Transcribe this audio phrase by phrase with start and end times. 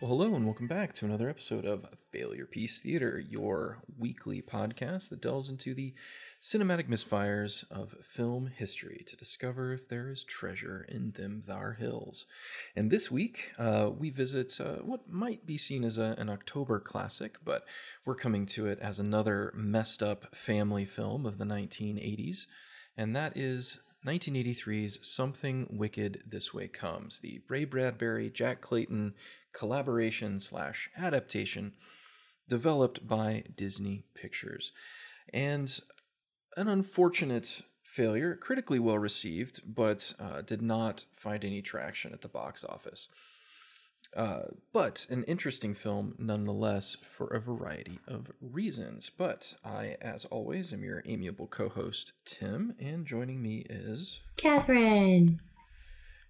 [0.00, 5.10] Well, hello and welcome back to another episode of Failure Piece Theater, your weekly podcast
[5.10, 5.92] that delves into the
[6.40, 12.24] cinematic misfires of film history to discover if there is treasure in them thar hills.
[12.74, 16.80] And this week, uh, we visit uh, what might be seen as a, an October
[16.80, 17.66] classic, but
[18.06, 22.46] we're coming to it as another messed up family film of the 1980s,
[22.96, 29.14] and that is 1983's Something Wicked This Way Comes, the Ray Bradbury, Jack Clayton
[29.52, 31.74] collaboration slash adaptation
[32.48, 34.72] developed by Disney Pictures.
[35.34, 35.78] And
[36.56, 42.28] an unfortunate failure, critically well received, but uh, did not find any traction at the
[42.28, 43.08] box office.
[44.16, 49.10] Uh, but an interesting film nonetheless for a variety of reasons.
[49.10, 55.40] But I, as always, am your amiable co host, Tim, and joining me is Catherine.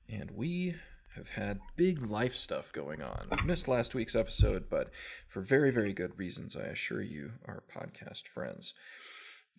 [0.09, 0.75] And we
[1.17, 3.29] have had big life stuff going on.
[3.31, 4.91] We missed last week's episode, but
[5.29, 8.75] for very, very good reasons, I assure you, our podcast friends.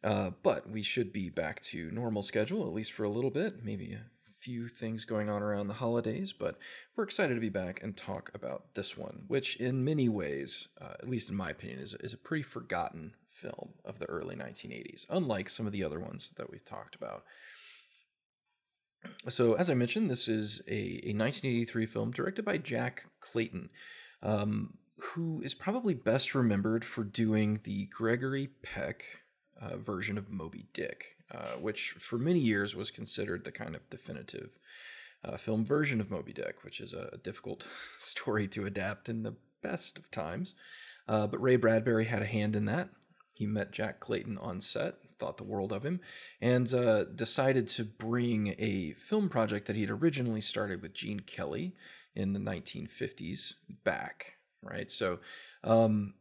[0.03, 3.63] Uh, but we should be back to normal schedule, at least for a little bit,
[3.63, 3.97] maybe
[4.41, 6.57] few things going on around the holidays, but
[6.95, 10.93] we're excited to be back and talk about this one, which in many ways, uh,
[10.99, 15.05] at least in my opinion, is, is a pretty forgotten film of the early 1980s,
[15.11, 17.23] unlike some of the other ones that we've talked about.
[19.29, 23.69] So, as I mentioned, this is a, a 1983 film directed by Jack Clayton,
[24.23, 29.05] um, who is probably best remembered for doing the Gregory Peck
[29.59, 33.89] uh, version of Moby Dick, uh, which for many years was considered the kind of
[33.89, 34.57] definitive
[35.23, 39.35] uh, film version of Moby Dick, which is a difficult story to adapt in the
[39.61, 40.55] best of times.
[41.07, 42.89] Uh, but Ray Bradbury had a hand in that.
[43.33, 45.99] He met Jack Clayton on set, thought the world of him,
[46.41, 51.21] and uh, decided to bring a film project that he had originally started with Gene
[51.21, 51.75] Kelly
[52.15, 53.53] in the 1950s
[53.83, 54.35] back.
[54.63, 55.19] Right, so
[55.63, 56.13] um,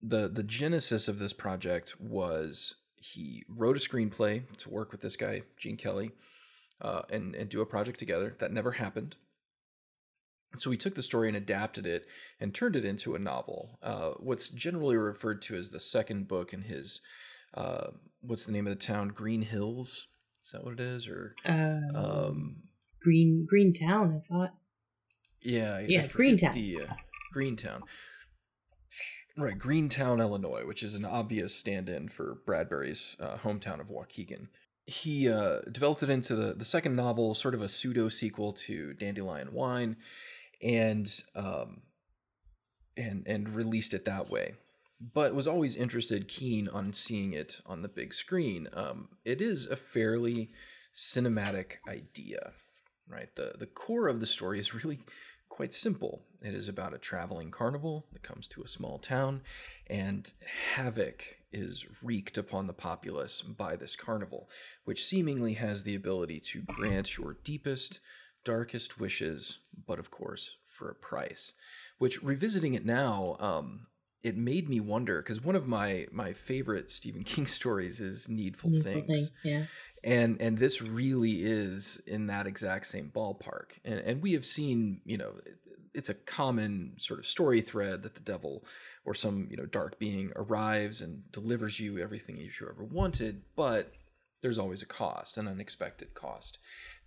[0.00, 5.16] the the genesis of this project was he wrote a screenplay to work with this
[5.16, 6.12] guy Gene Kelly,
[6.80, 8.36] uh, and and do a project together.
[8.38, 9.16] That never happened.
[10.56, 12.06] So he took the story and adapted it
[12.40, 13.78] and turned it into a novel.
[13.82, 17.02] Uh, what's generally referred to as the second book in his
[17.54, 17.88] uh,
[18.20, 19.08] what's the name of the town?
[19.08, 20.08] Green Hills.
[20.44, 21.08] Is that what it is?
[21.08, 22.56] Or um, um
[23.00, 24.54] Green Greentown, I thought.
[25.40, 26.54] Yeah, yeah, Greentown.
[26.54, 26.94] The uh,
[27.32, 27.82] Greentown.
[29.38, 34.48] Right, Greentown, Illinois, which is an obvious stand-in for Bradbury's uh, hometown of Waukegan.
[34.84, 38.94] He uh, developed it into the, the second novel, sort of a pseudo sequel to
[38.94, 39.96] Dandelion Wine,
[40.60, 41.82] and um,
[42.96, 44.54] and and released it that way.
[45.00, 48.66] But was always interested, keen on seeing it on the big screen.
[48.72, 50.50] Um, it is a fairly
[50.92, 52.54] cinematic idea,
[53.06, 53.32] right?
[53.36, 54.98] The the core of the story is really
[55.58, 56.22] quite simple.
[56.40, 59.42] It is about a traveling carnival that comes to a small town,
[59.88, 60.32] and
[60.76, 64.48] havoc is wreaked upon the populace by this carnival,
[64.84, 67.98] which seemingly has the ability to grant your deepest,
[68.44, 71.54] darkest wishes, but of course, for a price.
[71.98, 73.88] Which, revisiting it now, um,
[74.22, 78.70] it made me wonder because one of my my favorite Stephen King stories is Needful,
[78.70, 79.06] Needful Things.
[79.06, 79.64] Things yeah
[80.04, 83.72] and and this really is in that exact same ballpark.
[83.84, 85.32] And and we have seen you know
[85.94, 88.64] it's a common sort of story thread that the devil
[89.04, 93.92] or some you know dark being arrives and delivers you everything you ever wanted but
[94.42, 96.58] there's always a cost an unexpected cost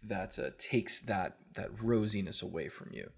[0.03, 3.09] that uh, takes that that rosiness away from you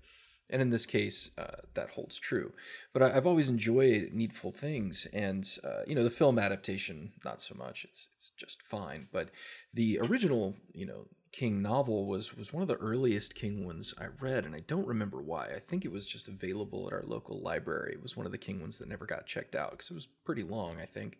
[0.53, 2.53] and in this case, uh, that holds true.
[2.93, 7.41] But I, have always enjoyed Needful Things, and uh, you know the film adaptation not
[7.41, 7.83] so much.
[7.83, 9.07] It's it's just fine.
[9.11, 9.31] But
[9.73, 14.05] the original, you know, King novel was was one of the earliest King ones I
[14.21, 15.47] read, and I don't remember why.
[15.47, 17.93] I think it was just available at our local library.
[17.93, 20.07] It was one of the King ones that never got checked out because it was
[20.23, 21.17] pretty long, I think.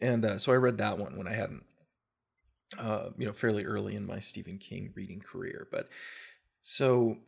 [0.00, 1.64] And uh, so I read that one when I hadn't,
[2.78, 5.68] uh, you know, fairly early in my Stephen King reading career.
[5.70, 5.90] But
[6.62, 7.18] so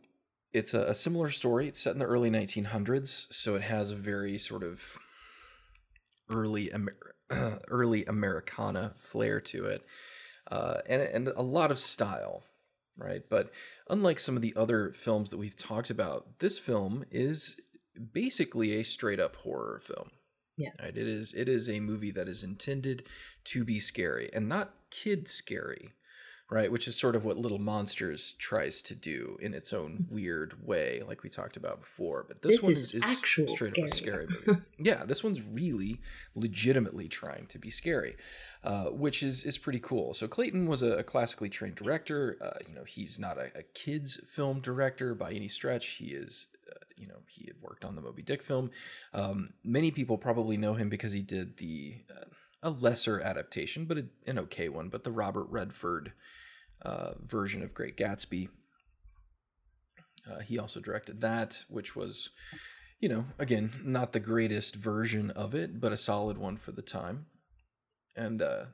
[0.57, 1.67] it's a, a, similar story.
[1.67, 4.97] It's set in the early 1900s, so it has a very sort of
[6.29, 7.15] early Amer-
[7.69, 9.85] early Americana flair to it,
[10.49, 12.43] uh, and and a lot of style,
[12.97, 13.21] right?
[13.29, 13.51] But
[13.89, 17.59] unlike some of the other films that we've talked about, this film is
[18.13, 20.11] basically a straight up horror film.
[20.57, 20.69] Yeah.
[20.81, 20.97] Right?
[20.97, 23.03] It is it is a movie that is intended
[23.45, 25.93] to be scary and not kid scary,
[26.49, 26.71] right?
[26.71, 31.01] Which is sort of what Little Monsters tries to do in its own weird way,
[31.05, 32.25] like we talked about before.
[32.27, 34.27] But this, This one is is, actual straight up a scary.
[34.27, 34.61] scary movie.
[34.79, 35.99] yeah, this one's really
[36.35, 38.15] legitimately trying to be scary,
[38.63, 40.13] uh, which is is pretty cool.
[40.13, 42.37] So Clayton was a, a classically trained director.
[42.41, 45.85] Uh, you know, he's not a, a kids film director by any stretch.
[45.87, 46.47] He is.
[46.69, 48.71] Uh, you know, he had worked on the Moby Dick film.
[49.13, 52.25] Um, many people probably know him because he did the uh,
[52.67, 54.89] a lesser adaptation, but a, an okay one.
[54.89, 56.11] But the Robert Redford
[56.81, 58.49] uh, version of Great Gatsby.
[60.29, 62.31] Uh, he also directed that, which was,
[62.99, 66.81] you know, again, not the greatest version of it, but a solid one for the
[66.81, 67.27] time.
[68.15, 68.65] And, uh,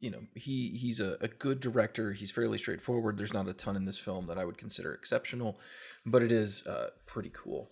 [0.00, 2.12] you know, he he's a, a good director.
[2.12, 3.18] He's fairly straightforward.
[3.18, 5.60] There's not a ton in this film that I would consider exceptional,
[6.06, 7.70] but it is uh, pretty cool.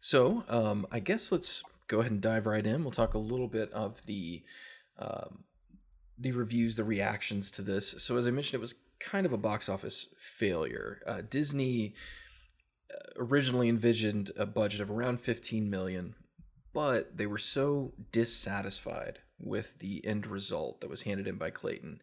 [0.00, 2.82] So, um, I guess let's go ahead and dive right in.
[2.82, 4.42] We'll talk a little bit of the
[4.98, 5.44] um,
[6.18, 7.94] the reviews, the reactions to this.
[7.98, 11.02] So, as I mentioned, it was kind of a box office failure.
[11.06, 11.94] Uh, Disney
[12.90, 16.14] uh, originally envisioned a budget of around 15 million,
[16.72, 22.00] but they were so dissatisfied with the end result that was handed in by Clayton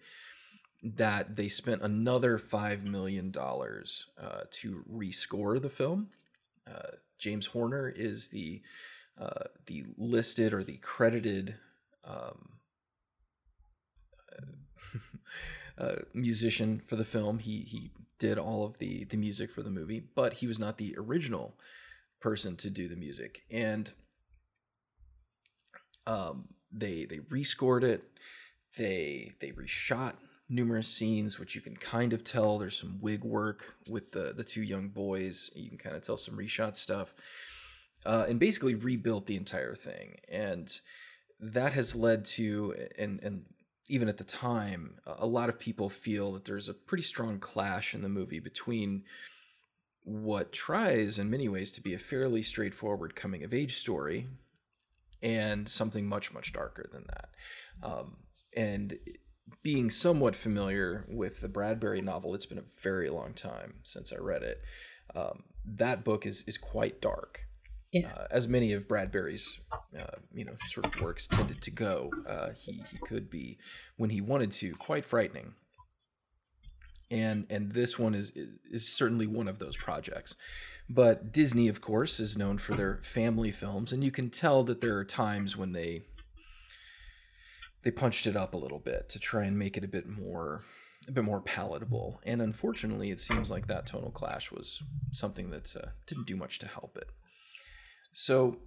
[0.84, 6.10] that they spent another $5 million uh, to rescore the film.
[6.68, 8.62] Uh, James Horner is the
[9.20, 11.56] uh, the listed or the credited
[12.04, 12.50] um,
[15.78, 17.40] uh, musician for the film.
[17.40, 20.78] He he did all of the the music for the movie, but he was not
[20.78, 21.56] the original
[22.20, 23.44] person to do the music.
[23.52, 23.92] And
[26.08, 28.04] um, they they rescored it.
[28.78, 30.14] They they reshot
[30.50, 32.58] numerous scenes, which you can kind of tell.
[32.58, 35.52] There's some wig work with the the two young boys.
[35.56, 37.14] You can kind of tell some reshot stuff,
[38.06, 40.18] uh, and basically rebuilt the entire thing.
[40.30, 40.72] And
[41.40, 43.46] that has led to and and
[43.90, 47.94] even at the time, a lot of people feel that there's a pretty strong clash
[47.94, 49.04] in the movie between
[50.04, 54.28] what tries in many ways to be a fairly straightforward coming of age story
[55.22, 57.30] and something much much darker than that
[57.82, 58.18] um,
[58.56, 58.98] and
[59.62, 64.18] being somewhat familiar with the bradbury novel it's been a very long time since i
[64.18, 64.62] read it
[65.16, 67.42] um, that book is is quite dark
[67.94, 68.12] Yeah.
[68.18, 69.60] uh, as many of Bradbury's,
[69.98, 72.10] uh, you know, sort of works tended to go.
[72.28, 73.58] Uh, he he could be,
[73.98, 75.54] when he wanted to, quite frightening.
[77.12, 80.36] And and this one is, is is certainly one of those projects.
[80.90, 84.82] But Disney, of course, is known for their family films, and you can tell that
[84.82, 86.02] there are times when they
[87.84, 90.64] they punched it up a little bit to try and make it a bit more
[91.08, 92.22] a bit more palatable.
[92.24, 94.82] And unfortunately, it seems like that tonal clash was
[95.12, 97.10] something that uh, didn't do much to help it.
[98.14, 98.58] So,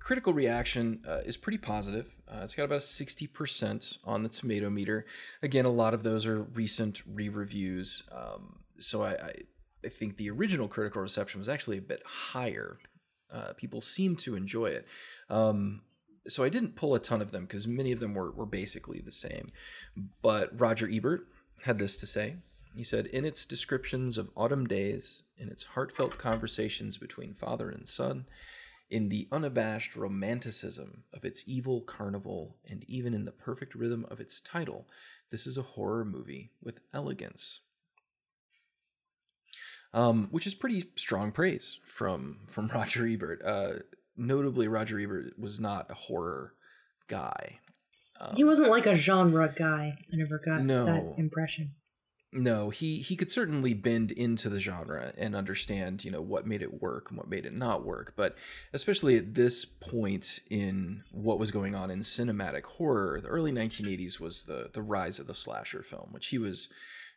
[0.00, 2.12] critical reaction uh, is pretty positive.
[2.28, 5.06] Uh, it's got about 60% on the tomato meter.
[5.42, 8.02] Again, a lot of those are recent re reviews.
[8.12, 9.32] Um, so, I, I,
[9.84, 12.78] I think the original critical reception was actually a bit higher.
[13.32, 14.86] Uh, people seem to enjoy it.
[15.30, 15.82] Um,
[16.26, 19.00] so, I didn't pull a ton of them because many of them were, were basically
[19.00, 19.52] the same.
[20.22, 21.26] But Roger Ebert
[21.62, 22.36] had this to say.
[22.76, 27.88] He said, In its descriptions of autumn days, in its heartfelt conversations between father and
[27.88, 28.26] son,
[28.90, 34.20] in the unabashed romanticism of its evil carnival, and even in the perfect rhythm of
[34.20, 34.86] its title,
[35.30, 37.60] this is a horror movie with elegance.
[39.94, 43.42] Um, which is pretty strong praise from from Roger Ebert.
[43.44, 43.72] Uh,
[44.16, 46.54] notably, Roger Ebert was not a horror
[47.08, 47.60] guy.
[48.20, 49.98] Um, he wasn't like a genre guy.
[50.12, 50.84] I never got No.
[50.86, 51.72] that impression.
[52.30, 56.60] No, he he could certainly bend into the genre and understand, you know, what made
[56.60, 58.12] it work and what made it not work.
[58.16, 58.36] But
[58.74, 64.20] especially at this point in what was going on in cinematic horror, the early 1980s
[64.20, 66.68] was the the rise of the slasher film, which he was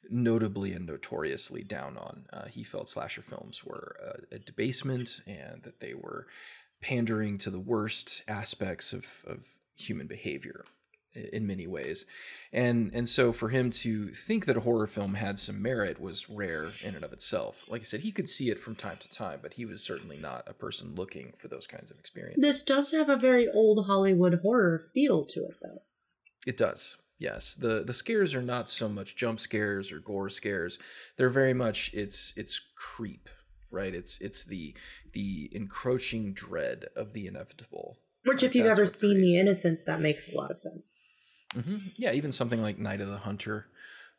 [0.09, 2.25] notably and notoriously down on.
[2.31, 3.97] Uh, he felt slasher films were
[4.31, 6.25] a, a debasement and that they were
[6.81, 9.43] pandering to the worst aspects of, of
[9.75, 10.63] human behavior
[11.15, 12.05] in many ways.
[12.53, 16.29] And and so for him to think that a horror film had some merit was
[16.29, 17.65] rare in and of itself.
[17.67, 20.17] Like I said, he could see it from time to time, but he was certainly
[20.17, 22.43] not a person looking for those kinds of experiences.
[22.43, 25.81] This does have a very old Hollywood horror feel to it, though.
[26.47, 26.97] It does.
[27.19, 27.55] Yes.
[27.55, 30.79] The the scares are not so much jump scares or gore scares.
[31.17, 33.29] They're very much it's it's creep,
[33.69, 33.93] right?
[33.93, 34.75] It's it's the
[35.13, 37.97] the encroaching dread of the inevitable.
[38.25, 39.39] Which, if you've ever seen The it.
[39.39, 40.93] Innocents, that makes a lot of sense.
[41.53, 43.67] Hmm Yeah, even something like Night of the Hunter,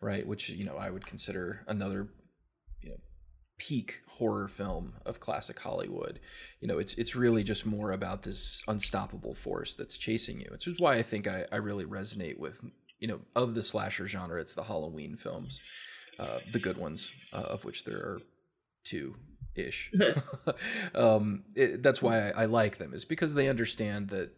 [0.00, 0.26] right?
[0.26, 2.08] Which you know I would consider another,
[2.82, 2.96] you know,
[3.58, 6.20] peak horror film of classic Hollywood.
[6.60, 10.48] You know, it's it's really just more about this unstoppable force that's chasing you.
[10.50, 12.60] Which is why I think I, I really resonate with
[12.98, 15.58] you know, of the slasher genre, it's the Halloween films,
[16.20, 18.20] uh, the good ones, uh, of which there are
[18.84, 19.16] two
[19.56, 19.90] ish.
[20.94, 24.34] um, it, that's why I, I like them, is because they understand that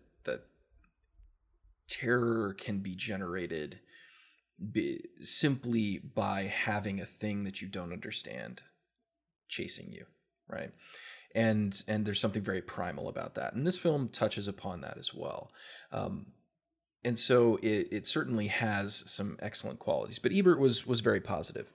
[1.88, 3.80] terror can be generated
[5.20, 8.62] simply by having a thing that you don't understand
[9.48, 10.06] chasing you,
[10.48, 10.70] right?
[11.34, 15.12] And and there's something very primal about that, and this film touches upon that as
[15.12, 15.50] well.
[15.92, 16.26] Um,
[17.04, 20.18] and so it, it certainly has some excellent qualities.
[20.18, 21.72] But Ebert was was very positive.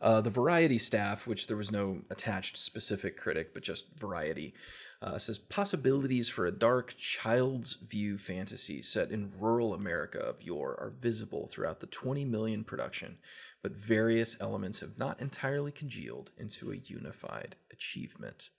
[0.00, 4.52] Uh, the Variety staff, which there was no attached specific critic, but just Variety,
[5.02, 10.76] uh, says possibilities for a dark child's view fantasy set in rural America of yore
[10.80, 13.18] are visible throughout the 20 million production,
[13.62, 18.50] but various elements have not entirely congealed into a unified achievement.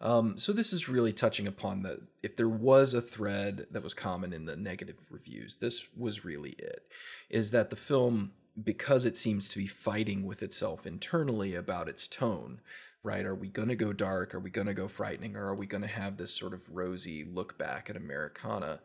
[0.00, 3.94] Um, so this is really touching upon the If there was a thread that was
[3.94, 6.84] common in the negative reviews, this was really it.
[7.28, 8.32] Is that the film,
[8.62, 12.60] because it seems to be fighting with itself internally about its tone,
[13.02, 13.24] right?
[13.24, 14.34] Are we going to go dark?
[14.34, 15.36] Are we going to go frightening?
[15.36, 18.80] Or are we going to have this sort of rosy look back at Americana?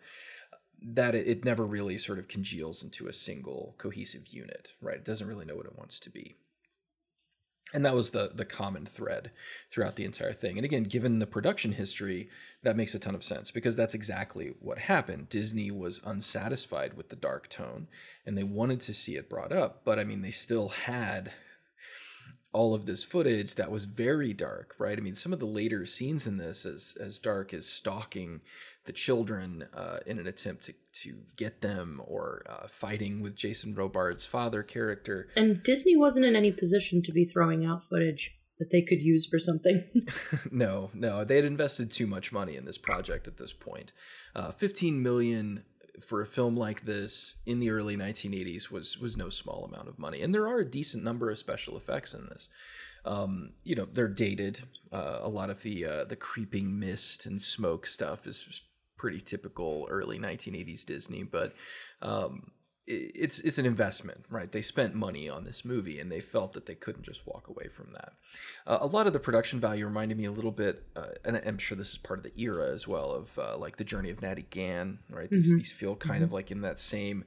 [0.81, 4.97] That it, it never really sort of congeals into a single cohesive unit, right?
[4.97, 6.37] It doesn't really know what it wants to be
[7.73, 9.31] and that was the the common thread
[9.69, 12.29] throughout the entire thing and again given the production history
[12.61, 17.09] that makes a ton of sense because that's exactly what happened disney was unsatisfied with
[17.09, 17.87] the dark tone
[18.25, 21.31] and they wanted to see it brought up but i mean they still had
[22.53, 24.97] all of this footage that was very dark, right?
[24.97, 28.41] I mean, some of the later scenes in this, as as dark as stalking
[28.85, 33.73] the children uh, in an attempt to to get them, or uh, fighting with Jason
[33.73, 35.27] Robards' father character.
[35.35, 39.25] And Disney wasn't in any position to be throwing out footage that they could use
[39.25, 39.83] for something.
[40.51, 43.93] no, no, they had invested too much money in this project at this point.
[44.35, 45.63] Uh, Fifteen million
[46.01, 49.99] for a film like this in the early 1980s was was no small amount of
[49.99, 52.49] money, and there are a decent number of special effects in this.
[53.05, 54.61] Um, you know, they're dated.
[54.91, 58.61] Uh, a lot of the uh, the creeping mist and smoke stuff is
[58.97, 61.53] pretty typical early 1980s Disney, but
[62.01, 62.51] um,
[62.85, 64.51] it's it's an investment, right?
[64.51, 67.69] They spent money on this movie, and they felt that they couldn't just walk away
[67.69, 68.13] from that.
[68.67, 71.57] Uh, a lot of the production value reminded me a little bit, uh, and I'm
[71.57, 74.21] sure this is part of the era as well of uh, like the journey of
[74.21, 75.29] Natty Gann, right?
[75.29, 75.59] These mm-hmm.
[75.59, 76.23] these feel kind mm-hmm.
[76.25, 77.23] of like in that same.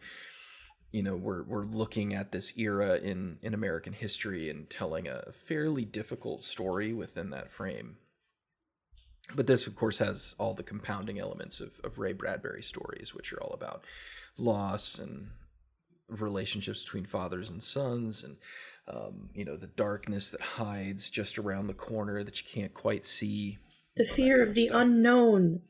[0.92, 5.32] You know, we're we're looking at this era in in American history and telling a
[5.32, 7.96] fairly difficult story within that frame.
[9.34, 13.32] But this, of course, has all the compounding elements of, of Ray Bradbury stories, which
[13.32, 13.84] are all about
[14.38, 15.30] loss and
[16.08, 18.36] relationships between fathers and sons and
[18.88, 23.04] um, you know the darkness that hides just around the corner that you can't quite
[23.04, 23.58] see
[23.96, 25.62] the fear of, of the unknown.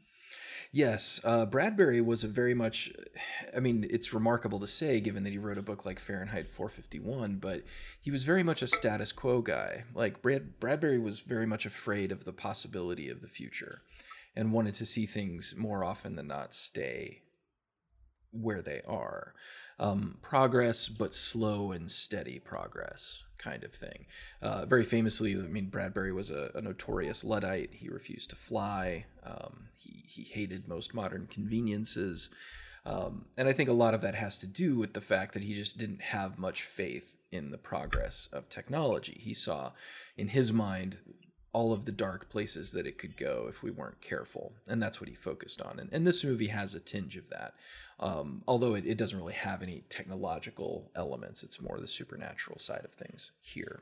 [0.73, 2.93] Yes uh, bradbury was a very much
[3.57, 7.37] i mean it's remarkable to say given that he wrote a book like fahrenheit 451
[7.37, 7.63] but
[8.01, 9.85] he was very much a status quo guy.
[9.95, 13.83] Like Brad, bradbury was very much afraid of the possibility of the future
[14.35, 17.23] and wanted to see things more often than not stay
[18.33, 19.35] where they are
[19.79, 24.07] um, progress, but slow and steady progress kind of thing.
[24.41, 27.75] Uh, very famously, I mean, Bradbury was a, a notorious Luddite.
[27.75, 29.05] He refused to fly.
[29.23, 32.31] Um, he, he hated most modern conveniences.
[32.87, 35.43] Um, and I think a lot of that has to do with the fact that
[35.43, 39.21] he just didn't have much faith in the progress of technology.
[39.21, 39.73] He saw,
[40.17, 40.99] in his mind,
[41.57, 44.53] all of the dark places that it could go if we weren't careful.
[44.69, 45.79] And that's what he focused on.
[45.81, 47.55] And, and this movie has a tinge of that.
[47.99, 52.85] Um, although it, it doesn't really have any technological elements, it's more the supernatural side
[52.85, 53.81] of things here.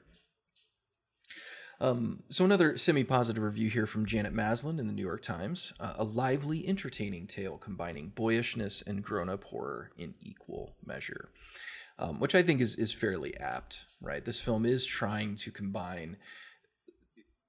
[1.81, 5.95] Um, so another semi-positive review here from Janet Maslin in the New York Times: uh,
[5.97, 11.31] a lively, entertaining tale combining boyishness and grown-up horror in equal measure,
[11.99, 13.87] um, which I think is is fairly apt.
[14.01, 16.17] Right, this film is trying to combine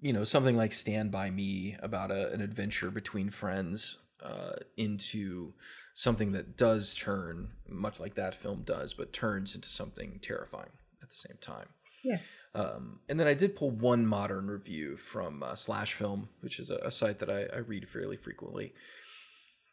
[0.05, 5.53] you know something like stand by me about a, an adventure between friends uh, into
[5.95, 10.69] something that does turn much like that film does but turns into something terrifying
[11.01, 11.69] at the same time.
[12.03, 12.19] Yeah.
[12.53, 16.69] Um, and then i did pull one modern review from uh, slash film which is
[16.69, 18.73] a, a site that I, I read fairly frequently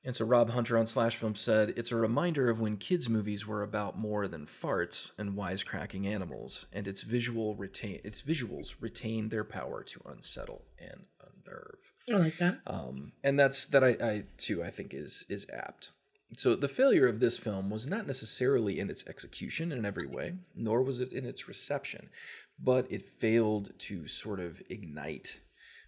[0.04, 3.46] and so Rob Hunter on Slash Film said, It's a reminder of when kids' movies
[3.46, 9.28] were about more than farts and wisecracking animals, and its visual retain its visuals retain
[9.28, 11.92] their power to unsettle and unnerve.
[12.12, 12.58] I like that.
[12.66, 15.92] Um, and that's that I, I too I think is is apt.
[16.36, 20.34] So the failure of this film was not necessarily in its execution in every way,
[20.54, 22.08] nor was it in its reception,
[22.58, 25.40] but it failed to sort of ignite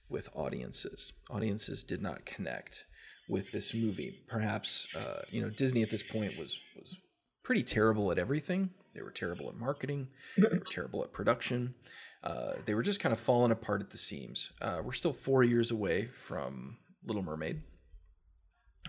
[0.08, 1.14] with audiences.
[1.30, 2.84] Audiences did not connect
[3.28, 4.22] with this movie.
[4.28, 6.96] Perhaps uh, you know Disney at this point was was
[7.42, 8.70] pretty terrible at everything.
[8.94, 10.08] They were terrible at marketing.
[10.36, 11.74] they were terrible at production.
[12.22, 14.52] Uh, they were just kind of falling apart at the seams.
[14.62, 17.62] Uh, we're still four years away from Little Mermaid,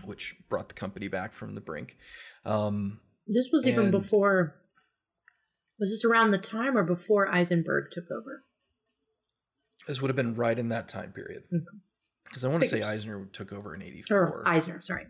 [0.04, 1.96] which brought the company back from the brink.
[2.44, 4.56] Um, this was even before.
[5.78, 8.44] Was this around the time or before Eisenberg took over?
[9.86, 11.44] this would have been right in that time period.
[11.52, 11.64] Okay.
[12.26, 14.42] Because I want to say Eisner took over in Or '84.
[14.46, 15.06] Eisner, sorry.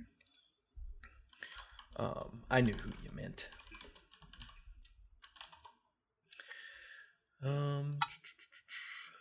[1.96, 3.48] Um, I knew who you meant.
[7.44, 7.98] Um,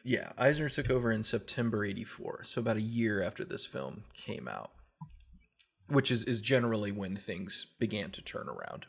[0.04, 4.48] yeah, Eisner took over in September '84, so about a year after this film came
[4.48, 4.72] out,
[5.88, 8.86] which is is generally when things began to turn around.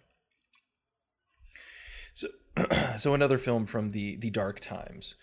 [2.13, 2.29] So,
[2.97, 5.15] so another film from the the dark times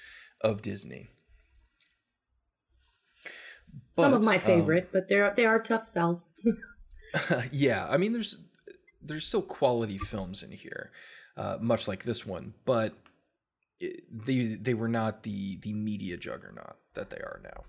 [0.42, 1.10] of Disney.
[3.92, 6.30] Some of But, my um, favorite, but they're they are tough sells.
[7.51, 8.38] yeah, I mean, there's
[9.01, 10.92] there's still quality films in here,
[11.38, 12.94] uh, much like this one, but
[13.80, 17.63] it, they they were not the the media juggernaut that they are now.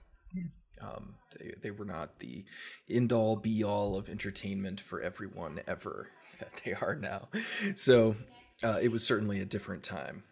[0.82, 2.44] Um, they they were not the
[2.88, 6.08] end all be all of entertainment for everyone ever
[6.40, 7.28] that they are now.
[7.74, 8.16] So
[8.62, 10.24] uh, it was certainly a different time.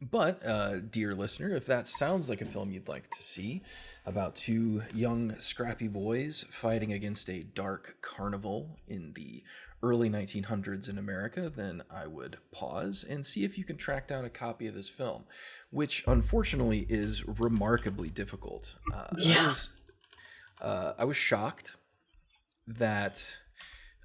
[0.00, 3.62] But, uh, dear listener, if that sounds like a film you'd like to see
[4.06, 9.42] about two young, scrappy boys fighting against a dark carnival in the
[9.82, 14.24] early 1900s in America, then I would pause and see if you can track down
[14.24, 15.24] a copy of this film,
[15.70, 18.76] which unfortunately is remarkably difficult.
[18.92, 19.46] Uh, I Yeah.
[19.46, 19.70] was,
[20.60, 21.76] uh, I was shocked
[22.68, 23.40] that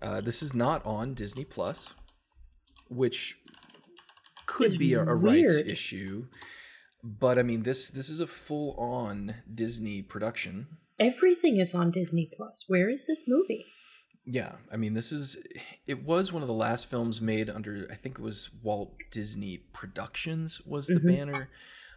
[0.02, 1.94] uh, this is not on Disney Plus,
[2.90, 3.38] which
[4.46, 6.28] could be a, a rights issue.
[7.04, 10.68] But I mean, this this is a full on Disney production.
[11.00, 12.66] Everything is on Disney Plus.
[12.68, 13.66] Where is this movie?
[14.26, 15.36] Yeah, I mean, this is
[15.86, 19.58] it was one of the last films made under I think it was Walt Disney
[19.74, 21.08] Productions was the Mhm.
[21.08, 21.50] banner,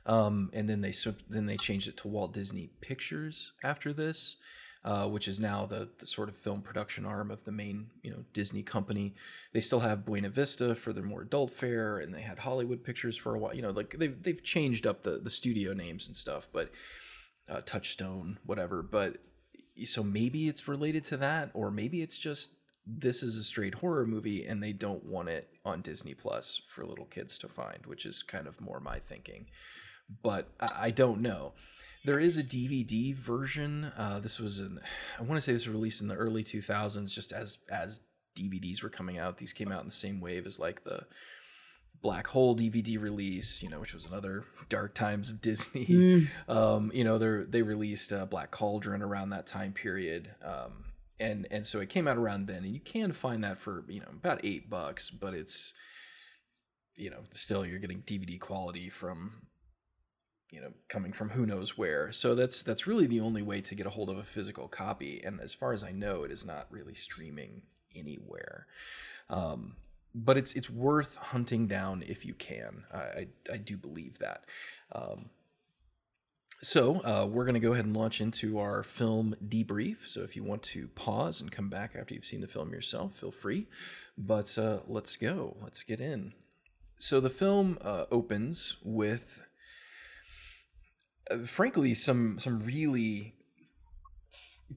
[0.06, 0.92] um, and then they
[1.30, 4.38] then they changed it to Walt Disney Pictures after this,
[4.87, 8.11] uh, which is now the the sort of film production arm of the main you
[8.11, 9.14] know Disney company.
[9.53, 13.16] They still have Buena Vista for their more adult fare, and they had Hollywood Pictures
[13.16, 13.53] for a while.
[13.53, 16.70] You know, like they've they've changed up the the studio names and stuff, but
[17.49, 18.81] uh, Touchstone, whatever.
[18.81, 19.16] But
[19.85, 22.55] so maybe it's related to that, or maybe it's just
[22.87, 26.87] this is a straight horror movie and they don't want it on Disney Plus for
[26.87, 29.46] little kids to find, which is kind of more my thinking.
[30.22, 31.55] But I, I don't know.
[32.07, 33.92] There is a DVD version.
[33.99, 34.81] Uh, this was an
[35.19, 38.01] I want to say this was released in the early 2000s, just as as
[38.37, 39.37] DVDs were coming out.
[39.38, 41.07] These came out in the same wave as like the
[42.03, 46.29] Black Hole DVD release, you know, which was another dark times of Disney Mm.
[46.49, 50.85] um, you know, they they released uh, Black Cauldron around that time period, um,
[51.19, 54.01] and and so it came out around then, and you can find that for you
[54.01, 55.73] know about eight bucks, but it's
[56.95, 59.45] you know still you're getting DVD quality from
[60.50, 63.74] you know coming from who knows where, so that's that's really the only way to
[63.74, 66.44] get a hold of a physical copy, and as far as I know, it is
[66.44, 67.62] not really streaming
[67.94, 68.66] anywhere.
[69.28, 69.76] Um,
[70.14, 72.85] but it's it's worth hunting down if you can.
[72.92, 74.44] I I, I do believe that.
[74.92, 75.30] Um,
[76.62, 80.06] so uh, we're going to go ahead and launch into our film debrief.
[80.09, 83.16] So if you want to pause and come back after you've seen the film yourself,
[83.16, 83.66] feel free.
[84.16, 85.56] But uh, let's go.
[85.61, 86.32] Let's get in.
[86.98, 89.45] So the film uh, opens with,
[91.30, 93.34] uh, frankly, some some really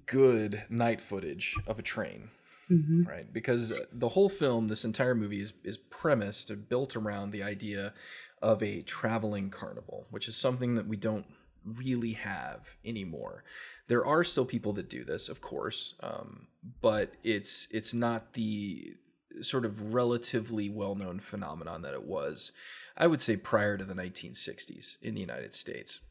[0.06, 2.30] good night footage of a train
[2.70, 3.32] hmm right?
[3.34, 7.94] Because the whole film, this entire movie is is premised and built around the idea
[8.42, 11.26] of a traveling carnival, which is something that we don't
[11.66, 13.44] really have anymore.
[13.88, 16.48] There are still people that do this, of course, um,
[16.82, 18.94] but it's it's not the
[19.42, 22.52] sort of relatively well-known phenomenon that it was.
[22.98, 26.02] I would say prior to the 1960s in the United States.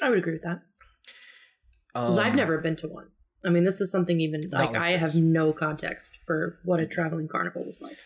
[0.00, 0.62] I would agree with that
[1.92, 3.08] because I've Um, never been to one.
[3.44, 5.14] I mean, this is something even like, like I this.
[5.14, 7.96] have no context for what a traveling carnival was like.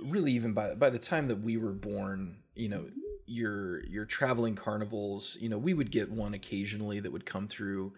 [0.00, 2.88] really even by by the time that we were born, you know,
[3.26, 7.92] your your traveling carnivals, you know, we would get one occasionally that would come through.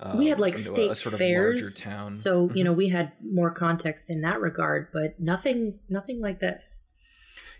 [0.00, 2.10] Um, we had like you know, state sort fairs, of town.
[2.10, 2.64] so you Mhm.
[2.64, 6.81] know we had more context in that regard, but nothing, nothing like this.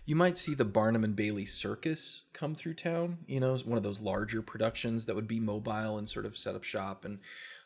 [0.05, 3.19] You might see the Barnum and Bailey Circus come through town.
[3.27, 6.55] You know, one of those larger productions that would be mobile and sort of set
[6.55, 7.19] up shop and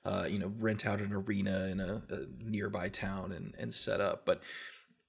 [0.06, 4.02] uh, you know rent out an arena in a, a nearby town and and set
[4.02, 4.41] up, but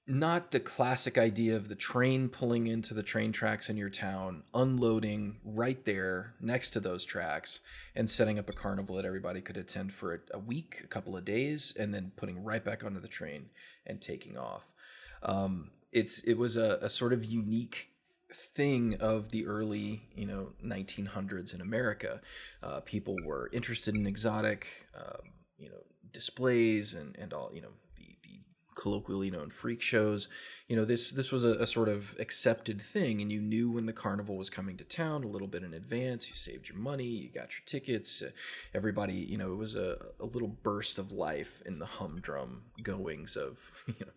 [0.09, 4.41] not the classic idea of the train pulling into the train tracks in your town,
[4.55, 7.59] unloading right there next to those tracks,
[7.95, 11.23] and setting up a carnival that everybody could attend for a, week, a couple of
[11.23, 13.49] days, and then putting right back onto the train
[13.85, 14.73] and taking off.
[15.21, 17.89] Um, it's it was a, a sort of unique
[18.31, 22.21] thing of the early you know 1900s in America.
[22.61, 27.69] Uh, people were interested in exotic um, you know displays and and all you know
[27.97, 28.39] the, the
[28.75, 30.27] colloquially known freak shows.
[30.67, 33.87] You know this this was a, a sort of accepted thing, and you knew when
[33.87, 36.29] the carnival was coming to town a little bit in advance.
[36.29, 38.21] You saved your money, you got your tickets.
[38.21, 38.29] Uh,
[38.75, 43.35] everybody you know it was a, a little burst of life in the humdrum goings
[43.35, 44.11] of you know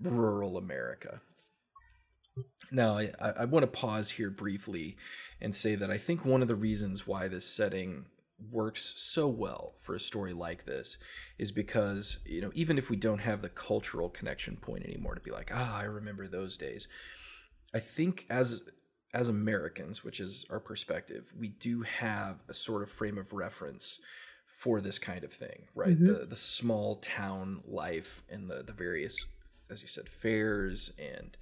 [0.00, 1.20] rural America.
[2.70, 4.96] Now, I, I want to pause here briefly
[5.40, 8.06] and say that I think one of the reasons why this setting
[8.50, 10.98] works so well for a story like this
[11.38, 15.20] is because, you know, even if we don't have the cultural connection point anymore to
[15.20, 16.88] be like, ah, I remember those days,
[17.74, 18.62] I think as
[19.12, 24.00] as Americans, which is our perspective, we do have a sort of frame of reference
[24.46, 25.94] for this kind of thing, right?
[25.94, 26.06] Mm-hmm.
[26.06, 29.24] The the small town life and the the various,
[29.70, 31.36] as you said, fairs and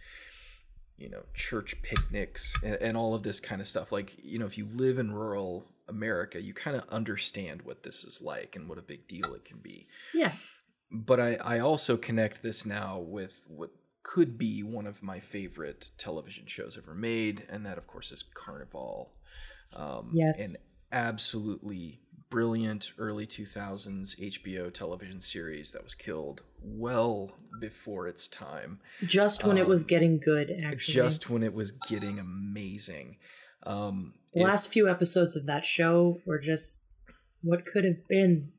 [0.97, 3.93] you know church picnics and, and all of this kind of stuff.
[3.93, 8.05] Like you know if you live in rural america you kind of understand what this
[8.05, 9.87] is like and what a big deal it can be.
[10.15, 10.33] Yeah.
[10.91, 13.71] But i i also connect this now with what
[14.03, 18.23] could be one of my favorite television shows ever made and that of course is
[18.23, 19.13] carnival.
[19.75, 20.39] Um, yes.
[20.39, 20.57] and
[20.93, 22.02] absolutely
[22.33, 28.81] brilliant early 2000s HBO television series that was killed well before its time.
[29.05, 30.95] Just when um, it was getting good, actually.
[30.95, 33.19] Just when it was getting amazing.
[33.65, 36.85] Um, the last few episodes of that show were just
[37.43, 38.53] what could have been.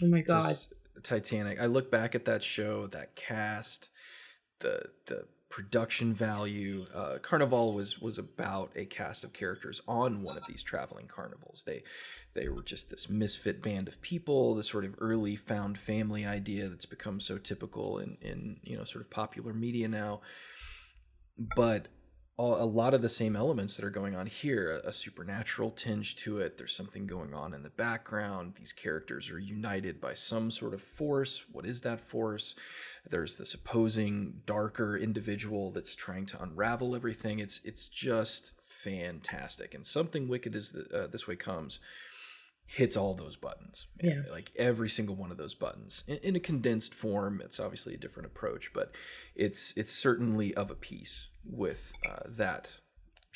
[0.00, 0.54] Oh my god.
[1.02, 1.60] Titanic.
[1.60, 3.90] I look back at that show, that cast,
[4.60, 5.24] the the
[5.56, 6.84] production value.
[6.94, 11.64] Uh, Carnival was was about a cast of characters on one of these traveling carnivals.
[11.66, 11.82] They
[12.34, 16.68] they were just this misfit band of people, this sort of early found family idea
[16.68, 20.20] that's become so typical in in you know sort of popular media now.
[21.56, 21.88] But
[22.38, 26.38] a lot of the same elements that are going on here a, supernatural tinge to
[26.38, 30.74] it there's something going on in the background these characters are united by some sort
[30.74, 32.54] of force what is that force?
[33.08, 39.86] There's this opposing darker individual that's trying to unravel everything it's it's just fantastic and
[39.86, 41.78] something wicked is the, uh, this way comes
[42.66, 43.86] hits all those buttons.
[44.02, 44.22] Yeah.
[44.30, 47.40] Like every single one of those buttons in, in, a condensed form.
[47.44, 48.92] It's obviously a different approach, but
[49.34, 52.80] it's it's certainly of a piece with uh, that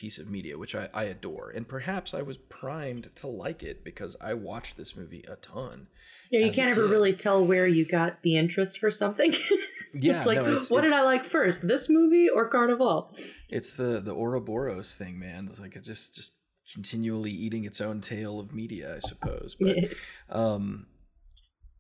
[0.01, 1.53] piece of media, which I, I adore.
[1.55, 5.89] And perhaps I was primed to like it because I watched this movie a ton.
[6.31, 9.33] Yeah, you can't ever really tell where you got the interest for something.
[9.95, 13.15] yeah, it's like, no, it's, what it's, did I like first, this movie or Carnival?
[13.51, 15.49] It's the the Ouroboros thing, man.
[15.51, 16.33] It's like it just just
[16.73, 19.57] continually eating its own tail of media, I suppose.
[19.59, 19.77] But
[20.31, 20.87] um,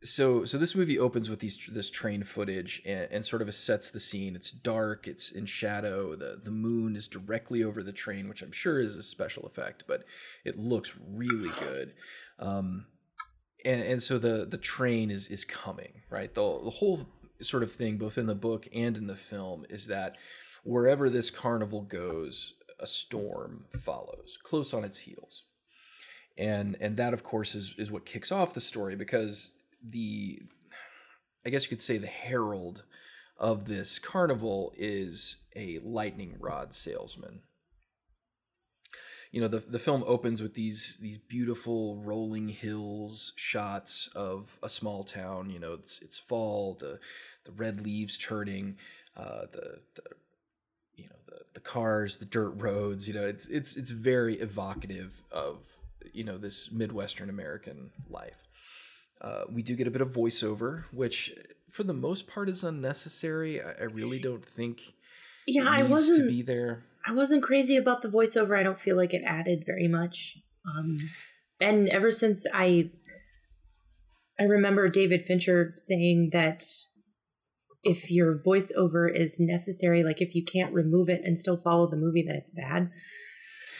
[0.02, 3.90] so so this movie opens with these this train footage and, and, sort of sets
[3.90, 4.34] the scene.
[4.34, 5.06] It's dark.
[5.06, 6.14] It's in shadow.
[6.14, 9.84] the The moon is directly over the train, which I'm sure is a special effect,
[9.86, 10.04] but
[10.44, 11.94] it looks really good.
[12.38, 12.86] Um,
[13.64, 16.32] and and so the the train is is coming right.
[16.32, 17.06] The the whole
[17.42, 20.16] sort of thing, both in the book and in the film, is that
[20.64, 25.44] wherever this carnival goes, a storm follows close on its heels.
[26.36, 29.50] And and that of course is is what kicks off the story because
[29.82, 30.40] the
[31.44, 32.84] i guess you could say the herald
[33.40, 37.40] of this carnival is a lightning rod salesman.
[39.32, 44.68] You know the the film opens with these these beautiful rolling hills shots of a
[44.68, 45.50] small town.
[45.50, 46.98] You know it's it's fall the
[47.44, 48.76] the red leaves turning
[49.16, 50.02] uh, the the
[51.02, 53.08] you know the the cars, the dirt roads.
[53.08, 55.66] You know, it's it's it's very evocative of
[56.12, 58.46] you know this midwestern American life.
[59.20, 61.34] Uh, we do get a bit of voiceover, which
[61.70, 63.60] for the most part is unnecessary.
[63.60, 64.94] I, I really don't think.
[65.46, 66.84] Yeah, I wasn't to be there.
[67.06, 68.58] I wasn't crazy about the voiceover.
[68.58, 70.38] I don't feel like it added very much.
[70.66, 70.96] Um,
[71.60, 72.90] and ever since I,
[74.38, 76.64] I remember David Fincher saying that
[77.82, 81.96] if your voiceover is necessary, like if you can't remove it and still follow the
[81.96, 82.90] movie, then it's bad.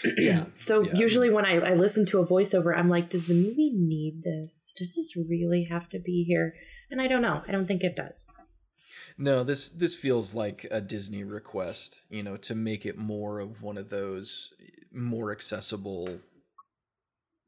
[0.16, 0.44] yeah.
[0.54, 0.94] so yeah.
[0.94, 4.72] usually when I, I listen to a voiceover, I'm like, does the movie need this?
[4.76, 6.54] Does this really have to be here?
[6.90, 7.42] And I don't know.
[7.46, 8.26] I don't think it does.
[9.18, 13.62] No, this this feels like a Disney request, you know, to make it more of
[13.62, 14.54] one of those
[14.92, 16.20] more accessible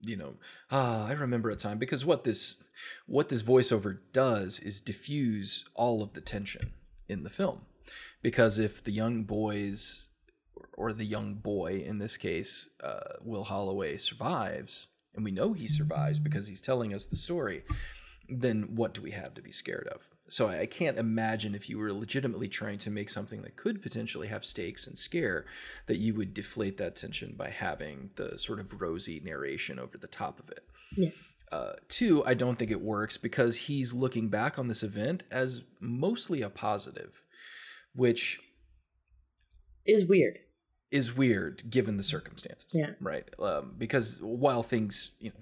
[0.04, 0.34] you know
[0.70, 2.64] ah i remember a time because what this
[3.06, 6.72] what this voiceover does is diffuse all of the tension
[7.08, 7.60] in the film.
[8.22, 10.08] Because if the young boys
[10.74, 15.68] or the young boy in this case uh, will holloway survives and we know he
[15.68, 17.62] survives because he's telling us the story
[18.28, 21.78] then what do we have to be scared of So I can't imagine if you
[21.78, 25.44] were legitimately trying to make something that could potentially have stakes and scare
[25.86, 30.06] that you would deflate that tension by having the sort of rosy narration over the
[30.06, 30.64] top of it.
[30.96, 31.10] Yeah.
[31.50, 35.64] Uh, two, I don't think it works because he's looking back on this event as
[35.80, 37.22] mostly a positive,
[37.94, 38.40] which
[39.84, 40.38] is weird.
[40.90, 42.70] Is weird given the circumstances.
[42.72, 42.92] Yeah.
[43.00, 43.28] Right.
[43.38, 45.40] Um, because while things, you know,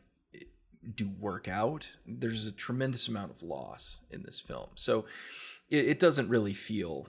[0.95, 4.69] do work out, there's a tremendous amount of loss in this film.
[4.75, 5.05] So
[5.69, 7.09] it, it doesn't really feel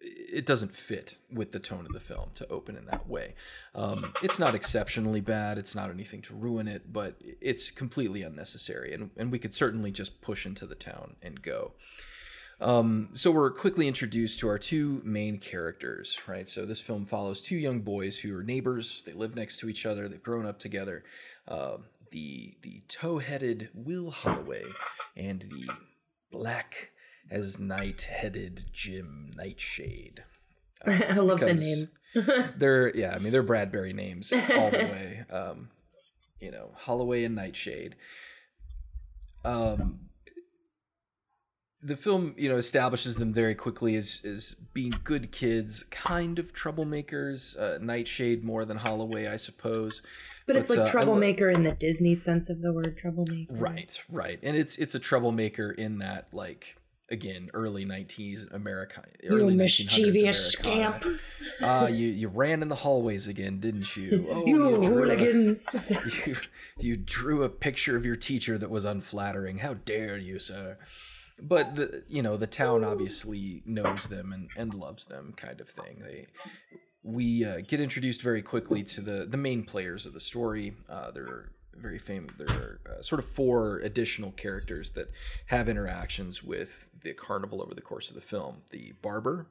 [0.00, 3.34] it doesn't fit with the tone of the film to open in that way.
[3.74, 5.58] Um, it's not exceptionally bad.
[5.58, 8.92] It's not anything to ruin it, but it's completely unnecessary.
[8.92, 11.72] And, and we could certainly just push into the town and go.
[12.60, 16.48] Um, so we're quickly introduced to our two main characters, right?
[16.48, 19.02] So this film follows two young boys who are neighbors.
[19.04, 20.08] They live next to each other.
[20.08, 21.04] They've grown up together.
[21.46, 21.78] Uh,
[22.10, 24.64] the the tow-headed Will Holloway
[25.16, 25.70] and the
[26.30, 26.92] black
[27.30, 30.24] as night-headed Jim Nightshade.
[30.86, 32.00] Uh, I love the names.
[32.58, 35.24] they're yeah, I mean they're Bradbury names all the way.
[35.30, 35.70] Um,
[36.38, 37.96] you know, Holloway and Nightshade.
[39.42, 40.05] Um,
[41.82, 46.52] the film, you know, establishes them very quickly as as being good kids, kind of
[46.52, 47.58] troublemakers.
[47.58, 50.02] Uh, Nightshade more than Holloway, I suppose.
[50.46, 53.52] But, but it's like uh, troublemaker in the Disney sense of the word troublemaker.
[53.52, 56.76] Right, right, and it's it's a troublemaker in that like
[57.08, 61.04] again early 19s America early you mischievous scamp.
[61.62, 64.26] uh, you you ran in the hallways again, didn't you?
[64.30, 65.74] Oh, you, you hooligans!
[65.74, 66.36] A, you,
[66.78, 69.58] you drew a picture of your teacher that was unflattering.
[69.58, 70.78] How dare you, sir?
[71.40, 75.68] But the you know the town obviously knows them and, and loves them, kind of
[75.68, 76.00] thing.
[76.02, 76.26] They
[77.02, 80.74] we uh, get introduced very quickly to the the main players of the story.
[80.88, 82.32] Uh, they're very famous.
[82.36, 85.08] There are uh, sort of four additional characters that
[85.46, 88.62] have interactions with the carnival over the course of the film.
[88.70, 89.48] The barber,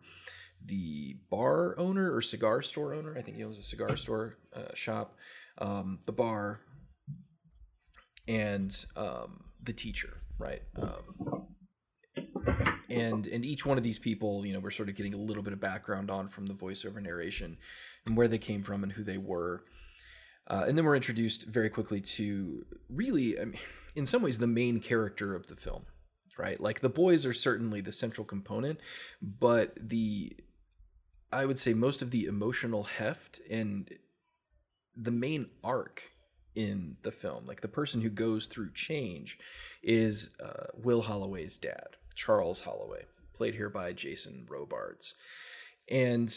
[0.63, 3.15] the bar owner or cigar store owner.
[3.17, 5.15] I think he owns a cigar store uh, shop.
[5.58, 6.60] Um, the bar,
[8.28, 10.17] and um, the teacher.
[10.38, 10.63] Right.
[10.82, 11.48] Um,
[12.89, 15.43] and and each one of these people you know we're sort of getting a little
[15.43, 17.58] bit of background on from the voiceover narration
[18.06, 19.63] and where they came from and who they were.
[20.48, 23.60] Uh, and then we're introduced very quickly to really I mean,
[23.95, 25.86] in some ways the main character of the film
[26.38, 26.60] right?
[26.60, 28.80] Like the boys are certainly the central component
[29.21, 30.36] but the
[31.32, 33.89] i would say most of the emotional heft and
[34.95, 36.12] the main arc
[36.56, 39.38] in the film like the person who goes through change
[39.84, 45.13] is uh, will holloway's dad Charles Holloway, played here by Jason Robards.
[45.89, 46.34] And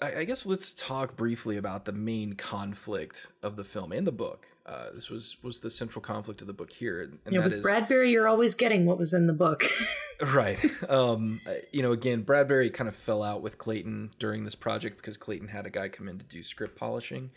[0.00, 4.12] I, I, guess let's talk briefly about the main conflict of the film and the
[4.12, 4.46] book.
[4.66, 7.54] Uh, this was was the central conflict of the book here, and yeah, that with
[7.54, 8.10] is Bradbury.
[8.10, 9.64] You're always getting what was in the book,
[10.32, 10.60] right?
[10.88, 11.40] Um,
[11.72, 15.48] you know, again, Bradbury kind of fell out with Clayton during this project because Clayton
[15.48, 17.30] had a guy come in to do script polishing,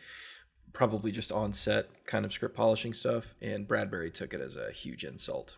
[0.74, 4.72] probably just on set kind of script polishing stuff, and Bradbury took it as a
[4.72, 5.58] huge insult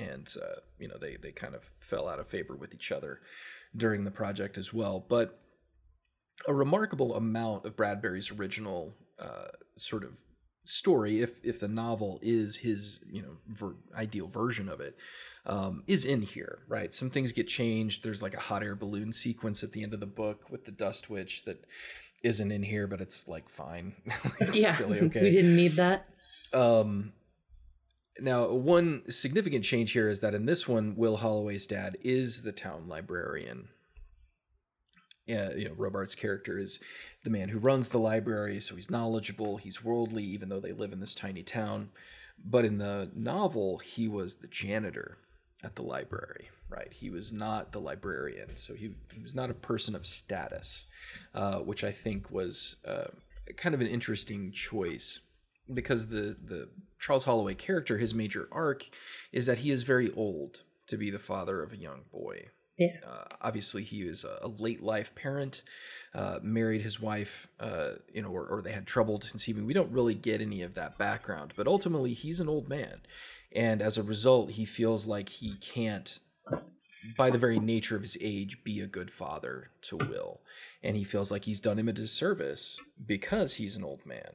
[0.00, 3.20] and uh, you know they they kind of fell out of favor with each other
[3.76, 5.04] during the project as well.
[5.06, 5.38] But
[6.48, 10.18] a remarkable amount of Bradbury's original uh, sort of
[10.64, 14.96] story, if if the novel is his you know ver- ideal version of it,
[15.46, 16.60] um, is in here.
[16.68, 18.02] Right, some things get changed.
[18.02, 20.72] There's like a hot air balloon sequence at the end of the book with the
[20.72, 21.64] Dust Witch that
[22.22, 23.94] isn't in here, but it's like fine.
[24.40, 25.22] it's yeah, really okay.
[25.22, 26.06] we didn't need that.
[26.52, 27.12] Um,
[28.20, 32.52] now, one significant change here is that in this one, Will Holloway's dad is the
[32.52, 33.68] town librarian.
[35.26, 36.80] Yeah, you know, Robards' character is
[37.22, 40.92] the man who runs the library, so he's knowledgeable, he's worldly, even though they live
[40.92, 41.90] in this tiny town.
[42.42, 45.18] But in the novel, he was the janitor
[45.62, 46.92] at the library, right?
[46.92, 50.86] He was not the librarian, so he, he was not a person of status,
[51.34, 53.08] uh, which I think was uh,
[53.56, 55.20] kind of an interesting choice
[55.72, 58.88] because the the Charles Holloway character, his major arc,
[59.32, 62.48] is that he is very old to be the father of a young boy.
[62.76, 62.96] Yeah.
[63.06, 65.62] Uh, obviously, he was a late life parent,
[66.14, 69.66] uh, married his wife, uh, you know, or, or they had trouble conceiving.
[69.66, 73.00] We don't really get any of that background, but ultimately, he's an old man,
[73.52, 76.20] and as a result, he feels like he can't,
[77.18, 80.40] by the very nature of his age, be a good father to Will,
[80.82, 84.32] and he feels like he's done him a disservice because he's an old man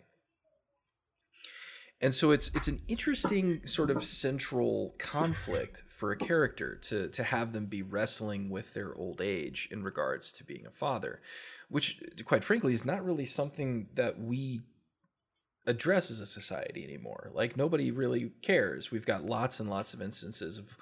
[2.01, 7.23] and so it's it's an interesting sort of central conflict for a character to to
[7.23, 11.21] have them be wrestling with their old age in regards to being a father
[11.69, 14.61] which quite frankly is not really something that we
[15.67, 17.31] address as a society anymore.
[17.33, 18.91] Like nobody really cares.
[18.91, 20.77] We've got lots and lots of instances of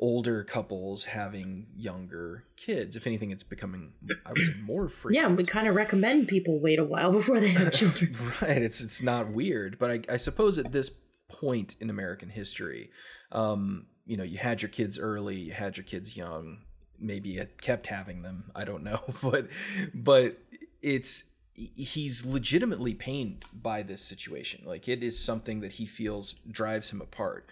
[0.00, 2.94] older couples having younger kids.
[2.96, 3.92] If anything, it's becoming
[4.24, 5.30] I would say more frequent.
[5.30, 8.16] Yeah, we kind of recommend people wait a while before they have children.
[8.42, 8.62] right.
[8.62, 10.90] It's it's not weird, but I, I suppose at this
[11.28, 12.90] point in American history,
[13.32, 16.58] um, you know, you had your kids early, you had your kids young,
[16.98, 18.50] maybe it kept having them.
[18.54, 19.48] I don't know, but
[19.94, 20.38] but
[20.80, 24.62] it's he's legitimately pained by this situation.
[24.64, 27.48] Like it is something that he feels drives him apart.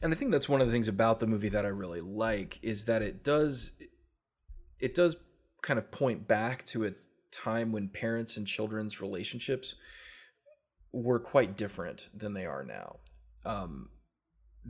[0.00, 2.58] And I think that's one of the things about the movie that I really like
[2.62, 3.72] is that it does
[4.78, 5.16] it does
[5.62, 6.92] kind of point back to a
[7.32, 9.74] time when parents and children's relationships
[10.92, 12.96] were quite different than they are now.
[13.44, 13.88] Um,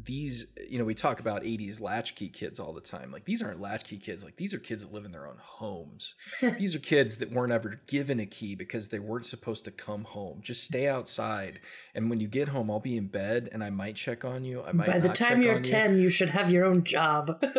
[0.04, 3.10] these you know we talk about 80s latchkey kids all the time.
[3.10, 4.24] Like these aren't latchkey kids.
[4.24, 6.14] Like these are kids that live in their own homes.
[6.58, 10.04] These are kids that weren't ever given a key because they weren't supposed to come
[10.04, 10.40] home.
[10.42, 11.60] Just stay outside.
[11.94, 14.62] And when you get home i'll be in bed and i might check on you.
[14.62, 16.02] I might by the time you're 10 you.
[16.02, 17.42] you should have your own job.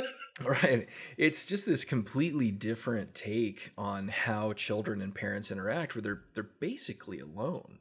[0.46, 0.88] Right.
[1.18, 6.50] It's just this completely different take on how children and parents interact where they're they're
[6.62, 7.79] basically alone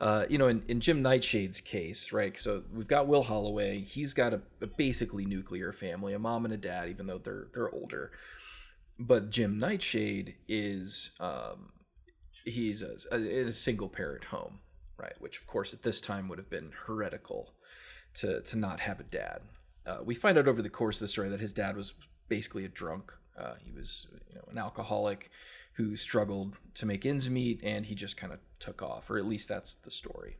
[0.00, 2.38] uh, you know, in, in Jim Nightshade's case, right?
[2.38, 3.80] So we've got Will Holloway.
[3.80, 7.48] He's got a, a, basically nuclear family, a mom and a dad, even though they're
[7.52, 8.12] they're older.
[8.98, 11.72] But Jim Nightshade is um,
[12.44, 14.60] he's a, a, in a single parent home,
[14.96, 15.14] right?
[15.18, 17.54] Which of course at this time would have been heretical
[18.14, 19.40] to to not have a dad.
[19.84, 21.94] Uh, we find out over the course of the story that his dad was
[22.28, 23.12] basically a drunk.
[23.36, 25.32] Uh, he was you know an alcoholic
[25.78, 29.24] who struggled to make ends meet and he just kind of took off, or at
[29.24, 30.36] least that's the story.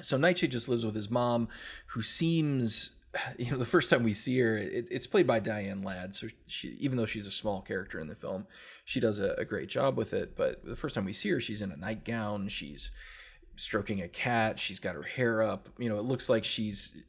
[0.00, 1.48] So Nightshade just lives with his mom,
[1.88, 2.92] who seems,
[3.38, 6.14] you know, the first time we see her, it, it's played by Diane Ladd.
[6.14, 8.46] So she, even though she's a small character in the film,
[8.86, 10.34] she does a, a great job with it.
[10.34, 12.48] But the first time we see her, she's in a nightgown.
[12.48, 12.90] She's
[13.56, 14.58] stroking a cat.
[14.58, 15.68] She's got her hair up.
[15.76, 17.02] You know, it looks like she's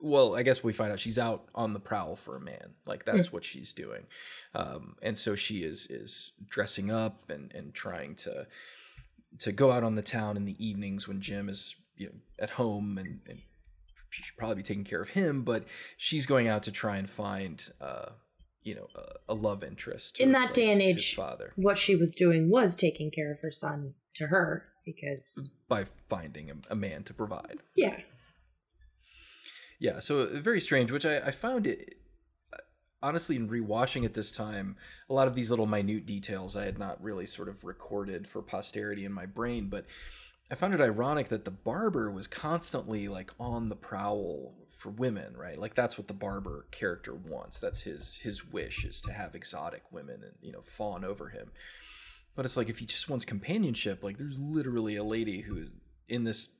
[0.00, 2.74] well, I guess we find out she's out on the prowl for a man.
[2.86, 3.32] Like that's mm.
[3.32, 4.06] what she's doing,
[4.54, 8.46] um, and so she is is dressing up and and trying to
[9.38, 12.50] to go out on the town in the evenings when Jim is you know at
[12.50, 13.38] home and, and
[14.10, 15.64] she should probably be taking care of him, but
[15.96, 18.10] she's going out to try and find uh,
[18.62, 21.14] you know a, a love interest in that day and age.
[21.14, 25.84] Father, what she was doing was taking care of her son to her because by
[26.08, 27.60] finding a, a man to provide.
[27.74, 27.96] Yeah.
[29.80, 31.96] Yeah, so uh, very strange, which I, I found it
[32.52, 32.58] uh,
[33.02, 34.76] honestly in rewatching it this time
[35.08, 38.42] a lot of these little minute details i had not really sort of recorded for
[38.42, 39.86] posterity in my brain but
[40.50, 45.36] i found it ironic that the barber was constantly like on the prowl for women
[45.36, 45.58] right?
[45.58, 47.60] Like that's what the barber character wants.
[47.60, 51.52] That's his his wish is to have exotic women and you know fawn over him.
[52.34, 55.70] But it's like if he just wants companionship like there's literally a lady who's
[56.08, 56.52] in this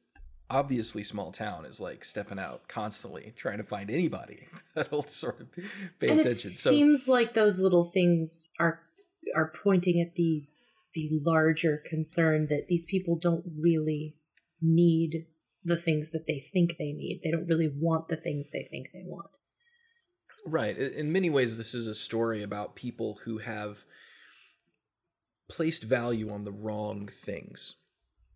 [0.51, 5.53] obviously small town is like stepping out constantly trying to find anybody that'll sort of
[6.01, 6.31] pay and attention.
[6.31, 8.81] It so, seems like those little things are
[9.35, 10.47] are pointing at the
[10.95, 14.17] the larger concern that these people don't really
[14.61, 15.27] need
[15.65, 17.21] the things that they think they need.
[17.23, 19.31] They don't really want the things they think they want.
[20.47, 20.77] Right.
[20.77, 23.85] In many ways, this is a story about people who have
[25.49, 27.77] placed value on the wrong things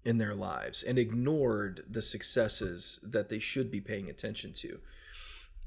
[0.04, 4.78] in their lives and ignored the successes that they should be paying attention to.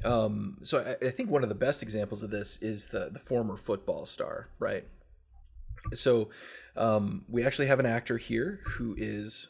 [0.06, 3.20] Um, so I, I, think one of the best examples of this is the the
[3.20, 4.86] former football star, right?
[5.94, 6.30] So
[6.76, 9.50] um, we actually have an actor here who is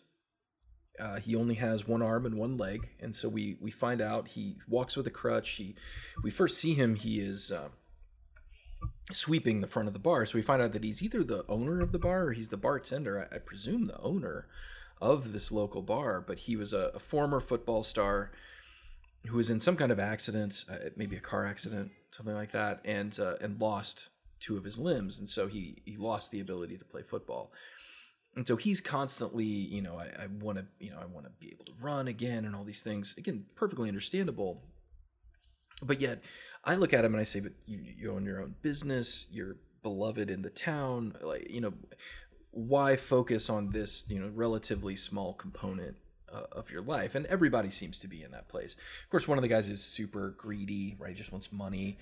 [1.00, 4.30] uh, he only has one arm and one leg, and so we we find out
[4.30, 5.50] he walks with a crutch.
[5.52, 5.76] He
[6.24, 7.52] we first see him he is.
[7.52, 7.70] Uh,
[9.12, 11.80] sweeping the front of the bar so we find out that he's either the owner
[11.80, 14.48] of the bar or he's the bartender I, I presume the owner
[15.02, 18.32] of this local bar, but he was a, a former football star
[19.28, 22.80] who was in some kind of accident, uh, maybe a car accident, something like that,
[22.86, 26.78] and uh, and lost two of his limbs, and so he he lost the ability
[26.78, 27.52] to play football.
[28.36, 31.32] And so he's constantly, you know, I, I want to, you know, I want to
[31.40, 33.16] be able to run again and all these things.
[33.18, 34.62] Again, perfectly understandable.
[35.82, 36.22] But yet,
[36.64, 39.26] I look at him and I say, but you, you own your own business.
[39.32, 41.16] You're beloved in the town.
[41.20, 41.74] Like, you know,
[42.58, 45.96] why focus on this you know relatively small component
[46.34, 47.14] uh, of your life?
[47.14, 48.76] And everybody seems to be in that place.
[49.04, 51.10] Of course one of the guys is super greedy right?
[51.10, 52.00] He just wants money.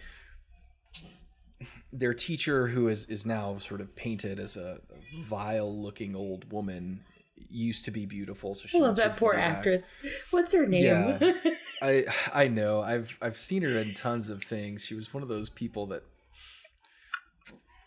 [1.92, 4.80] Their teacher who is is now sort of painted as a
[5.20, 7.02] vile looking old woman
[7.50, 9.92] used to be beautiful so she I love that poor actress.
[10.32, 10.86] What's her name?
[10.86, 11.34] Yeah,
[11.82, 12.82] i i know.
[12.82, 14.86] I've i've seen her in tons of things.
[14.86, 16.04] She was one of those people that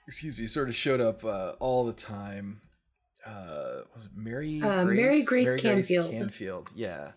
[0.08, 2.60] excuse me, sort of showed up uh, all the time.
[3.26, 6.10] uh was it Mary Uh, Mary Grace Canfield.
[6.10, 7.12] Canfield, yeah.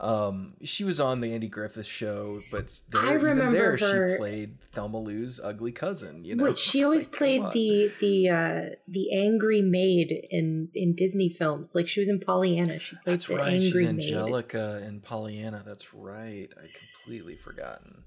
[0.00, 4.16] Um, she was on the Andy Griffith show, but there, I remember there her- she
[4.16, 6.24] played Thelma Lou's ugly cousin.
[6.24, 10.94] You know, Which she always like, played the the uh, the angry maid in in
[10.94, 11.74] Disney films.
[11.74, 12.78] Like she was in Pollyanna.
[12.78, 13.60] She played That's the right.
[13.60, 14.04] She's angry maid.
[14.14, 15.64] Angelica and Pollyanna.
[15.66, 16.48] That's right.
[16.56, 18.04] I completely forgotten.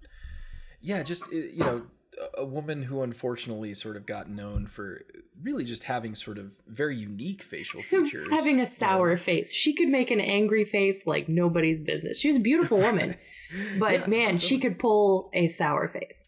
[0.80, 1.88] Yeah, just you know,
[2.38, 5.05] a- woman who unfortunately sort of got known for
[5.41, 8.28] really just having sort of very unique facial features.
[8.32, 9.53] Having a sour face.
[9.53, 12.20] She could make an angry face like nobody's business.
[12.20, 13.16] She was a beautiful woman,
[13.80, 16.28] but Yeah, man, she could pull a sour face.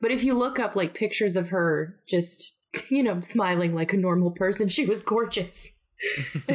[0.00, 2.54] But if you look up like pictures of her just,
[2.90, 5.72] you know, smiling like a normal person, she was gorgeous.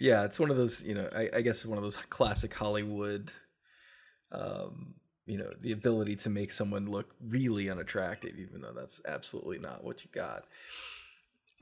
[0.00, 3.30] yeah, it's one of those, you know, I, I guess one of those classic Hollywood,
[4.32, 4.94] um,
[5.30, 9.84] you know, the ability to make someone look really unattractive, even though that's absolutely not
[9.84, 10.44] what you got.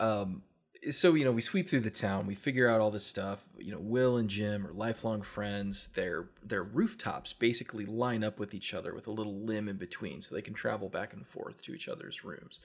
[0.01, 0.43] Um,
[0.91, 3.45] so you know, we sweep through the town, we figure out all this stuff.
[3.59, 5.89] You know, Will and Jim are lifelong friends.
[5.89, 10.23] Their their rooftops basically line up with each other with a little limb in between,
[10.23, 12.61] so they can travel back and forth to each other's rooms.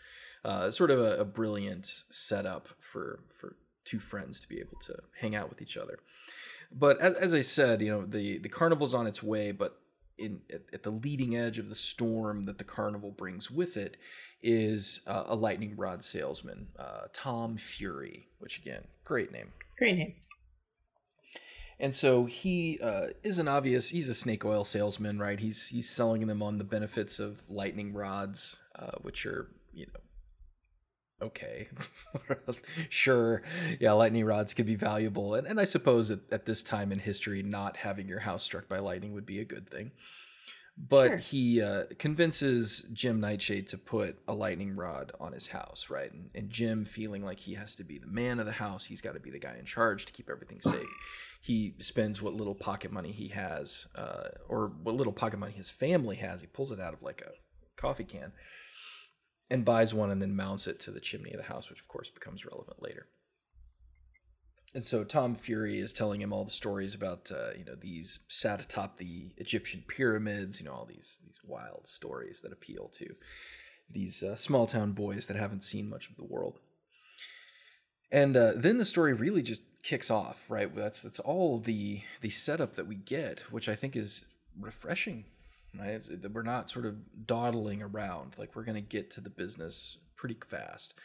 [0.46, 4.96] Uh, sort of a, a brilliant setup for for two friends to be able to
[5.20, 6.00] hang out with each other.
[6.72, 9.80] But as, as I said, you know, the the carnival's on its way, but
[10.18, 13.98] in at, at the leading edge of the storm that the carnival brings with it
[14.42, 19.52] is uh, a lightning rod salesman, uh, Tom Fury, which again, great name.
[19.78, 20.14] Great name.
[21.80, 23.90] And so he uh, is an obvious.
[23.90, 25.40] He's a snake oil salesman, right?
[25.40, 30.00] He's he's selling them on the benefits of lightning rods, uh, which are you know,
[31.24, 31.68] okay,
[32.90, 33.42] sure,
[33.80, 37.00] yeah, lightning rods could be valuable, and and I suppose at, at this time in
[37.00, 39.92] history, not having your house struck by lightning would be a good thing.
[40.76, 41.18] But Sure.
[41.18, 46.12] he uh, convinces Jim Nightshade to put a lightning rod on his house, right?
[46.12, 49.00] And, and Jim, feeling like he has to be the man of the house, he's
[49.00, 50.88] got to be the guy in charge to keep everything safe.
[51.42, 55.70] He spends what little pocket money he has, uh, or what little pocket money his
[55.70, 56.42] family has.
[56.42, 57.34] He pulls it out of like a
[57.80, 58.32] coffee can
[59.54, 61.88] and buys one and then mounts it to the chimney of the house, which of
[61.88, 63.06] course becomes relevant later.
[64.74, 68.22] And so Tom Fury is telling him all the stories about uh, you know these
[68.28, 73.14] sat atop the Egyptian pyramids, you know all these these wild stories that appeal to
[73.88, 76.60] these uh, small town boys that haven't seen much of the world.
[78.12, 80.76] And uh, then the story really just kicks off, right?
[80.76, 84.26] That's that's all the the setup that we get, which I think is
[84.60, 85.26] refreshing,
[85.78, 86.02] right?
[86.32, 90.38] We're not sort of dawdling around, like we're going to get to the business pretty
[90.48, 90.96] fast.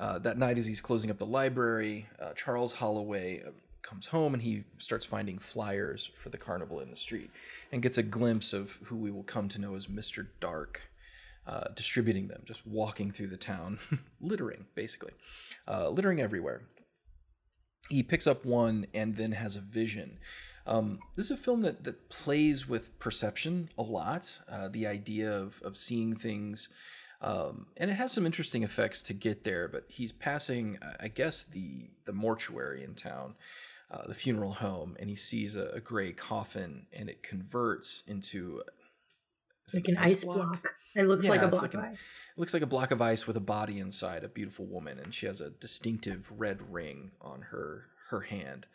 [0.00, 3.50] Uh, that night, as he's closing up the library, uh, Charles Holloway uh,
[3.82, 7.30] comes home and he starts finding flyers for the carnival in the street
[7.72, 10.26] and gets a glimpse of who we will come to know as Mr.
[10.40, 10.82] Dark,
[11.46, 13.78] uh, distributing them, just walking through the town,
[14.20, 15.12] littering, basically,
[15.66, 16.62] uh, littering everywhere.
[17.88, 20.18] He picks up one and then has a vision.
[20.68, 25.32] Um, this is a film that, that plays with perception a lot, uh, the idea
[25.32, 26.68] of, of seeing things
[27.20, 29.68] um, and it has some interesting effects to get there.
[29.68, 33.34] But he's passing, I guess, the the mortuary in town,
[33.90, 38.62] uh, the funeral home, and he sees a, a gray coffin, and it converts into
[39.74, 40.74] Like an ice block.
[40.94, 42.08] It looks like a block like of an- ice.
[42.36, 45.12] It looks like a block of ice with a body inside, a beautiful woman, and
[45.12, 48.66] she has a distinctive red ring on her her hand,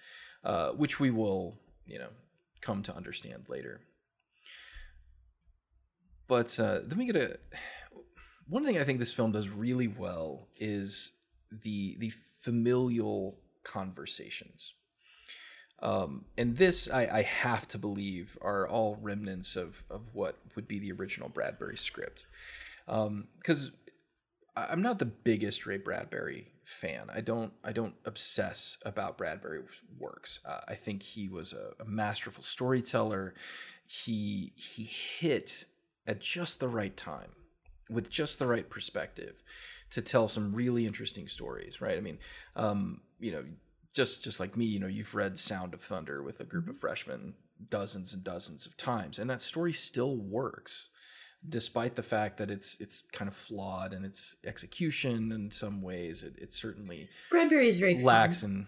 [0.44, 2.10] uh, which we will, you know,
[2.62, 3.82] come to understand later.
[6.28, 7.38] But uh, then we get a
[8.48, 11.12] one thing I think this film does really well is
[11.52, 12.12] the the
[12.42, 14.74] familial conversations.
[15.82, 20.66] Um, and this, I, I have to believe, are all remnants of, of what would
[20.66, 22.26] be the original Bradbury script.
[22.86, 23.72] Because
[24.56, 27.10] I'm not the biggest Ray Bradbury fan.
[27.14, 29.66] I don't I don't obsess about Bradbury's
[29.98, 30.40] works.
[30.46, 33.34] Uh, I think he was a, a masterful storyteller.
[33.86, 35.66] He he hit
[36.08, 37.32] at just the right time
[37.90, 39.44] with just the right perspective
[39.92, 41.82] to tell some really interesting stories.
[41.82, 41.98] Right?
[41.98, 42.20] I mean,
[42.56, 43.44] um, you know,
[43.94, 46.78] just just like me, you know, you've read Sound of Thunder with a group of
[46.78, 47.36] freshmen
[47.70, 50.90] dozens and dozens of times, and that story still works
[51.48, 56.24] despite the fact that it's it's kind of flawed in its execution in some ways
[56.24, 58.52] it, it certainly Bradbury is very lacks fun.
[58.52, 58.68] in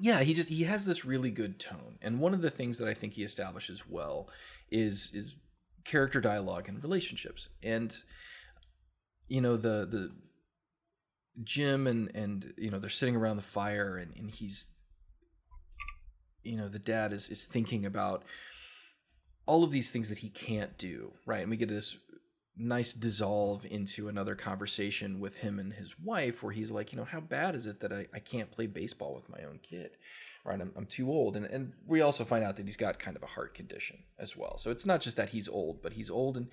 [0.00, 2.88] yeah he just he has this really good tone and one of the things that
[2.88, 4.28] i think he establishes well
[4.70, 5.36] is is
[5.84, 7.96] character dialogue and relationships and
[9.28, 10.10] you know the the
[11.44, 14.74] jim and and you know they're sitting around the fire and, and he's
[16.42, 18.24] you know the dad is is thinking about
[19.50, 21.96] all of these things that he can't do right and we get this
[22.60, 27.04] nice dissolve into another conversation with him and his wife where he's like, you know,
[27.04, 29.96] how bad is it that I, I can't play baseball with my own kid?
[30.44, 30.60] Right.
[30.60, 31.36] I'm, I'm too old.
[31.36, 34.36] And, and we also find out that he's got kind of a heart condition as
[34.36, 34.58] well.
[34.58, 36.48] So it's not just that he's old, but he's old and,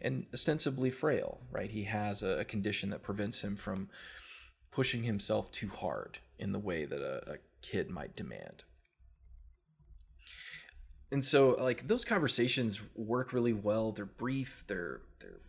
[0.00, 1.70] and ostensibly frail, right?
[1.70, 3.90] He has a, a condition that prevents him from
[4.70, 8.64] pushing himself too hard in the way that a, a kid might demand
[11.12, 13.92] and so like those conversations work really well.
[13.92, 15.40] They're brief they're they're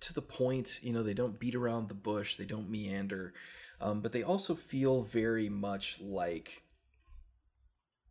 [0.00, 3.32] to the point you know they don't beat around the bush they don't meander
[3.80, 6.64] um, but they also feel very much like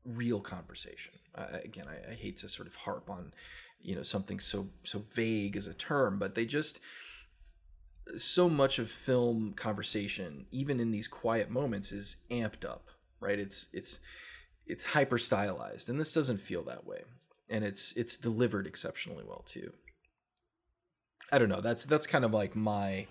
[0.06, 1.14] real conversation.
[1.36, 3.34] Uh, again I, I hate to sort of harp on
[3.82, 6.80] you know something so so vague as a term but they just
[8.18, 12.90] so much of film conversation even in these quiet moments is amped up
[13.22, 13.40] right?
[13.40, 14.02] It's it's
[14.72, 17.02] it's hyper stylized and this doesn't feel that way.
[17.50, 19.74] And it's it's delivered exceptionally well too.
[21.32, 21.62] I don't know.
[21.62, 23.08] That's that's kind of like my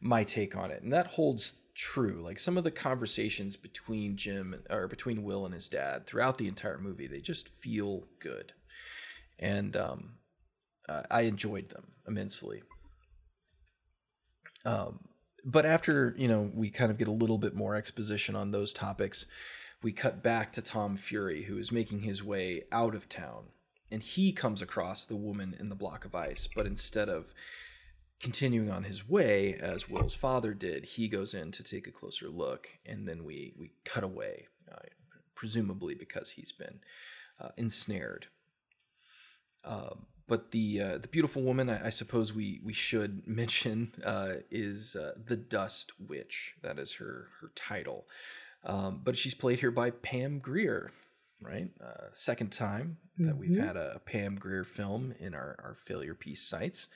[0.00, 0.82] my take on it.
[0.82, 2.22] And that holds true.
[2.24, 6.48] Like some of the conversations between jim or between will and his dad throughout the
[6.48, 8.52] entire movie they just feel good.
[9.40, 10.12] And um,
[10.88, 12.62] uh, i enjoyed them immensely.
[14.64, 15.00] Um,
[15.44, 18.72] but after you know we kind of get a little bit more exposition on those
[18.72, 19.26] topics
[19.82, 23.46] we cut back to Tom Fury, who is making his way out of town,
[23.90, 26.48] and he comes across the woman in the block of ice.
[26.54, 27.32] But instead of
[28.20, 32.28] continuing on his way, as Will's father did, he goes in to take a closer
[32.28, 34.76] look, and then we we cut away, uh,
[35.34, 36.80] presumably because he's been
[37.40, 38.26] uh, ensnared.
[39.64, 44.34] Um, but the uh, the beautiful woman, I, I, suppose we we should mention, uh,
[44.50, 46.54] is uh, the Dust Witch.
[46.62, 48.06] That is her her title.
[48.64, 50.92] Um, but she's played here by Pam Grier,
[51.40, 51.70] right?
[51.82, 53.38] Uh, second time that mm-hmm.
[53.38, 56.88] we've had a Pam Grier film in our, our failure piece sites.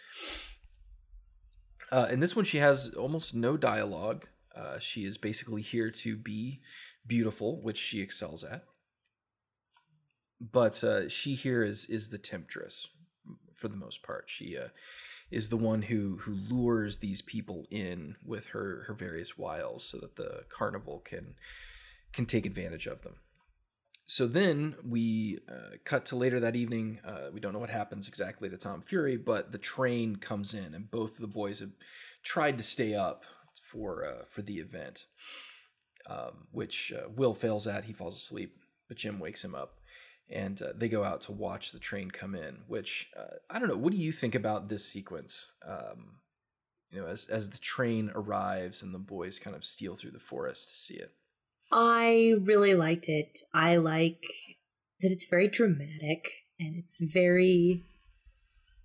[1.90, 4.26] Uh, in this one, she has almost no dialogue.
[4.54, 6.60] Uh, she is basically here to be
[7.06, 8.64] beautiful, which she excels at.
[10.40, 12.88] But uh, she here is is the temptress
[13.54, 14.24] for the most part.
[14.26, 14.68] She uh,
[15.30, 19.98] is the one who who lures these people in with her her various wiles so
[19.98, 21.34] that the carnival can
[22.12, 23.16] can take advantage of them.
[24.06, 27.00] So then we uh, cut to later that evening.
[27.04, 30.74] Uh, we don't know what happens exactly to Tom Fury, but the train comes in,
[30.74, 31.72] and both the boys have
[32.22, 33.24] tried to stay up
[33.62, 35.06] for uh, for the event,
[36.08, 37.84] um, which uh, Will fails at.
[37.84, 38.58] He falls asleep,
[38.88, 39.78] but Jim wakes him up
[40.30, 42.62] and uh, they go out to watch the train come in.
[42.66, 43.76] Which uh, I don't know.
[43.76, 45.50] What do you think about this sequence?
[45.66, 46.16] Um,
[46.90, 50.20] you know, as as the train arrives and the boys kind of steal through the
[50.20, 51.12] forest to see it.
[51.72, 53.40] I really liked it.
[53.52, 54.22] I like
[55.00, 57.84] that it's very dramatic and it's very.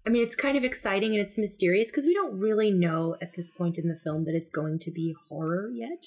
[0.07, 3.35] I mean, it's kind of exciting and it's mysterious because we don't really know at
[3.35, 6.05] this point in the film that it's going to be horror yet.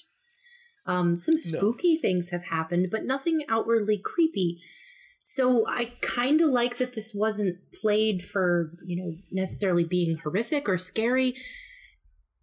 [0.87, 2.01] Um, some spooky no.
[2.01, 4.61] things have happened, but nothing outwardly creepy.
[5.24, 10.68] So I kind of like that this wasn't played for, you know, necessarily being horrific
[10.68, 11.36] or scary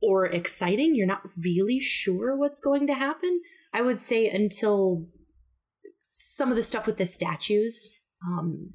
[0.01, 0.95] or exciting.
[0.95, 3.41] You're not really sure what's going to happen.
[3.73, 5.07] I would say until
[6.13, 7.91] some of the stuff with the statues,
[8.25, 8.71] um,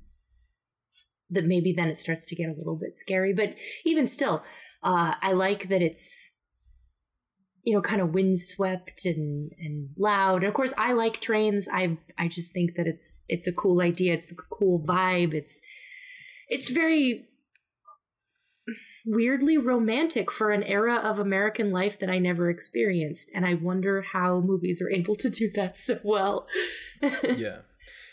[1.30, 3.32] that maybe then it starts to get a little bit scary.
[3.32, 3.54] But
[3.86, 4.42] even still,
[4.82, 6.33] uh, I like that it's
[7.64, 10.38] you know, kind of windswept and and loud.
[10.42, 11.66] And of course, I like trains.
[11.72, 14.14] I I just think that it's it's a cool idea.
[14.14, 15.34] It's a cool vibe.
[15.34, 15.60] It's
[16.48, 17.26] it's very
[19.06, 23.30] weirdly romantic for an era of American life that I never experienced.
[23.34, 26.46] And I wonder how movies are able to do that so well.
[27.02, 27.58] yeah.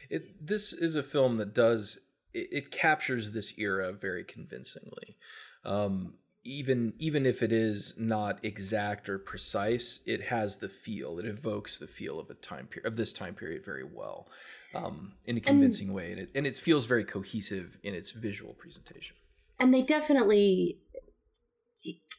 [0.09, 1.99] It this is a film that does
[2.33, 5.17] it, it captures this era very convincingly.
[5.63, 11.19] Um, even even if it is not exact or precise, it has the feel.
[11.19, 14.27] It evokes the feel of a time period of this time period very well,
[14.73, 18.11] um, in a convincing and, way, and it and it feels very cohesive in its
[18.11, 19.15] visual presentation.
[19.59, 20.79] And they definitely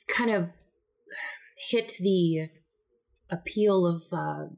[0.08, 0.48] kind of
[1.70, 2.48] hit the
[3.30, 4.54] appeal of uh,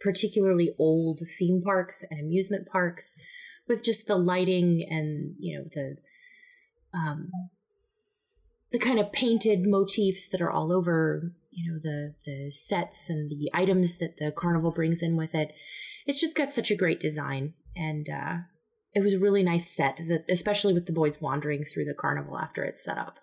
[0.00, 3.16] particularly old theme parks and amusement parks
[3.66, 5.96] with just the lighting and you know the
[6.92, 7.30] um,
[8.72, 13.28] the kind of painted motifs that are all over you know the the sets and
[13.28, 15.52] the items that the carnival brings in with it
[16.06, 18.38] it's just got such a great design and uh
[18.92, 22.38] it was a really nice set that especially with the boys wandering through the carnival
[22.38, 23.16] after it's set up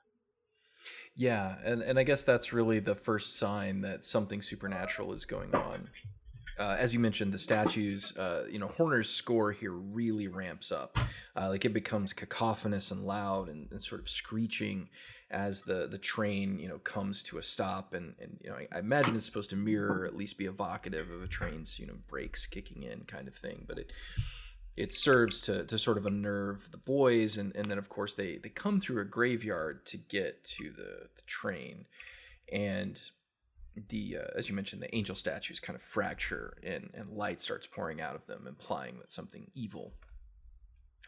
[1.15, 5.53] Yeah, and, and I guess that's really the first sign that something supernatural is going
[5.55, 5.75] on.
[6.59, 10.97] Uh, as you mentioned, the statues, uh, you know, Horner's score here really ramps up.
[11.35, 14.89] Uh, like it becomes cacophonous and loud and, and, sort of screeching
[15.29, 17.93] as the the train, you know, comes to a stop.
[17.93, 20.45] And, and you know, I, I, imagine it's supposed to mirror, or at least be
[20.45, 23.65] evocative of a train's, you know, brakes kicking in kind of thing.
[23.67, 23.91] But it
[24.77, 28.35] it serves to, to sort of unnerve the boys and, and then of course they,
[28.35, 31.85] they come through a graveyard to get to the, the train
[32.53, 33.01] and
[33.89, 37.67] the uh, as you mentioned the angel statues kind of fracture and, and light starts
[37.67, 39.93] pouring out of them implying that something evil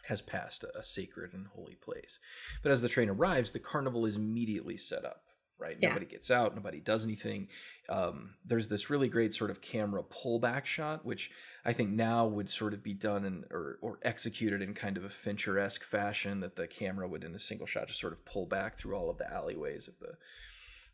[0.10, 2.20] has passed a, sacred and holy place
[2.62, 5.24] but as the train arrives the carnival is immediately set up
[5.60, 5.78] right?
[5.80, 5.90] Yeah.
[5.90, 7.50] Nobody gets out, nobody does anything.
[7.90, 11.32] Um, there's this really great sort of camera pullback shot, which
[11.66, 15.04] I think now would sort of be done in, or, or executed in kind of
[15.04, 18.26] a Fincher esque fashion that the camera would, in a single shot, just sort of
[18.26, 20.14] pull back through all of the alleyways of the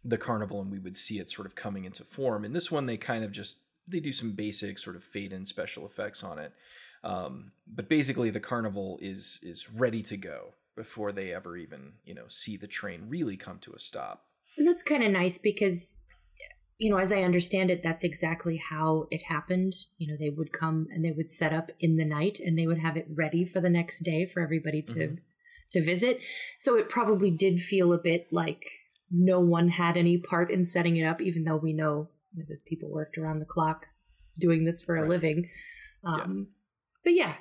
[0.07, 2.45] the carnival, and we would see it sort of coming into form.
[2.45, 3.57] In this one, they kind of just
[3.87, 6.53] they do some basic sort of fade in special effects on it.
[7.05, 12.13] Um, but basically, the carnival is is ready to go before they ever even you
[12.13, 14.25] know see the train really come to a stop.
[14.57, 16.01] And that's kind of nice because,
[16.77, 19.73] you know, as I understand it, that's exactly how it happened.
[19.97, 22.67] You know, they would come and they would set up in the night and they
[22.67, 25.15] would have it ready for the next day for everybody to mm-hmm.
[25.71, 26.19] to visit.
[26.57, 28.63] So it probably did feel a bit like
[29.11, 32.09] no one had any part in setting it up, even though we know
[32.47, 33.85] those people worked around the clock
[34.37, 35.05] doing this for right.
[35.05, 35.49] a living.
[36.03, 36.54] Um, yeah.
[37.05, 37.35] But yeah,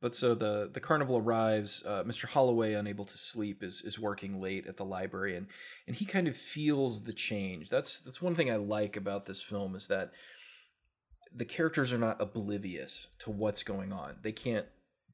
[0.00, 1.82] but so the the carnival arrives.
[1.86, 2.26] Uh, Mr.
[2.26, 5.46] Holloway, unable to sleep, is is working late at the library, and
[5.86, 7.70] and he kind of feels the change.
[7.70, 10.12] That's that's one thing I like about this film is that
[11.34, 14.16] the characters are not oblivious to what's going on.
[14.22, 14.66] They can't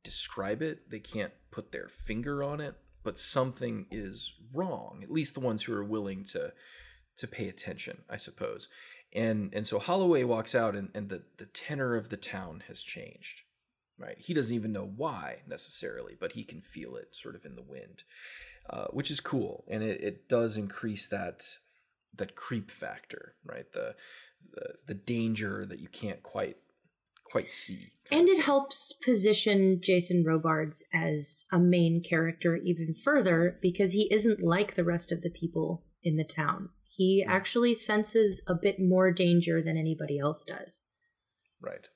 [0.02, 0.90] describe it.
[0.90, 5.00] They can't put their finger on it, but something is wrong.
[5.02, 6.52] At least the ones who are willing to
[7.18, 8.68] to pay attention, I suppose.
[9.14, 12.82] And and so Holloway walks out, and, and the the tenor of the town has
[12.82, 13.42] changed
[14.02, 14.16] right?
[14.18, 17.62] He doesn't even know why necessarily, but he can feel it sort of in the
[17.62, 18.02] wind,
[18.68, 21.44] uh, which is cool, and it, it does increase that
[22.14, 23.72] that creep factor, right?
[23.72, 23.94] The,
[24.52, 26.56] the the danger that you can't quite
[27.24, 27.92] quite see.
[28.10, 34.42] And it helps position Jason Robards as a main character even further because he isn't
[34.42, 36.68] like the rest of the people in the town.
[36.94, 37.30] He mm.
[37.30, 40.86] actually senses a bit more danger than anybody else does.
[41.60, 41.88] Right.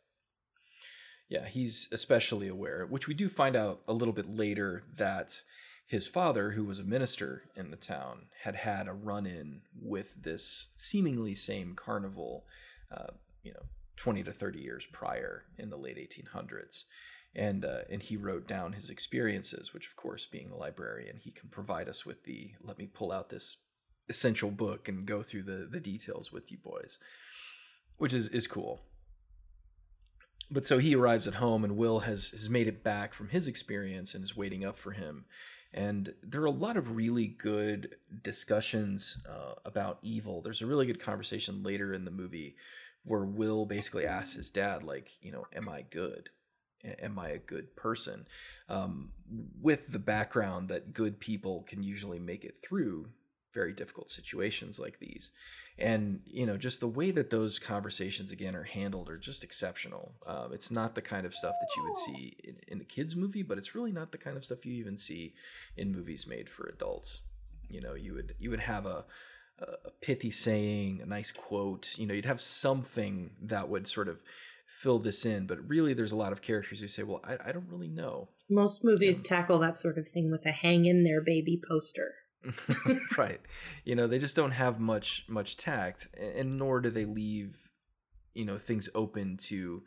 [1.29, 5.43] Yeah, he's especially aware, which we do find out a little bit later that
[5.87, 10.23] his father, who was a minister in the town, had had a run in with
[10.23, 12.45] this seemingly same carnival,
[12.91, 13.63] uh, you know,
[13.97, 16.85] 20 to 30 years prior in the late 1800s.
[17.35, 21.31] And, uh, and he wrote down his experiences, which, of course, being the librarian, he
[21.31, 23.59] can provide us with the let me pull out this
[24.09, 26.99] essential book and go through the, the details with you boys,
[27.97, 28.81] which is, is cool.
[30.51, 33.49] But so he arrives at home and will has has made it back from his
[33.49, 35.25] experience and is waiting up for him.
[35.73, 40.41] And there are a lot of really good discussions uh, about evil.
[40.41, 42.57] There's a really good conversation later in the movie
[43.05, 46.31] where will basically asks his dad like you know am i good?
[46.85, 48.29] Am i a good person?
[48.69, 49.11] Um,
[49.61, 53.09] with the background that good people can usually make it through
[53.57, 55.31] very difficult situations like these.
[55.79, 60.13] And you know just the way that those conversations again are handled are just exceptional.
[60.27, 63.17] Um, it's not the kind of stuff that you would see in, in, a kids
[63.17, 65.35] movie but it's really not the kind of stuff you even see
[65.77, 67.23] in movies made for adults.
[67.69, 69.07] You know you would you would have a
[69.59, 74.23] a pithy saying a nice quote you know you'd have something that would sort of
[74.67, 77.53] fill this in but really there's a lot of characters who say well i, I
[77.53, 78.29] don't really know.
[78.51, 82.11] Most movies tackle that sort of thing with a hang in there baby poster
[83.19, 83.41] right.
[83.85, 87.57] You know, they just don't have much much tact, and nor do they leave,
[88.35, 89.83] you know, things open to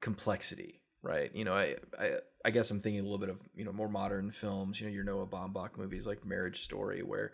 [0.00, 0.82] complexity.
[1.02, 1.30] Right.
[1.34, 2.12] You know, I I,
[2.44, 4.80] I guess I'm thinking a little bit of you know more modern films.
[4.80, 7.32] You know, your Noah Baumbach movies like Marriage Story, where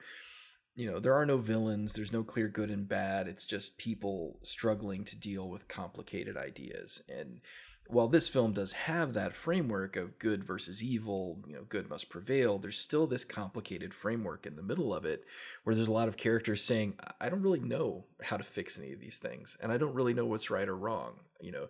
[0.76, 4.40] you know there are no villains there's no clear good and bad it's just people
[4.42, 7.40] struggling to deal with complicated ideas and
[7.88, 12.08] while this film does have that framework of good versus evil, you know, good must
[12.08, 15.24] prevail, there's still this complicated framework in the middle of it
[15.64, 18.92] where there's a lot of characters saying, I don't really know how to fix any
[18.92, 21.68] of these things, and I don't really know what's right or wrong, you know.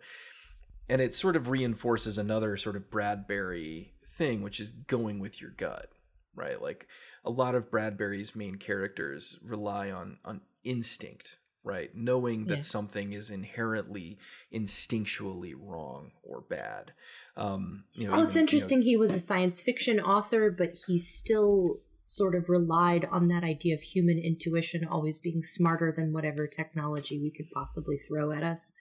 [0.89, 5.51] And it sort of reinforces another sort of Bradbury thing, which is going with your
[5.51, 5.91] gut,
[6.37, 6.61] right?
[6.61, 6.87] Like
[7.25, 11.91] a lot of Bradbury's main characters rely on on instinct right?
[11.95, 12.61] Knowing that yeah.
[12.61, 14.19] something is inherently
[14.53, 16.93] instinctually wrong or bad.
[17.37, 18.83] Um, you know, well, even, it's interesting.
[18.83, 23.29] You know, he was a science fiction author, but he still sort of relied on
[23.29, 28.31] that idea of human intuition always being smarter than whatever technology we could possibly throw
[28.31, 28.75] at us.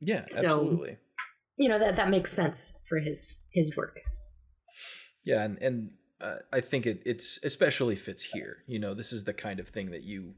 [0.00, 0.96] Yeah, so, absolutely.
[1.56, 4.00] You know that that makes sense for his his work.
[5.24, 8.64] Yeah, and and uh, I think it it's especially fits here.
[8.66, 10.34] You know, this is the kind of thing that you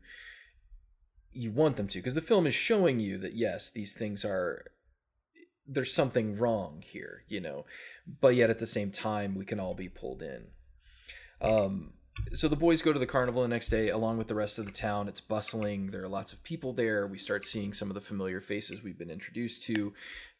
[1.36, 4.64] you want them to because the film is showing you that yes, these things are
[5.66, 7.64] there's something wrong here, you know,
[8.20, 10.46] but yet at the same time we can all be pulled in.
[11.40, 11.92] Um,
[12.32, 14.64] so the boys go to the carnival the next day along with the rest of
[14.64, 15.08] the town.
[15.08, 15.88] It's bustling.
[15.88, 17.06] There are lots of people there.
[17.06, 19.92] We start seeing some of the familiar faces we've been introduced to,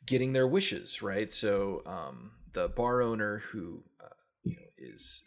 [0.07, 1.03] getting their wishes.
[1.03, 1.31] Right.
[1.31, 5.23] So um, the bar owner who uh, you know is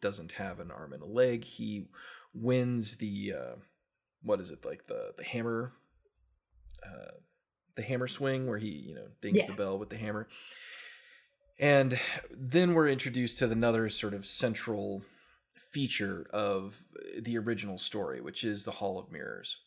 [0.00, 1.86] doesn't have an arm and a leg, he
[2.34, 3.54] wins the uh,
[4.22, 5.72] what is it like the the hammer.
[6.84, 7.12] Uh,
[7.76, 9.46] the hammer swing where he you know dings yeah.
[9.46, 10.28] the bell with the hammer
[11.62, 11.98] and
[12.30, 15.02] then we're introduced to another sort of central
[15.70, 16.82] feature of
[17.18, 19.58] the original story, which is the Hall of Mirrors.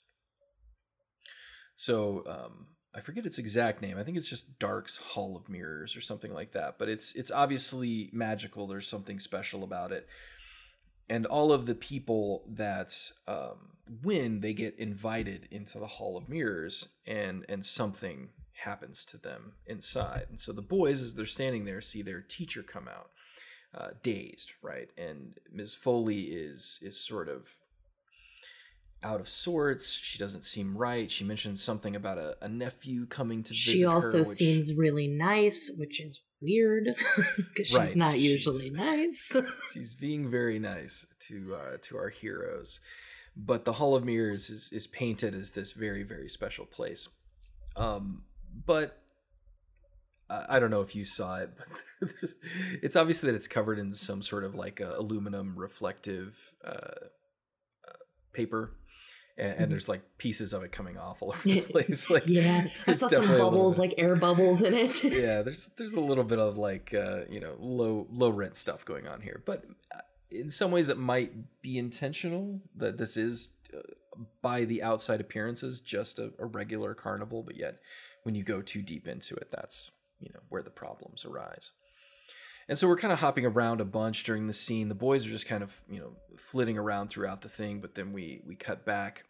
[1.77, 3.97] So um, I forget its exact name.
[3.97, 6.77] I think it's just Dark's Hall of Mirrors or something like that.
[6.77, 8.67] But it's it's obviously magical.
[8.67, 10.07] There's something special about it.
[11.09, 16.27] And all of the people that um, win, they get invited into the Hall of
[16.27, 18.29] Mirrors, and and something
[18.63, 20.25] happens to them inside.
[20.29, 23.09] And so the boys, as they're standing there, see their teacher come out
[23.75, 24.89] uh, dazed, right?
[24.97, 25.75] And Ms.
[25.75, 27.47] Foley is is sort of
[29.03, 29.91] out of sorts.
[29.91, 31.11] She doesn't seem right.
[31.11, 34.29] She mentions something about a, a nephew coming to visit She also her, which...
[34.29, 36.95] seems really nice, which is weird
[37.37, 37.95] because she's right.
[37.95, 39.35] not usually she's, nice.
[39.73, 42.79] she's being very nice to uh, to our heroes,
[43.35, 47.09] but the Hall of Mirrors is is painted as this very very special place.
[47.75, 48.23] Um,
[48.65, 49.01] but
[50.29, 51.51] I don't know if you saw it,
[51.99, 52.09] but
[52.81, 56.69] it's obviously that it's covered in some sort of like aluminum reflective uh,
[57.87, 57.93] uh,
[58.33, 58.73] paper,
[59.37, 59.69] and, and, mm-hmm.
[59.71, 62.09] there's like pieces of it coming off all over the place.
[62.15, 65.03] Like, yeah, I saw some bubbles, like air bubbles in it.
[65.03, 68.85] yeah, there's there's a little bit of like uh, you know low low rent stuff
[68.85, 69.99] going on here, but uh,
[70.31, 73.79] in some ways it might be intentional that this is uh,
[74.41, 77.79] by the outside appearances just a, a regular carnival, but yet
[78.23, 81.71] when you go too deep into it, that's you know where the problems arise.
[82.67, 84.89] And so we're kind of hopping around a bunch during the scene.
[84.89, 88.11] The boys are just kind of, you know, flitting around throughout the thing, but then
[88.11, 89.25] we we cut back.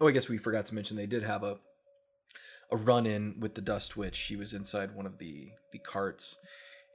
[0.00, 1.56] Oh, I guess we forgot to mention they did have a
[2.70, 4.16] a run in with the dust witch.
[4.16, 6.38] She was inside one of the the carts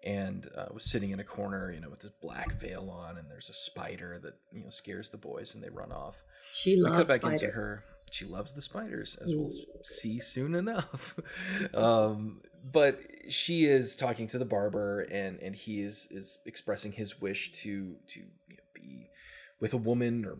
[0.04, 3.30] and uh, was sitting in a corner, you know, with this black veil on, and
[3.30, 6.24] there's a spider that you know scares the boys, and they run off.
[6.52, 7.42] She we loves cut back spiders.
[7.42, 7.78] into her.
[8.12, 9.52] She loves the spiders, as we'll
[9.84, 11.16] see soon enough.
[11.74, 12.42] um,
[12.72, 13.00] but
[13.30, 17.96] she is talking to the barber, and and he is is expressing his wish to
[18.08, 19.08] to you know, be
[19.60, 20.38] with a woman or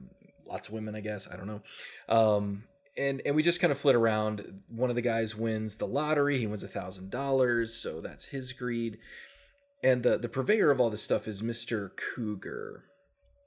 [0.48, 1.28] lots of women, I guess.
[1.32, 1.62] I don't know.
[2.10, 2.64] Um,
[2.98, 4.62] and and we just kind of flit around.
[4.70, 6.40] One of the guys wins the lottery.
[6.40, 8.98] He wins a thousand dollars, so that's his greed
[9.84, 12.86] and the the purveyor of all this stuff is Mister Cougar,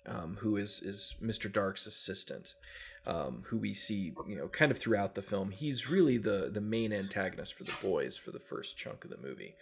[0.07, 2.55] um, who is is Mister Dark's assistant,
[3.07, 5.51] um, who we see you know kind of throughout the film.
[5.51, 9.19] He's really the the main antagonist for the boys for the first chunk of the
[9.19, 9.55] movie.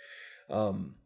[0.48, 0.96] Um,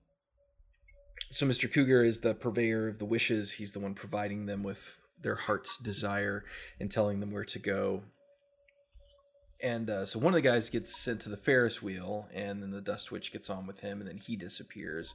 [1.31, 1.73] so Mr.
[1.73, 3.53] Cougar is the purveyor of the wishes.
[3.53, 6.45] He's the one providing them with their heart's desire
[6.79, 8.03] and telling them where to go.
[9.63, 12.71] And uh, so one of the guys gets sent to the Ferris wheel, and then
[12.71, 15.15] the Dust Witch gets on with him, and then he disappears.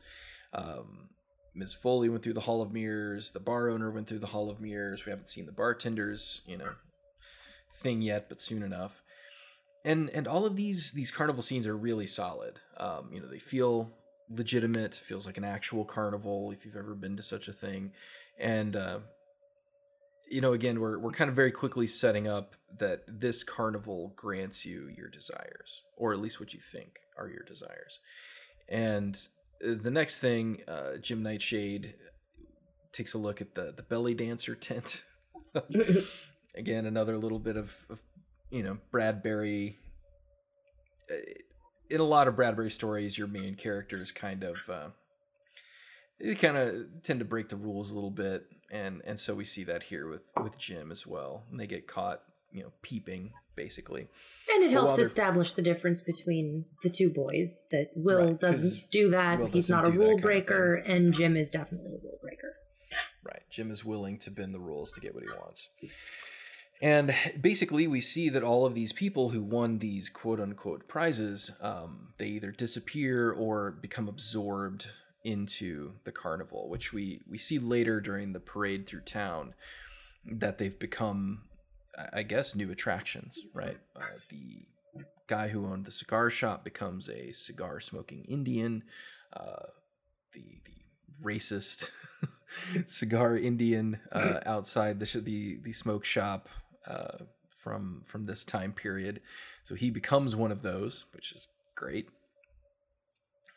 [0.54, 1.10] Um,
[1.54, 1.74] Ms.
[1.74, 3.32] Foley went through the Hall of Mirrors.
[3.32, 5.06] The bar owner went through the Hall of Mirrors.
[5.06, 6.74] We haven't seen the bartenders, you know,
[7.74, 9.02] thing yet, but soon enough.
[9.84, 12.60] And and all of these these carnival scenes are really solid.
[12.78, 13.92] Um, you know, they feel
[14.30, 14.94] legitimate.
[14.94, 17.92] Feels like an actual carnival if you've ever been to such a thing.
[18.40, 19.00] And uh,
[20.30, 24.66] you know, again, we're we're kind of very quickly setting up that this carnival grants
[24.66, 28.00] you your desires, or at least what you think are your desires.
[28.70, 29.18] And
[29.62, 31.96] the next thing, uh, Jim Nightshade
[32.92, 35.04] takes a look at the the belly dancer tent.
[36.56, 38.02] Again, another little bit of, of,
[38.50, 39.78] you know Bradbury.
[41.10, 41.16] Uh,
[41.90, 44.90] in a lot of Bradbury stories, your main characters kind of uh,
[46.20, 49.44] they kind of tend to break the rules a little bit, and and so we
[49.44, 51.44] see that here with with Jim as well.
[51.52, 54.08] And they get caught, you know, peeping basically.
[54.54, 59.10] And it helps establish the difference between the two boys that Will right, doesn't do
[59.12, 59.40] that.
[59.40, 62.52] Will He's not a rule breaker, and Jim is definitely a rule breaker.
[63.24, 63.44] Right.
[63.50, 65.70] Jim is willing to bend the rules to get what he wants.
[66.82, 71.52] And basically, we see that all of these people who won these quote unquote prizes,
[71.62, 74.88] um, they either disappear or become absorbed
[75.24, 79.54] into the carnival, which we we see later during the parade through town
[80.26, 81.44] that they've become,
[82.14, 83.40] I guess, new attractions.
[83.54, 84.66] Right, uh, the
[85.28, 88.84] guy who owned the cigar shop becomes a cigar smoking Indian.
[89.34, 89.68] Uh,
[90.34, 91.92] the the racist
[92.86, 96.50] cigar Indian uh, outside the the the smoke shop
[96.88, 97.18] uh,
[97.62, 99.22] from from this time period.
[99.64, 102.10] So he becomes one of those, which is great.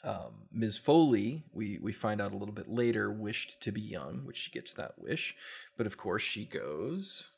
[0.05, 0.77] Um, Ms.
[0.77, 4.51] Foley, we we find out a little bit later, wished to be young, which she
[4.51, 5.35] gets that wish,
[5.77, 7.31] but of course she goes.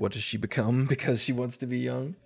[0.00, 2.16] What does she become because she wants to be young?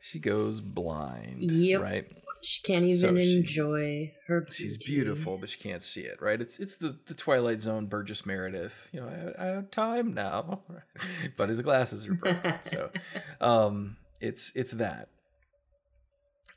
[0.00, 1.50] She goes blind.
[1.50, 1.80] Yep.
[1.82, 2.06] Right.
[2.42, 4.46] She can't even So she- enjoy her.
[4.48, 6.40] She's beautiful, but she can't see it, right?
[6.40, 8.90] It's it's the, the Twilight Zone Burgess Meredith.
[8.92, 10.60] You know, I, I have time now,
[11.36, 12.54] but his glasses are broken.
[12.62, 12.90] so,
[13.40, 15.08] um, it's it's that.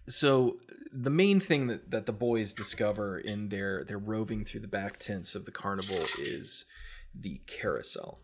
[0.07, 0.57] So
[0.93, 4.99] the main thing that, that the boys discover in their their roving through the back
[4.99, 6.65] tents of the carnival is
[7.13, 8.19] the carousel,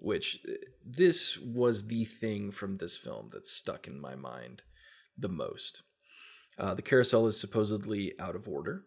[0.00, 0.40] which
[0.84, 4.62] this was the thing from this film that stuck in my mind
[5.16, 5.82] the most.
[6.58, 8.84] Uh, the carousel is supposedly out of order,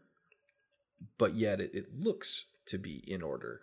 [1.17, 3.61] but yet it, it looks to be in order.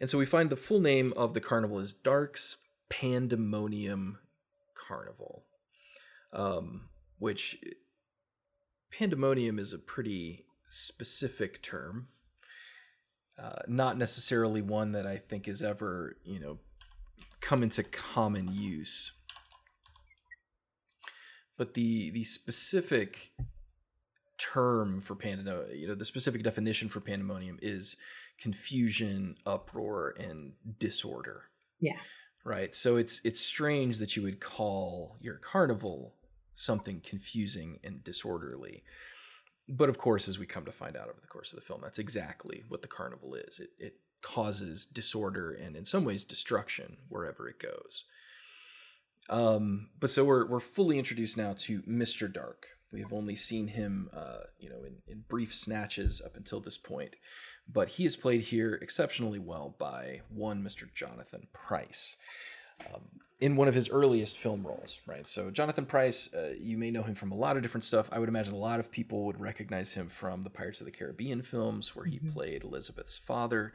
[0.00, 2.56] And so we find the full name of the carnival is Dark's
[2.88, 4.18] Pandemonium
[4.74, 5.44] Carnival,
[6.32, 6.88] um,
[7.18, 7.58] which
[8.90, 12.08] pandemonium is a pretty specific term,
[13.38, 16.58] uh, not necessarily one that I think is ever, you know,
[17.40, 19.12] come into common use
[21.56, 23.32] but the the specific
[24.38, 27.96] term for pandemonium, you know, the specific definition for pandemonium is
[28.38, 31.44] confusion, uproar, and disorder.
[31.80, 31.98] Yeah.
[32.44, 32.74] Right.
[32.74, 36.14] So it's it's strange that you would call your carnival
[36.54, 38.82] something confusing and disorderly.
[39.68, 41.80] But of course, as we come to find out over the course of the film,
[41.82, 43.60] that's exactly what the carnival is.
[43.60, 48.04] It it causes disorder and in some ways destruction wherever it goes.
[49.28, 52.30] Um, but so we're we're fully introduced now to Mr.
[52.32, 52.66] Dark.
[52.92, 56.78] We have only seen him, uh, you know, in, in brief snatches up until this
[56.78, 57.16] point,
[57.68, 60.92] but he is played here exceptionally well by one Mr.
[60.94, 62.16] Jonathan Pryce.
[62.80, 63.02] Um,
[63.40, 65.26] in one of his earliest film roles, right?
[65.26, 68.08] So Jonathan Pryce, uh, you may know him from a lot of different stuff.
[68.12, 70.92] I would imagine a lot of people would recognize him from the Pirates of the
[70.92, 72.32] Caribbean films, where he Mhm.
[72.32, 73.72] played Elizabeth's father,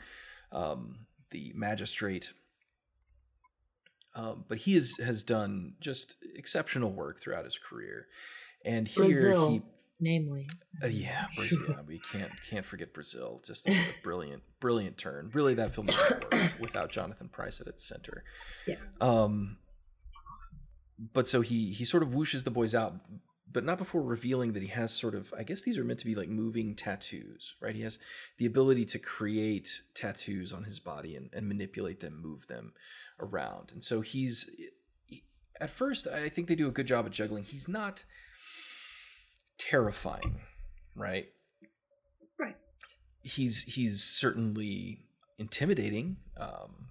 [0.52, 2.34] um, the magistrate.
[4.16, 8.08] Um, but he is, has done just exceptional work throughout his career,
[8.66, 9.62] and here Brazil, he
[10.00, 10.48] namely.
[10.84, 11.76] uh, yeah, Brazil.
[11.88, 13.42] we can't can't forget Brazil.
[13.46, 15.30] Just a, a brilliant, brilliant turn.
[15.34, 15.88] Really, that film
[16.60, 18.24] without Jonathan Pryce at its center.
[18.68, 18.76] Yeah.
[19.02, 19.58] Um.
[21.14, 22.96] But so he he sort of whooshes the boys out,
[23.52, 26.06] but not before revealing that he has sort of I guess these are meant to
[26.06, 27.76] be like moving tattoos, right?
[27.76, 28.00] He has
[28.38, 32.74] the ability to create tattoos on his body and, and manipulate them, move them
[33.20, 34.50] around, and so he's.
[35.62, 37.44] at first, I think they do a good job at juggling.
[37.44, 38.04] He's not
[39.60, 40.40] terrifying,
[40.96, 41.28] right?
[42.40, 42.56] Right.
[43.22, 45.06] He's he's certainly
[45.38, 46.88] intimidating, um,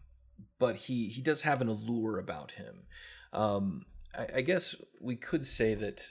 [0.61, 2.85] but he he does have an allure about him.
[3.33, 6.03] Um, I, I guess we could say that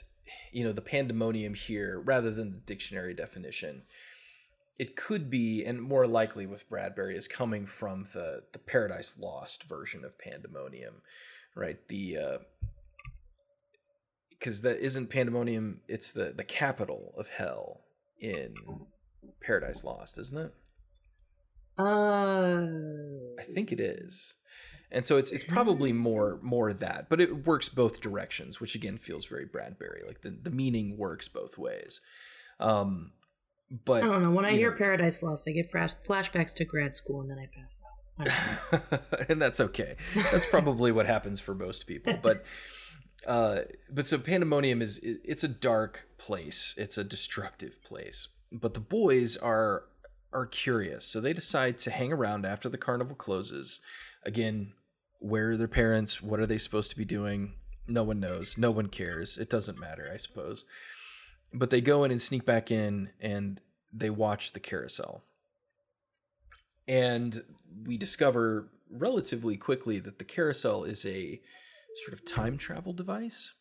[0.52, 3.82] you know the pandemonium here, rather than the dictionary definition,
[4.78, 9.64] it could be, and more likely with Bradbury, is coming from the the Paradise Lost
[9.64, 11.02] version of pandemonium,
[11.54, 11.78] right?
[11.88, 12.38] The uh,
[14.38, 17.82] because that isn't pandemonium it's the the capital of hell
[18.20, 18.54] in
[19.40, 20.54] paradise lost isn't it
[21.78, 22.66] Uh,
[23.38, 24.34] i think it is
[24.90, 28.98] and so it's it's probably more more that but it works both directions which again
[28.98, 32.00] feels very bradbury like the, the meaning works both ways
[32.60, 33.12] um
[33.84, 34.30] but I don't know.
[34.30, 37.38] When I hear know- Paradise Lost, I get flash- flashbacks to grad school and then
[37.38, 39.06] I pass out.
[39.20, 39.96] I and that's okay.
[40.32, 42.14] That's probably what happens for most people.
[42.22, 42.46] But
[43.26, 43.60] uh,
[43.90, 46.74] but so pandemonium is it's a dark place.
[46.78, 48.28] It's a destructive place.
[48.52, 49.84] But the boys are
[50.32, 53.80] are curious, so they decide to hang around after the carnival closes.
[54.24, 54.72] Again,
[55.20, 56.22] where are their parents?
[56.22, 57.54] What are they supposed to be doing?
[57.86, 58.58] No one knows.
[58.58, 59.38] No one cares.
[59.38, 60.64] It doesn't matter, I suppose.
[61.52, 63.60] But they go in and sneak back in and
[63.92, 65.24] they watch the carousel.
[66.86, 67.42] And
[67.86, 71.40] we discover relatively quickly that the carousel is a
[72.04, 73.54] sort of time travel device.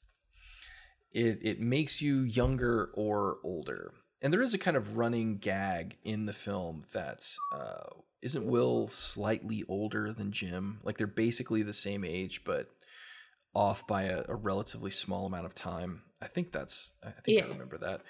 [1.12, 3.94] It, it makes you younger or older.
[4.22, 7.90] And there is a kind of running gag in the film that's uh,
[8.22, 10.80] isn't Will slightly older than Jim?
[10.84, 12.70] Like they're basically the same age, but
[13.54, 16.02] off by a, a relatively small amount of time.
[16.22, 17.46] I think that's I think yeah.
[17.46, 18.02] I remember that.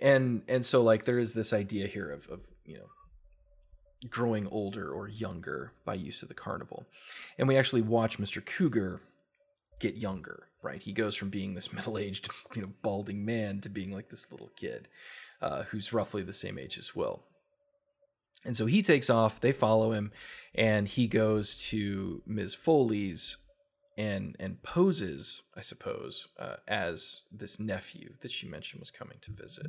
[0.00, 2.86] And and so like there is this idea here of of you know
[4.08, 6.86] growing older or younger by use of the carnival.
[7.38, 8.44] And we actually watch Mr.
[8.44, 9.00] Cougar
[9.78, 10.82] get younger, right?
[10.82, 14.50] He goes from being this middle-aged, you know, balding man to being like this little
[14.56, 14.88] kid
[15.40, 17.22] uh, who's roughly the same age as Will.
[18.44, 20.12] And so he takes off, they follow him,
[20.54, 22.54] and he goes to Ms.
[22.54, 23.38] Foley's
[23.98, 29.32] and and poses, I suppose, uh, as this nephew that she mentioned was coming to
[29.32, 29.68] visit.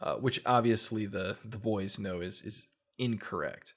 [0.00, 3.72] Uh, which obviously the the boys know is is incorrect.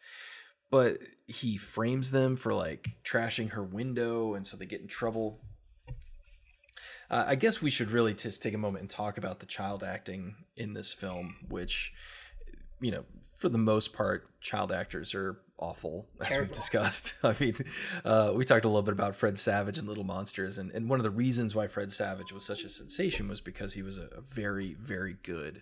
[0.71, 5.39] But he frames them for like trashing her window, and so they get in trouble.
[7.09, 9.83] Uh, I guess we should really just take a moment and talk about the child
[9.83, 11.93] acting in this film, which,
[12.81, 13.05] you know,
[13.35, 16.47] for the most part, child actors are awful, as Terrible.
[16.47, 17.15] we've discussed.
[17.23, 17.55] I mean,
[18.03, 20.99] uh, we talked a little bit about Fred Savage and Little Monsters, and, and one
[20.99, 24.07] of the reasons why Fred Savage was such a sensation was because he was a,
[24.17, 25.61] a very, very good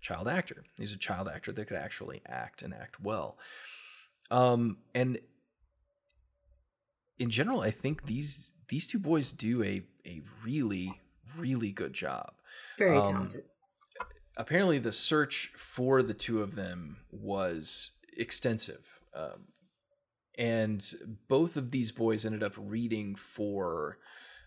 [0.00, 0.64] child actor.
[0.78, 3.38] He's a child actor that could actually act and act well.
[4.32, 5.18] Um, and
[7.18, 10.98] in general, I think these these two boys do a a really
[11.36, 12.32] really good job.
[12.78, 13.44] Very um, talented.
[14.36, 19.48] Apparently, the search for the two of them was extensive, um,
[20.38, 20.82] and
[21.28, 23.98] both of these boys ended up reading for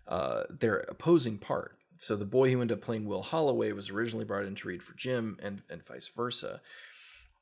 [0.08, 1.78] uh, their opposing part.
[2.00, 4.82] So the boy who ended up playing Will Holloway was originally brought in to read
[4.82, 6.62] for Jim, and and vice versa.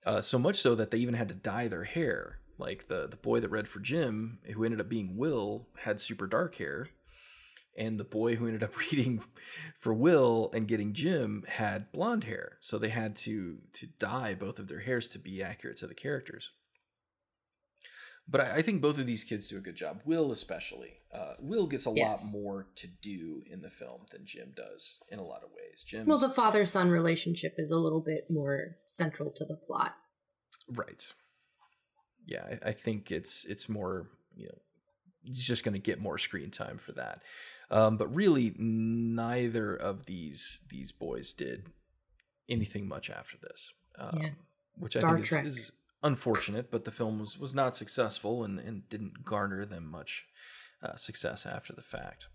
[0.06, 2.40] Uh, so much so that they even had to dye their hair.
[2.58, 6.28] Like the the boy that read for Jim, who ended up being Will, had super
[6.28, 6.90] dark hair,
[7.78, 9.24] and the boy who ended up reading
[9.78, 12.58] for Will and getting Jim had blonde hair.
[12.62, 15.96] So they had to to dye both of their hairs to be accurate to the
[15.96, 16.52] characters
[18.28, 20.02] but I, I, think both of these kids do a good job.
[20.06, 20.94] Will especially.
[21.14, 22.24] Uh, Will gets a yes.
[22.34, 25.84] lot more to do in the film than Jim does in a lot of ways.
[25.86, 26.06] Jim.
[26.06, 29.96] Well, the father son relationship is a little bit more central to the plot.
[30.68, 31.06] Right.
[32.26, 34.58] Yeah, I, I think it's it's more you know
[35.24, 37.24] he's just going to get more screen time for that.
[37.70, 41.68] Um, but really, neither of these these boys did
[42.50, 43.74] anything much after this.
[43.98, 44.30] Um, yeah.
[44.78, 45.72] Which Star I think is, is,
[46.04, 50.26] unfortunate, but the film was was not successful and, and didn't garner them much
[50.82, 52.28] uh, success after the fact.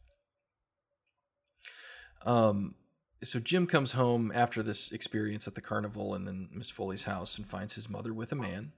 [2.24, 2.74] Um,
[3.22, 7.36] so Jim comes home after this experience at the carnival and then Miss Foley's house
[7.36, 8.72] and finds his mother with a man,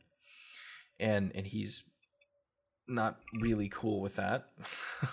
[0.98, 1.84] and and he's
[2.88, 4.46] not really cool with that,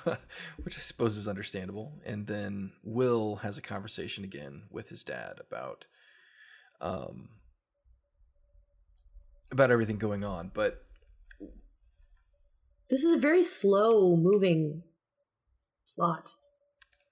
[0.64, 1.94] which I suppose is understandable.
[2.06, 5.86] And then Will has a conversation again with his dad about
[6.82, 7.30] um,
[9.52, 10.84] about everything going on, but
[12.90, 14.84] this is a very slow moving
[15.96, 16.32] plot.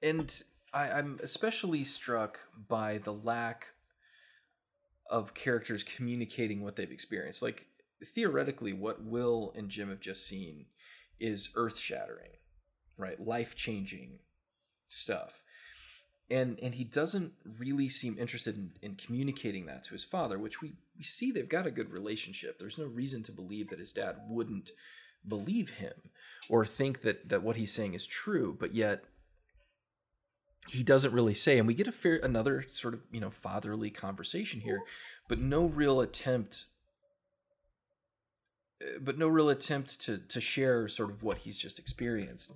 [0.02, 0.42] And
[0.74, 3.68] I, I'm especially struck by the lack
[5.10, 7.42] of characters communicating what they've experienced.
[7.42, 7.68] Like
[8.14, 10.66] theoretically, what Will and Jim have just seen
[11.20, 12.32] is earth shattering,
[12.98, 13.20] right?
[13.20, 14.20] Life changing
[14.88, 15.45] stuff
[16.30, 20.62] and and he doesn't really seem interested in, in communicating that to his father which
[20.62, 22.58] we, we see they've got a good relationship.
[22.58, 24.72] There's no reason to believe that his dad wouldn't
[25.28, 25.94] believe him
[26.50, 29.06] or think that that what he's saying is true but yet
[30.68, 33.90] he doesn't really say and we get a fair another sort of you know fatherly
[33.90, 34.82] conversation here
[35.28, 36.66] but no real attempt
[38.82, 42.52] uh, but no real attempt to to share sort of what he's just experienced.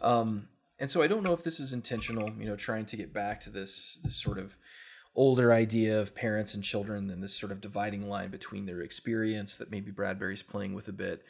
[0.00, 0.48] Um
[0.80, 3.38] and so I don't know if this is intentional, you know, trying to get back
[3.40, 4.56] to this this sort of
[5.14, 9.56] older idea of parents and children and this sort of dividing line between their experience
[9.56, 11.22] that maybe Bradbury's playing with a bit.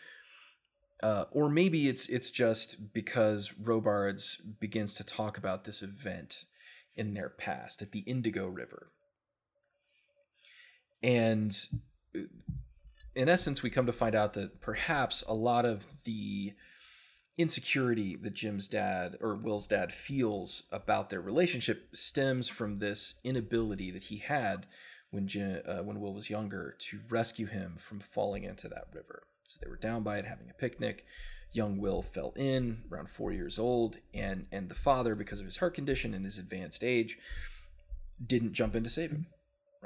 [1.02, 6.44] Uh, or maybe it's it's just because Robards begins to talk about this event
[6.94, 8.92] in their past at the Indigo River.
[11.02, 11.58] And
[12.14, 12.20] uh,
[13.16, 16.52] in essence, we come to find out that perhaps a lot of the
[17.40, 23.90] insecurity that Jim's dad or Will's dad feels about their relationship stems from this inability
[23.90, 24.66] that he had
[25.10, 29.24] when Jim, uh, when Will was younger to rescue him from falling into that river.
[29.44, 31.04] So they were down by it having a picnic.
[31.52, 35.56] Young Will fell in around four years old, and and the father, because of his
[35.56, 37.18] heart condition and his advanced age,
[38.24, 39.26] didn't jump in to save him.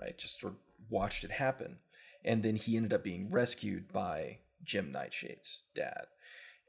[0.01, 0.59] Right, just sort of
[0.91, 1.79] watched it happen,
[2.25, 6.07] and then he ended up being rescued by Jim Nightshade's dad,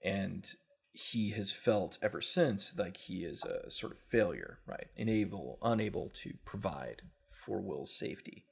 [0.04, 0.54] and
[0.96, 4.88] he has felt ever since like he is a sort of failure, right?
[4.98, 8.46] Unable, unable to provide for Will's safety.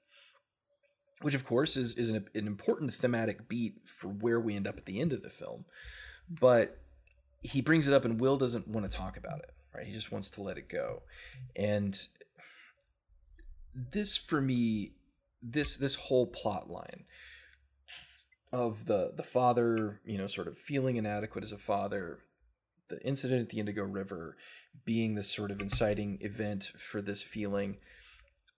[1.21, 4.77] Which, of course, is, is an, an important thematic beat for where we end up
[4.77, 5.63] at the end of the film.
[6.29, 6.79] But
[7.41, 9.85] he brings it up, and Will doesn't want to talk about it, right?
[9.85, 11.03] He just wants to let it go.
[11.55, 11.97] And
[13.73, 14.93] this for me
[15.41, 17.05] this this whole plot line
[18.51, 22.19] of the the father you know sort of feeling inadequate as a father
[22.89, 24.37] the incident at the indigo river
[24.85, 27.77] being this sort of inciting event for this feeling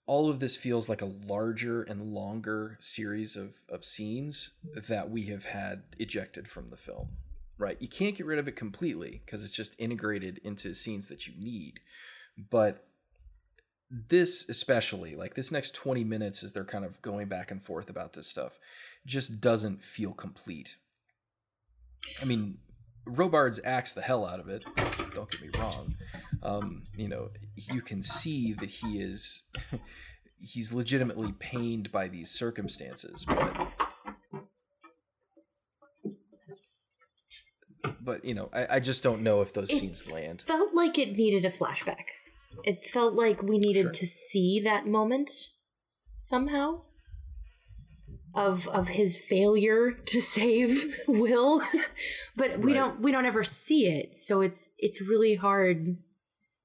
[0.07, 5.25] all of this feels like a larger and longer series of, of scenes that we
[5.25, 7.09] have had ejected from the film
[7.57, 7.77] right?
[7.79, 11.33] You can't get rid of it completely because it's just integrated into scenes that you
[11.37, 11.79] need
[12.51, 12.85] but
[13.89, 17.89] this especially like this next 20 minutes as they're kind of going back and forth
[17.89, 18.59] about this stuff
[19.05, 20.77] just doesn't feel complete.
[22.21, 22.57] I mean
[23.05, 24.63] robards acts the hell out of it
[25.13, 25.93] don't get me wrong
[26.43, 29.43] um, you know you can see that he is
[30.39, 33.71] he's legitimately pained by these circumstances but
[38.01, 40.97] but you know I, I just don't know if those It scenes land Felt like
[40.97, 42.05] it needed a flashback.
[42.63, 43.91] It felt like we needed Sure.
[43.91, 45.29] to see that moment
[46.17, 46.81] somehow
[48.35, 51.61] of of his failure to save Will,
[52.35, 52.79] but we Right.
[52.79, 54.15] don't we don't ever see it.
[54.17, 55.97] So it's it's really hard.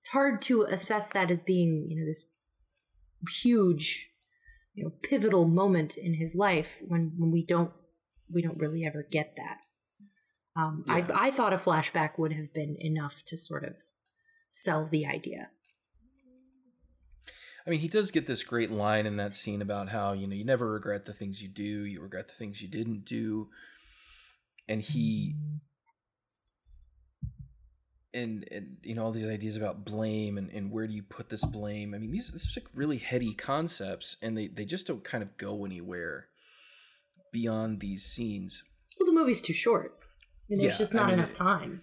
[0.01, 2.25] It's hard to assess that as being you know this
[3.43, 4.09] huge,
[4.75, 7.73] you know, pivotal moment in his life when when we don't
[8.33, 9.59] we don't really ever get that.
[10.61, 11.07] Um, Yeah.
[11.13, 13.75] I I thought a flashback would have been enough to sort of
[14.49, 15.51] sell the idea.
[17.67, 20.35] I mean, he does get this great line in that scene about how, you know,
[20.35, 23.49] you never regret the things you do, you regret the things you didn't do.
[24.69, 25.35] And he
[28.13, 31.29] and and you know all these ideas about blame and, and where do you put
[31.29, 31.95] this blame?
[31.95, 35.23] I mean, these these are like really heady concepts and they, they just don't kind
[35.23, 36.27] of go anywhere
[37.33, 38.65] beyond these scenes.
[38.99, 39.97] Well, the movie's too short.
[40.49, 41.83] And there's Yeah, just I not mean, enough time.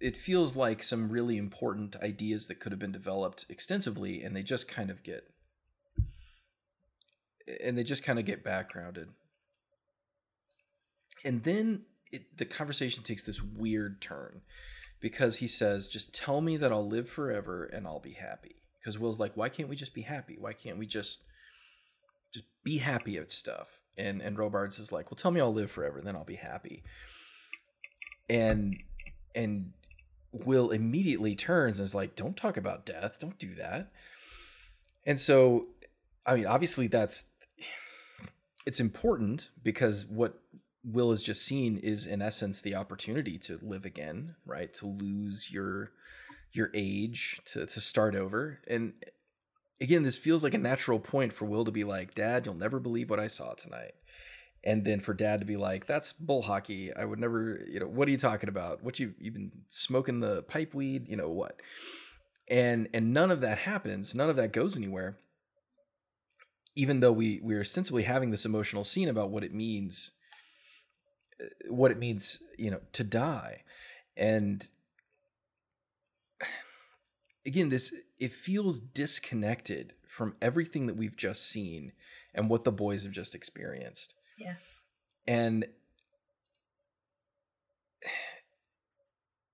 [0.00, 4.42] It feels like some really important ideas that could have been developed extensively and they
[4.42, 5.28] just kind of get
[7.64, 9.08] and they just kind of get backgrounded.
[11.24, 11.82] And then
[12.12, 14.42] it, the conversation takes this weird turn
[15.00, 18.56] because he says just tell me that i'll live forever and i'll be happy.
[18.78, 20.36] Because will's like why can't we just be happy?
[20.38, 21.22] Why can't we just
[22.32, 23.80] just be happy at stuff?
[23.96, 26.84] And and robards is like well tell me i'll live forever then i'll be happy.
[28.30, 28.76] And
[29.34, 29.72] and
[30.32, 33.18] Will immediately turns and is like, "Don't talk about death.
[33.18, 33.92] Don't do that."
[35.06, 35.68] And so,
[36.26, 37.30] I mean, obviously, that's
[38.66, 40.34] it's important because what
[40.84, 44.72] Will has just seen is, in essence, the opportunity to live again, right?
[44.74, 45.92] To lose your
[46.52, 48.92] your age, to to start over, and
[49.80, 52.78] again, this feels like a natural point for Will to be like, "Dad, you'll never
[52.78, 53.94] believe what I saw tonight."
[54.64, 56.92] And then for dad to be like that's bull hockey.
[56.92, 58.82] I would never you know what are you talking about?
[58.82, 61.08] What you you've been smoking the pipe weed?
[61.08, 61.60] You know what?
[62.50, 64.14] And and none of that happens.
[64.14, 65.18] None of that goes anywhere.
[66.74, 70.12] Even though we we're ostensibly having this emotional scene about what it means
[71.40, 73.62] uh, what it means you know to die.
[74.16, 74.66] And
[77.46, 81.92] again this it feels disconnected from everything that we've just seen
[82.34, 84.54] and what the boys have just experienced Yeah.
[85.26, 85.66] and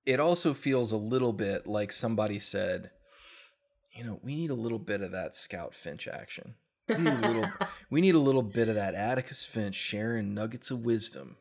[0.07, 2.91] it also feels a little bit like somebody said,
[3.97, 6.55] you know, we need a little bit of that Scout Finch action.
[6.89, 7.49] We need a little
[7.91, 11.37] we need a little bit of that Atticus Finch sharing nuggets of wisdom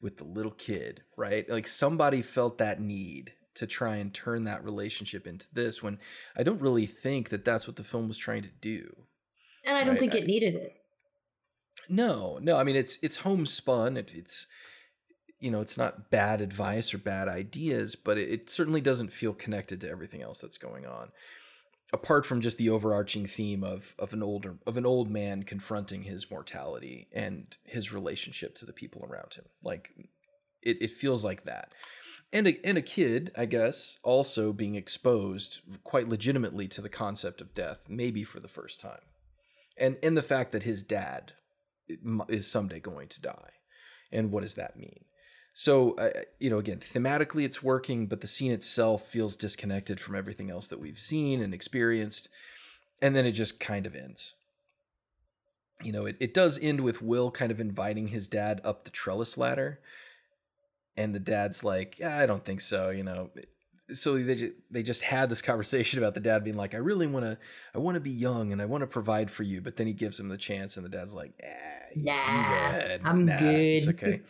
[0.00, 1.48] with the little kid, right?
[1.48, 5.98] Like somebody felt that need to try and turn that relationship into this when
[6.34, 8.96] I don't really think that that's what the film was trying to do.
[9.64, 10.72] and I don't Right, think I- it needed it.
[11.88, 12.56] No, no.
[12.56, 13.96] I mean, it's it's homespun.
[13.96, 14.46] It, it's
[15.42, 19.34] you know, it's not bad advice or bad ideas, but it, it certainly doesn't feel
[19.34, 21.10] connected to everything else that's going on.
[21.92, 26.04] Apart from just the overarching theme of of an older of an old man confronting
[26.04, 29.90] his mortality and his relationship to the people around him, like
[30.62, 31.72] it, it feels like that.
[32.32, 37.42] And a, and a kid, I guess, also being exposed quite legitimately to the concept
[37.42, 39.02] of death, maybe for the first time,
[39.76, 41.34] and and the fact that his dad
[42.28, 43.50] is someday going to die.
[44.10, 45.04] And what does that mean?
[45.54, 50.14] So uh, you know again thematically it's working but the scene itself feels disconnected from
[50.14, 52.28] everything else that we've seen and experienced.
[53.00, 54.34] And then it just kind of ends.
[55.82, 58.90] You know it, it does end with will kind of inviting his dad up the
[58.90, 59.80] trellis ladder.
[60.96, 63.30] And the dad's like yeah, i don't think so you know
[63.94, 67.06] so they just, they just had this conversation about the dad being like i really
[67.06, 67.38] want to
[67.74, 69.92] i want to be young and i want to provide for you but then he
[69.92, 71.48] gives him the chance and the dad's like eh,
[71.96, 73.00] Nah, go ahead.
[73.04, 74.20] I'm it's good." It's okay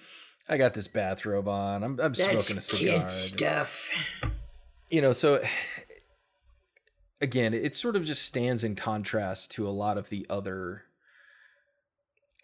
[0.48, 3.89] i got this bathrobe on i'm, I'm That's smoking a cigar stuff.
[4.90, 5.40] you know so
[7.22, 10.82] again, it sort of just stands in contrast to a lot of the other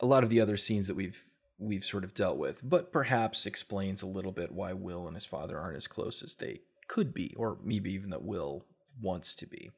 [0.01, 1.25] a lot of the other scenes that we've
[1.59, 5.27] we've sort of dealt with, but perhaps explains a little bit why Will and his
[5.27, 8.65] father aren't as close as they could be, or maybe even that Will
[9.01, 9.71] wants to be.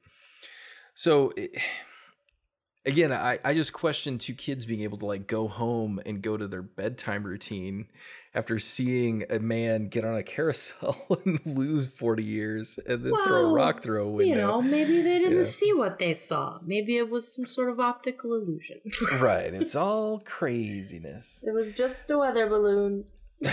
[0.94, 1.56] So it,
[2.84, 6.36] again, I, I just question two kids being able to like go home and go
[6.36, 7.86] to their bedtime routine
[8.34, 13.24] after seeing a man get on a carousel and lose 40 years and then well,
[13.24, 14.34] throw a rock through a window.
[14.34, 15.42] You know, maybe they didn't you know?
[15.42, 16.58] see what they saw.
[16.64, 18.80] Maybe it was some sort of optical illusion.
[19.18, 19.52] right.
[19.52, 21.44] It's all craziness.
[21.46, 23.04] It was just a weather balloon.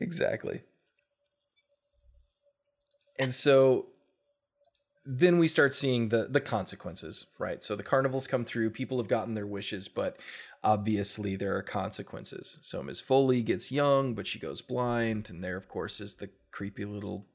[0.00, 0.62] exactly.
[3.18, 3.86] And so
[5.06, 7.62] then we start seeing the the consequences, right?
[7.62, 10.18] So the carnivals come through, people have gotten their wishes, but
[10.64, 12.58] obviously there are consequences.
[12.62, 13.00] So Ms.
[13.00, 17.26] Foley gets young, but she goes blind, and there, of course, is the creepy little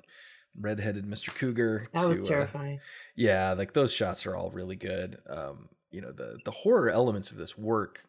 [0.60, 1.30] redheaded Mr.
[1.30, 1.90] Cooger.
[1.94, 2.78] That to, was uh, terrifying.
[2.78, 5.18] Uh, yeah, like those shots are all really good.
[5.30, 8.06] Um, you know, the the horror elements of this work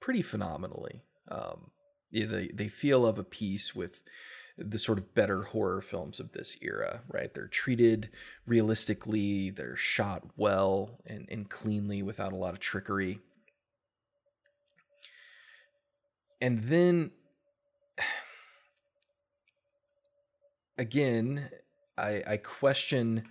[0.00, 1.02] pretty phenomenally.
[1.30, 1.70] Um,
[2.12, 4.02] they they feel of a piece with
[4.58, 7.32] the sort of better horror films of this era, right?
[7.32, 8.10] They're treated
[8.46, 13.20] realistically, they're shot well and, and cleanly without a lot of trickery.
[16.40, 17.12] And then
[20.78, 21.48] again,
[21.96, 23.24] I, I question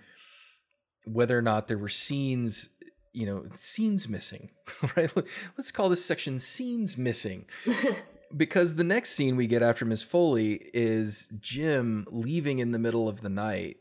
[1.04, 2.70] whether or not there were scenes
[3.14, 4.50] you know scenes missing
[4.96, 5.10] right
[5.56, 7.46] let's call this section scenes missing
[8.36, 13.08] because the next scene we get after Miss Foley is Jim leaving in the middle
[13.08, 13.78] of the night,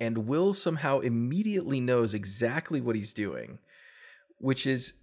[0.00, 3.58] and Will somehow immediately knows exactly what he's doing,
[4.38, 4.94] which is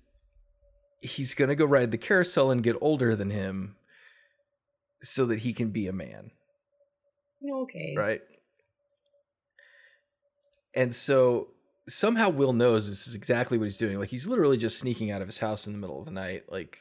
[1.00, 3.76] he's going to go ride the carousel and get older than him
[5.02, 6.32] so that he can be a man.
[7.48, 7.94] Okay.
[7.98, 8.22] Right?
[10.76, 11.50] And so
[11.88, 14.00] somehow Will knows this is exactly what he's doing.
[14.00, 16.44] Like he's literally just sneaking out of his house in the middle of the night,
[16.50, 16.80] like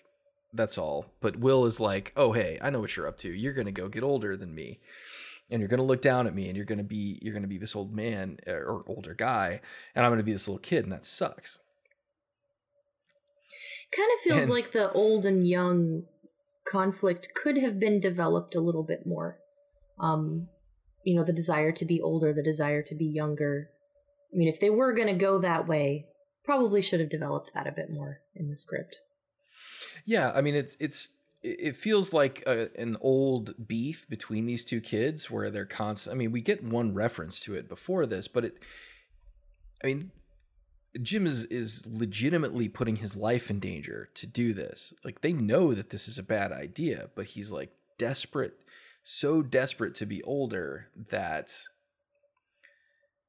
[0.52, 1.06] that's all.
[1.20, 3.30] But Will is like, "Oh, hey, I know what you're up to.
[3.30, 4.80] You're going to go get older than me."
[5.50, 7.76] And you're gonna look down at me, and you're gonna be you're gonna be this
[7.76, 9.60] old man uh, or older guy,
[9.94, 11.58] and I'm gonna be this little kid, and that sucks.
[13.94, 16.04] Kind of feels and, like the old and young
[16.66, 19.38] conflict could have been developed a little bit more.
[20.00, 20.48] Um,
[21.04, 23.68] you know, the desire to be older, the desire to be younger.
[24.32, 26.06] I mean, if they were going to go that way,
[26.44, 28.96] probably should have developed that a bit more in the script.
[30.04, 34.80] Yeah, I mean it's it's it feels like a, an old beef between these two
[34.80, 36.14] kids where they're constant.
[36.14, 38.58] I mean, we get one reference to it before this, but it.
[39.82, 40.12] I mean,
[41.00, 44.94] Jim is is legitimately putting his life in danger to do this.
[45.04, 48.54] Like they know that this is a bad idea, but he's like desperate,
[49.02, 51.52] so desperate to be older that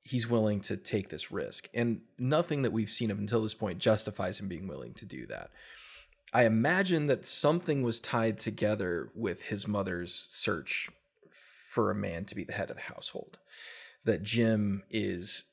[0.03, 1.69] he's willing to take this risk.
[1.73, 5.25] And nothing that we've seen up until this point justifies him being willing to do
[5.27, 5.49] that.
[6.33, 10.89] I imagine that something was tied together with his mother's search
[11.29, 13.37] for a man to be the head of the household.
[14.03, 15.45] That Jim is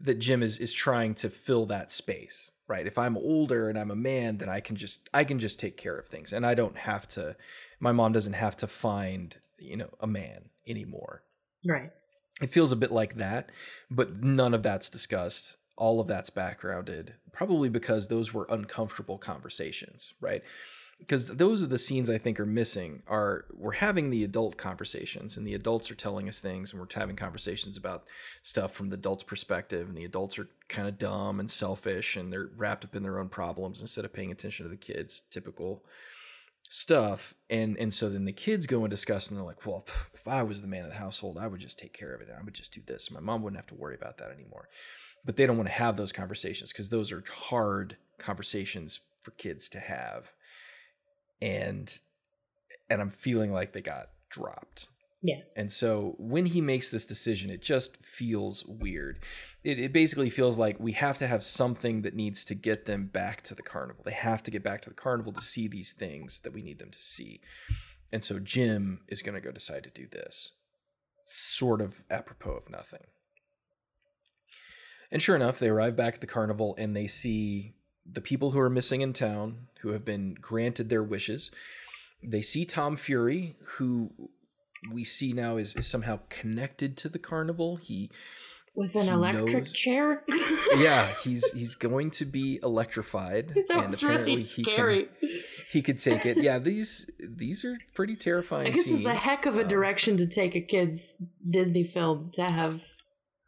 [0.00, 2.86] that Jim is is trying to fill that space, right?
[2.86, 5.76] If I'm older and I'm a man, then I can just I can just take
[5.76, 7.36] care of things and I don't have to
[7.78, 11.22] my mom doesn't have to find, you know, a man anymore.
[11.64, 11.90] Right.
[12.42, 13.50] It feels a bit like that,
[13.90, 20.14] but none of that's discussed all of that's backgrounded, probably because those were uncomfortable conversations,
[20.20, 20.42] right?
[20.98, 23.02] Because those are the scenes I think are missing.
[23.06, 26.86] Are we're having the adult conversations, and the adults are telling us things, and we're
[26.94, 28.04] having conversations about
[28.42, 32.32] stuff from the adults' perspective, and the adults are kind of dumb and selfish, and
[32.32, 35.22] they're wrapped up in their own problems instead of paying attention to the kids.
[35.30, 35.84] Typical
[36.68, 39.84] stuff and and so then the kids go and discuss and they're like well
[40.14, 42.28] if i was the man of the household i would just take care of it
[42.28, 44.68] and i would just do this my mom wouldn't have to worry about that anymore
[45.26, 49.68] but they don't want to have those conversations because those are hard conversations for kids
[49.70, 50.32] to have.
[51.42, 51.98] And
[52.88, 54.88] and i'm feeling like they got dropped.
[55.22, 55.40] Yeah.
[55.56, 59.18] And so when he makes this decision it just feels weird.
[59.64, 63.06] It, it basically feels like we have to have something that needs to get them
[63.06, 64.02] back to the carnival.
[64.04, 66.78] They have to get back to the carnival to see these things that we need
[66.78, 67.40] them to see.
[68.12, 70.52] And so jim is going to go decide to do this
[71.24, 73.02] sort of apropos of nothing
[75.10, 77.74] and sure enough, they arrive back at the carnival and they see
[78.04, 81.50] the people who are missing in town, who have been granted their wishes.
[82.22, 84.10] They see Tom Fury, who
[84.92, 87.76] we see now is, is somehow connected to the carnival.
[87.76, 88.10] He
[88.74, 90.22] with an electric knows- chair.
[90.76, 95.08] yeah, he's he's going to be electrified, and apparently really he can
[95.72, 96.36] he could take it.
[96.38, 98.66] Yeah, these these are pretty terrifying.
[98.68, 102.30] I guess it's a heck of a Um, direction to take a kid's Disney film
[102.34, 102.82] to have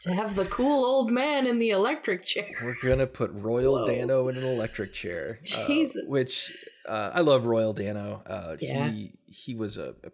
[0.01, 2.51] to have the cool old man in the electric chair.
[2.62, 3.87] We're gonna put Royal Whoa.
[3.87, 5.41] Dano in an electric chair.
[5.57, 6.03] uh, Jesus.
[6.07, 6.53] which
[6.87, 8.23] uh, I love Royal Dano.
[8.27, 8.89] Uh, Yeah.
[8.91, 10.11] He he was a, a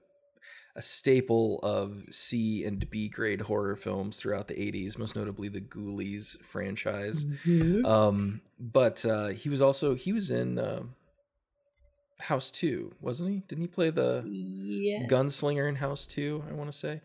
[0.76, 5.60] a staple of C and B grade horror films throughout the '80s, most notably the
[5.60, 7.24] Ghoulies franchise.
[7.46, 7.84] Mhm.
[7.86, 10.82] Um, but uh, he was also he was in uh,
[12.18, 13.36] House Two, wasn't he?
[13.46, 15.08] Didn't he play the yes.
[15.08, 16.42] gunslinger in House Two?
[16.50, 17.00] I want to say.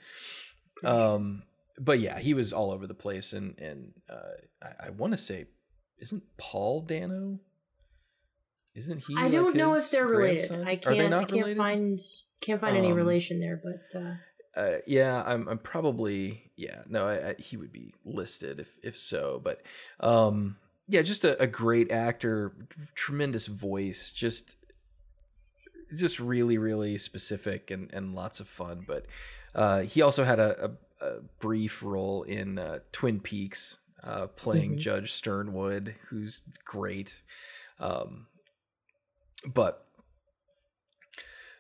[0.84, 1.44] Um,
[1.80, 5.18] but yeah, he was all over the place, and and uh, I, I want to
[5.18, 5.46] say,
[6.00, 7.40] isn't Paul Dano?
[8.76, 9.16] Isn't he?
[9.18, 10.52] I like, don't know if they're related.
[10.68, 11.14] I can't.
[11.14, 11.58] I can't related?
[11.58, 12.00] find
[12.42, 13.62] can't find any Um, relation there.
[13.64, 14.14] But uh,
[14.56, 15.48] Uh, yeah, I'm.
[15.48, 16.52] I'm probably.
[16.56, 19.42] Yeah, no, I, I, he would be listed if if so.
[19.44, 19.62] But
[20.00, 20.58] um,
[20.88, 22.54] yeah, just a, a great actor,
[22.96, 24.56] tremendous voice, just
[25.96, 28.84] just really really specific and and lots of fun.
[28.88, 29.06] But
[29.56, 34.74] uh, he also had a, a, a brief role in uh, Twin Peaks, uh, playing
[34.76, 34.80] Mhm.
[34.80, 37.22] Judge Sternwood, who's great.
[37.80, 38.28] Um,
[39.46, 39.86] but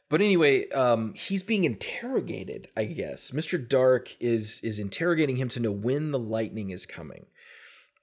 [0.09, 2.67] but anyway, um, he's being interrogated.
[2.75, 3.57] I guess Mr.
[3.65, 7.27] Dark is is interrogating him to know when the lightning is coming,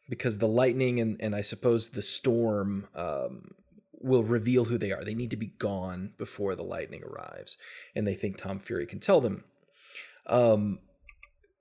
[0.08, 3.54] because the lightning and and I suppose the storm um,
[4.00, 5.04] will reveal who they are.
[5.04, 7.56] They need to be gone before the lightning arrives,
[7.94, 9.44] and they think Tom Fury can tell them.
[10.26, 10.78] Um,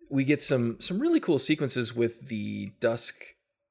[0.10, 3.16] we get some some really cool sequences with the Dusk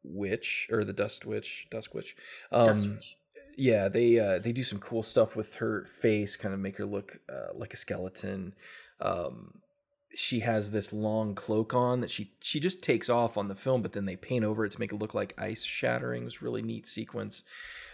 [0.02, 2.16] Witch or the Dust Witch, Dusk Witch.
[2.52, 3.16] Um, Dust Witch.
[3.56, 6.86] yeah they uh they do some cool stuff with her face kind of make her
[6.86, 8.52] look uh, like a skeleton
[9.00, 9.60] um
[10.16, 13.82] she has this long cloak on that she she just takes off on the film
[13.82, 16.42] but then they paint over it to make it look like ice shattering it was
[16.42, 17.42] really neat sequence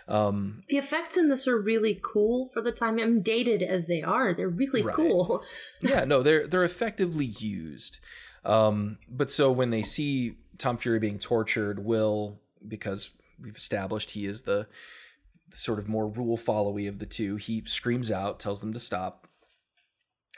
[0.09, 2.99] um the effects in this are really cool for the time.
[2.99, 4.35] I'm dated as they are.
[4.35, 4.95] They're really Right.
[4.97, 5.43] cool.
[5.83, 7.99] yeah no they're they're effectively used
[8.45, 13.11] um but so when they see tom fury being tortured will because
[13.41, 14.67] we've established he is the,
[15.49, 18.79] the sort of more rule followy of the two he screams out tells them to
[18.81, 19.27] stop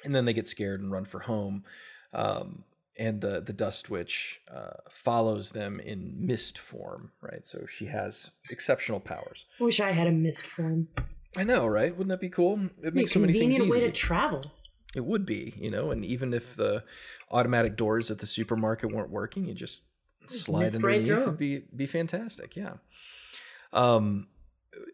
[0.05, 1.65] and then they get scared and run for home.
[2.13, 2.65] Um
[2.99, 7.47] and the the dust witch uh, follows them in mist form right?
[7.47, 9.47] So she has exceptional powers.
[9.61, 10.89] Wish I had a mist form.
[11.37, 11.91] i know right?
[11.93, 12.59] Wouldn't that be cool?
[12.83, 14.43] It makes so many things convenient easy way to travel.
[14.95, 16.85] It would be, you know, and even if the
[17.31, 19.83] automatic doors at the supermarket weren't working, you just
[20.27, 21.11] slide right underneath.
[21.11, 21.19] 'em.
[21.23, 22.75] It'd be be fantastic, yeah.
[23.73, 24.29] Um,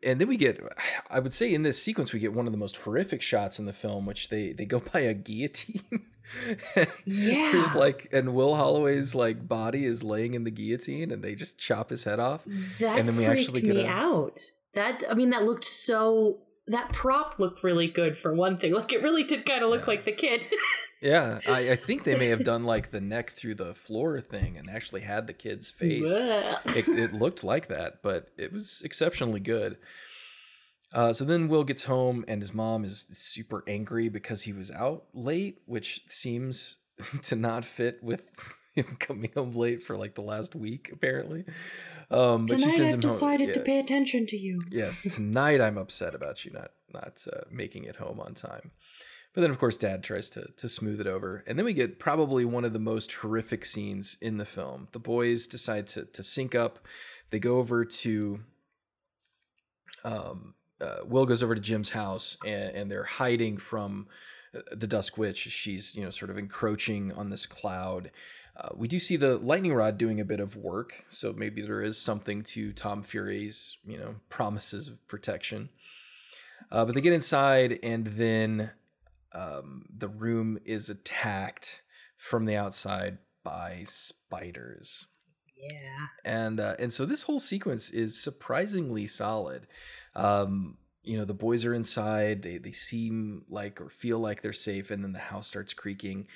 [0.03, 0.61] and then we get,
[1.11, 3.67] I would say, in this sequence, we get one of the most horrific shots in
[3.67, 5.83] the film, which they they go by a guillotine.
[7.07, 7.53] Yeah.
[7.53, 11.59] There's like, and Will Holloway's like body is laying in the guillotine, and they just
[11.59, 12.45] chop his head off.
[12.81, 14.39] That And then we actually get me a- out.
[14.75, 16.41] That I mean, that looked so.
[16.69, 18.73] That prop looked really good for one thing.
[18.73, 19.87] Like it really did kind of look Yeah.
[19.87, 20.47] like the kid.
[21.01, 24.57] Yeah, I, I think they may have done like the neck through the floor thing
[24.59, 26.11] and actually had the kid's face.
[26.13, 26.77] Blech.
[26.77, 29.77] it, it looked like that, but it was exceptionally good.
[30.93, 34.73] Uh, so then Will gets home and his mom is super angry because he was
[34.73, 36.79] out late, which seems
[37.23, 38.33] to not fit with
[38.79, 41.45] him coming home late for like the last week, apparently.
[42.11, 43.55] Um, but she Tonight sends I've him decided home.
[43.55, 43.67] to yeah.
[43.67, 44.61] pay attention to you.
[44.71, 48.71] Yes, tonight I'm upset about you not not uh, making it home on time.
[49.35, 51.99] But then, of course, Dad tries to to smooth it over, and then we get
[51.99, 54.89] probably one of the most horrific scenes in the film.
[54.93, 56.81] The boys decide to to sync up.
[57.31, 58.41] They go over to.
[60.05, 64.07] Um, uh, Will goes over to Jim's house, and, and they're hiding from
[64.55, 65.39] uh, the Dusk Witch.
[65.39, 68.11] She's you know sort of encroaching on this cloud.
[68.59, 71.81] Uh, we do see the lightning rod doing a bit of work, so maybe there
[71.81, 75.69] is something to Tom Fury's you know promises of protection.
[76.73, 78.73] Uh, but they get inside, and then
[79.33, 81.83] um, the room is attacked
[82.17, 85.07] from the outside by spiders
[85.57, 86.07] Yeah.
[86.25, 89.69] and uh, and so this whole sequence is surprisingly solid.
[90.17, 94.53] Um, you know, the boys are inside; they they seem like or feel like they're
[94.53, 96.27] safe, and then the house starts creaking.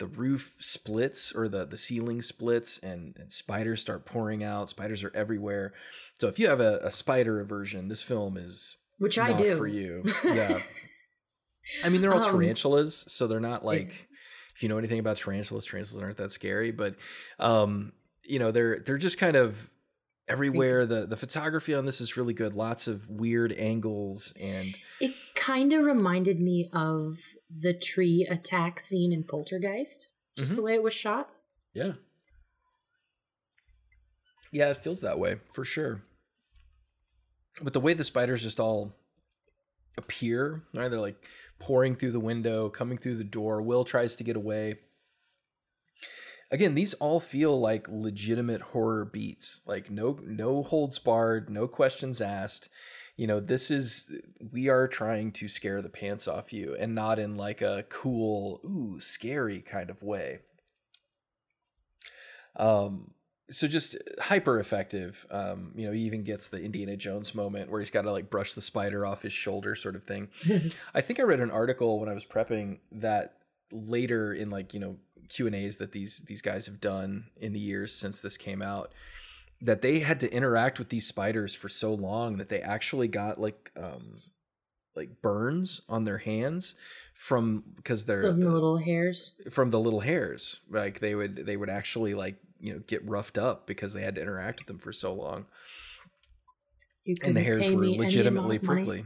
[0.00, 4.68] The roof splits or the the ceiling splits, and, and spiders start pouring out.
[4.70, 5.72] Spiders are everywhere.
[6.18, 9.56] So if you have a, a spider aversion, this film is Which I do.
[9.56, 10.02] for you.
[10.24, 10.60] Yeah.
[11.84, 14.08] I mean, they're all Um, tarantulas, so they're not like
[14.56, 16.96] if you know anything about tarantulas, tarantulas aren't that scary, but
[17.38, 17.92] um,
[18.24, 19.70] you know, they're they're just kind of
[20.30, 20.86] everywhere.
[20.86, 22.54] The the photography on this is really good.
[22.54, 27.18] Lots of weird angles and It kind of reminded me of
[27.54, 30.56] the tree attack scene in Poltergeist, just Mhm.
[30.56, 31.30] the way it was shot.
[31.74, 31.92] yeah.
[34.52, 36.02] Yeah, it feels that way for sure.
[37.62, 38.96] But the way the spiders just all
[39.96, 40.88] appear, right?
[40.90, 41.24] They're like
[41.60, 43.62] pouring through the window, coming through the door.
[43.62, 44.80] Will tries to get away.
[46.52, 49.60] Again, these all feel like legitimate horror beats.
[49.66, 52.68] Like no no holds barred, no questions asked.
[53.16, 54.20] You know, this is
[54.52, 58.60] we are trying to scare the pants off you and not in like a cool,
[58.64, 60.40] ooh, scary kind of way.
[62.56, 63.12] Um
[63.50, 65.26] so just hyper effective.
[65.30, 68.30] Um, you know, he even gets the Indiana Jones moment where he's got to like
[68.30, 70.28] brush the spider off his shoulder, sort of thing.
[70.94, 73.34] I think I read an article when I was prepping that
[73.72, 74.96] later in like you know
[75.30, 78.60] Q and A's that these these guys have done in the years since this came
[78.60, 78.92] out
[79.62, 83.40] that they had to interact with these spiders for so long that they actually got
[83.40, 84.18] like um
[84.96, 86.74] like burns on their hands
[87.14, 89.34] from because they're the, the little hairs?
[89.50, 90.60] From the little hairs.
[90.68, 94.16] Like they would they would actually like you know get roughed up because they had
[94.16, 95.46] to interact with them for so long.
[97.22, 99.04] And the hairs were legitimately prickly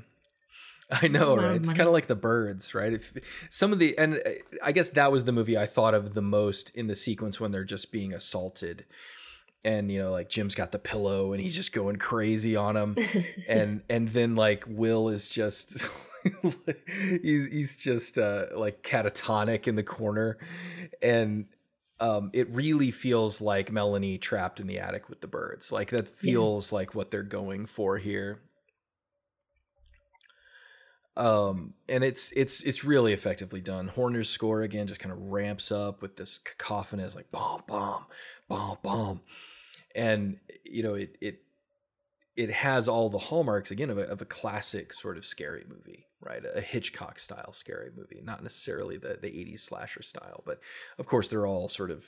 [1.02, 1.56] I know, right?
[1.56, 2.92] It's kind of like the birds, right?
[2.92, 3.12] If
[3.50, 4.30] some of the and uh,
[4.62, 7.50] I guess that was the movie I thought of the most in the sequence when
[7.50, 8.84] they're just being assaulted.
[9.64, 12.96] And you know, like Jim's got the pillow and he's just going crazy on him.
[13.48, 15.88] and and then like Will is just
[17.22, 20.38] he's he's just uh like catatonic in the corner.
[21.00, 21.46] And
[22.00, 25.72] um, it really feels like Melanie trapped in the attic with the birds.
[25.72, 26.76] Like that feels yeah.
[26.76, 28.40] like what they're going for here.
[31.16, 33.88] Um, and it's it's it's really effectively done.
[33.88, 38.06] Horner's score again just kind of ramps up with this cacophonous like bomb bomb
[38.48, 39.20] bomb bomb,
[39.94, 41.40] and you know it it
[42.36, 46.06] it has all the hallmarks again of a, of a classic sort of scary movie
[46.24, 46.42] right?
[46.54, 50.60] A hitchcock style scary movie not necessarily the, the 80s slasher style but
[50.98, 52.06] of course they're all sort of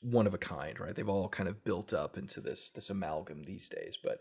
[0.00, 0.94] one of a kind right?
[0.94, 4.20] They've all kind of built up into this this amalgam these days but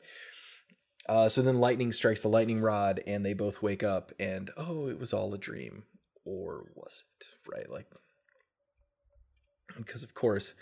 [1.10, 4.88] uh, so then lightning strikes the lightning rod and they both wake up and oh
[4.88, 5.84] it was all a dream.
[6.23, 7.68] Or was it right?
[7.68, 7.88] Like
[9.76, 10.53] because of course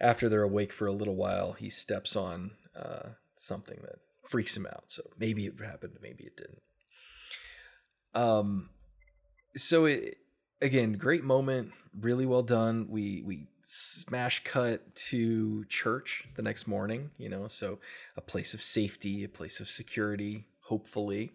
[0.00, 4.66] after they're awake for a little while he steps on uh, something that freaks him
[4.66, 4.84] out.
[4.86, 6.62] So maybe it happened maybe it didn't.
[8.14, 8.70] Um,
[9.56, 10.18] so it
[10.60, 12.88] again, great moment, really well done.
[12.88, 17.78] We we smash cut to church the next morning, you know, so
[18.16, 21.32] a place of safety, a place of security, hopefully.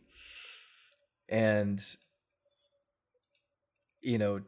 [1.30, 1.82] And
[4.02, 4.42] you know,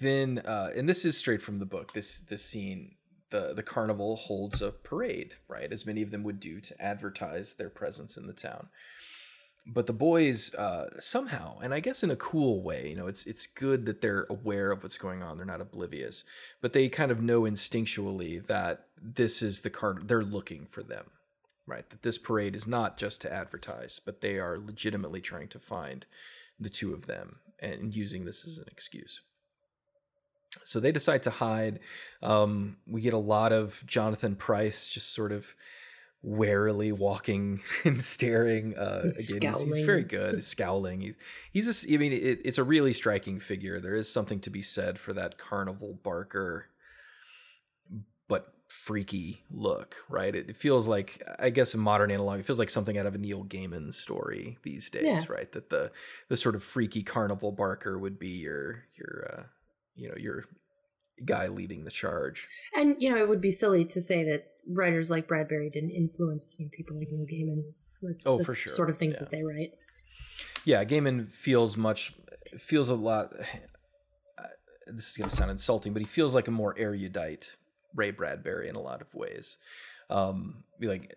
[0.00, 1.92] then uh and this is straight from the book.
[1.92, 2.96] This this scene
[3.30, 5.72] the the carnival holds a parade, right?
[5.72, 8.68] As many of them would do to advertise their presence in the town
[9.66, 13.26] but the boys uh, somehow, and I guess in a cool way, you know, it's
[13.26, 15.36] it's good that they're aware of what's going on.
[15.36, 16.24] They're not oblivious,
[16.60, 20.06] but they kind of know instinctually that this is the card.
[20.06, 21.06] They're looking for them,
[21.66, 21.88] right?
[21.90, 26.06] That this parade is not just to advertise, but they are legitimately trying to find
[26.60, 29.20] the two of them and using this as an excuse.
[30.64, 31.80] So they decide to hide.
[32.22, 35.54] Um, we get a lot of Jonathan Pryce just sort of
[36.26, 38.76] warily walking and staring.
[38.76, 40.34] Uh, again, he's, he's, very good.
[40.34, 41.00] He's scowling.
[41.00, 41.14] He,
[41.52, 43.80] he's a, I mean, it, it's a really striking figure.
[43.80, 46.66] There is something to be said for that carnival barker,
[48.28, 50.34] but freaky look, right?
[50.34, 52.40] It, it feels like, I guess, a modern analog.
[52.40, 55.24] It feels like something out of a Neil Gaiman story these days, yeah.
[55.28, 55.50] right?
[55.52, 55.92] That the
[56.28, 59.42] the sort of freaky carnival barker would be your your uh,
[59.94, 60.46] you know your
[61.24, 62.48] guy leading the charge.
[62.74, 66.56] And you know, it would be silly to say that writers like Bradbury didn't influence
[66.58, 67.62] you know, people like Neil Gaiman
[68.02, 68.72] with oh, for sure.
[68.72, 69.20] sort of things yeah.
[69.20, 69.72] that they write.
[70.64, 72.14] Yeah, Gaiman feels much
[72.58, 73.32] feels a lot.
[74.88, 77.56] This is going to sound insulting, but he feels like a more erudite
[77.96, 79.58] Ray Bradbury in a lot of ways.
[80.08, 81.12] Um, like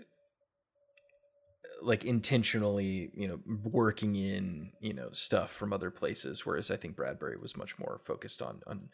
[1.82, 6.46] like intentionally, you know, working in, you know, stuff from other places.
[6.46, 8.90] Whereas I think Bradbury was much more focused on on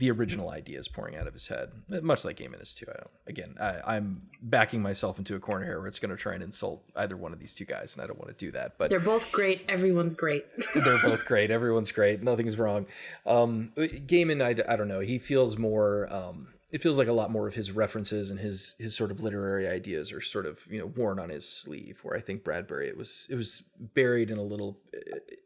[0.00, 2.86] the original ideas pouring out of his head, much like Gaiman is too.
[2.88, 3.10] I don't.
[3.26, 6.42] Again, I, am backing myself into a corner here where it's going to try and
[6.42, 8.78] insult either one of these two guys, and I don't want to do that.
[8.78, 9.66] But they're both great.
[9.68, 10.46] Everyone's great.
[10.74, 11.50] they're both great.
[11.50, 12.22] Everyone's great.
[12.22, 12.86] Nothing's wrong.
[13.26, 15.00] Um, Gaiman, I, I don't know.
[15.00, 16.10] He feels more.
[16.10, 19.22] Um, it feels like a lot more of his references and his his sort of
[19.22, 21.98] literary ideas are sort of you know worn on his sleeve.
[22.02, 25.40] Where I think Bradbury it was it was buried in a little it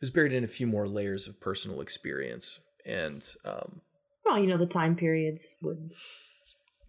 [0.00, 3.80] was buried in a few more layers of personal experience and um,
[4.24, 5.90] well you know the time periods would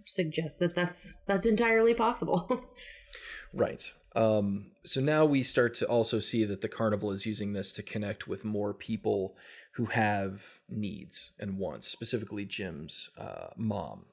[0.10, 2.66] suggest that that's that's entirely possible.
[3.54, 3.94] right.
[4.16, 7.84] Um, so now we start to also see that the carnival is using this to
[7.84, 9.36] connect with more people
[9.80, 14.06] who have needs and wants, specifically Jim's uh, mom.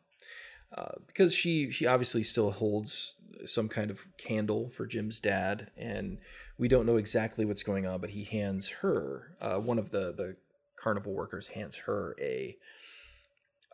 [0.77, 6.19] uh, because she she obviously still holds some kind of candle for Jim's dad, and
[6.59, 8.01] we don't know exactly what's going on.
[8.01, 10.37] But he hands her uh, one of the the
[10.83, 12.57] carnival workers hands her a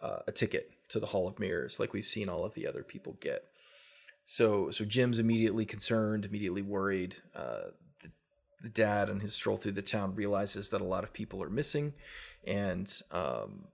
[0.02, 2.82] uh, a ticket to the Hall of Mirrors, like we've seen all of the other
[2.82, 3.44] people get.
[4.26, 7.16] So so Jim's immediately concerned, immediately worried.
[8.62, 11.50] The, dad, on his stroll through the town, realizes that a lot of people are
[11.50, 11.94] missing,
[12.44, 13.66] and um,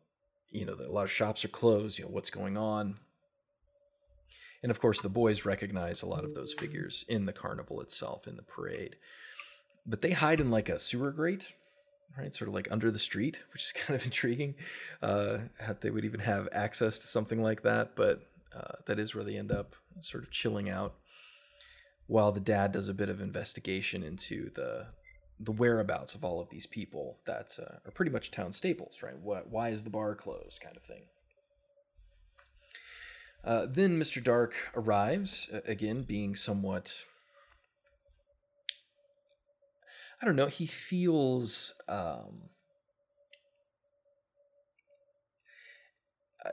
[0.50, 1.98] you know that a lot of shops are closed.
[1.98, 2.96] You know what's going on.
[4.62, 8.26] And of course, the boys recognize a lot of those figures in the carnival itself,
[8.26, 8.96] in the parade.
[9.86, 11.52] But they hide in like a sewer grate,
[12.16, 12.34] right?
[12.34, 14.54] Sort of like under the street, which is kind of intriguing.
[15.02, 15.38] Uh,
[15.80, 18.22] they would even have access to something like that, but
[18.54, 20.94] uh, that is where they end up, sort of chilling out.
[22.08, 24.88] While the dad does a bit of investigation into the
[25.40, 29.16] the whereabouts of all of these people that uh, are pretty much town staples, right?
[29.16, 31.02] What, why is the bar closed, kind of thing.
[33.44, 34.22] Uh, then Mr.
[34.22, 37.04] Dark arrives, again, being somewhat.
[40.20, 41.72] I don't know, he feels.
[41.88, 42.50] Um,
[46.44, 46.50] I,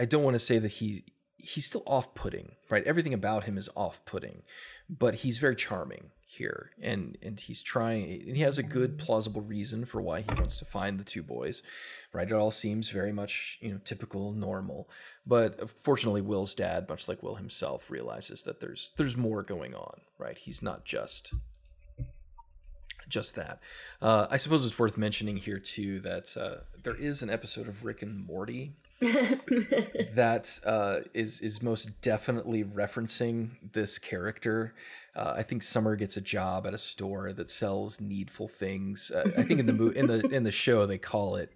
[0.00, 1.04] I don't want to say that he
[1.36, 2.84] he's still off-putting, right?
[2.84, 4.42] Everything about him is off-putting,
[4.88, 9.40] but he's very charming here and and he's trying and he has a good plausible
[9.40, 11.62] reason for why he wants to find the two boys
[12.12, 12.30] right?
[12.30, 14.88] It all seems very much you know typical normal.
[15.26, 20.00] But fortunately will's dad much like will himself realizes that there's there's more going on
[20.18, 20.36] right?
[20.36, 21.32] He's not just
[23.08, 23.60] just that.
[24.02, 27.84] Uh, i suppose it's worth mentioning here too that uh, there is an episode of
[27.84, 34.72] rick and morty that uh, is is most definitely referencing this character.
[35.14, 39.10] Uh, I think Summer gets a job at a store that sells needful things.
[39.10, 41.52] Uh, I think in the mo- in the in the show they call it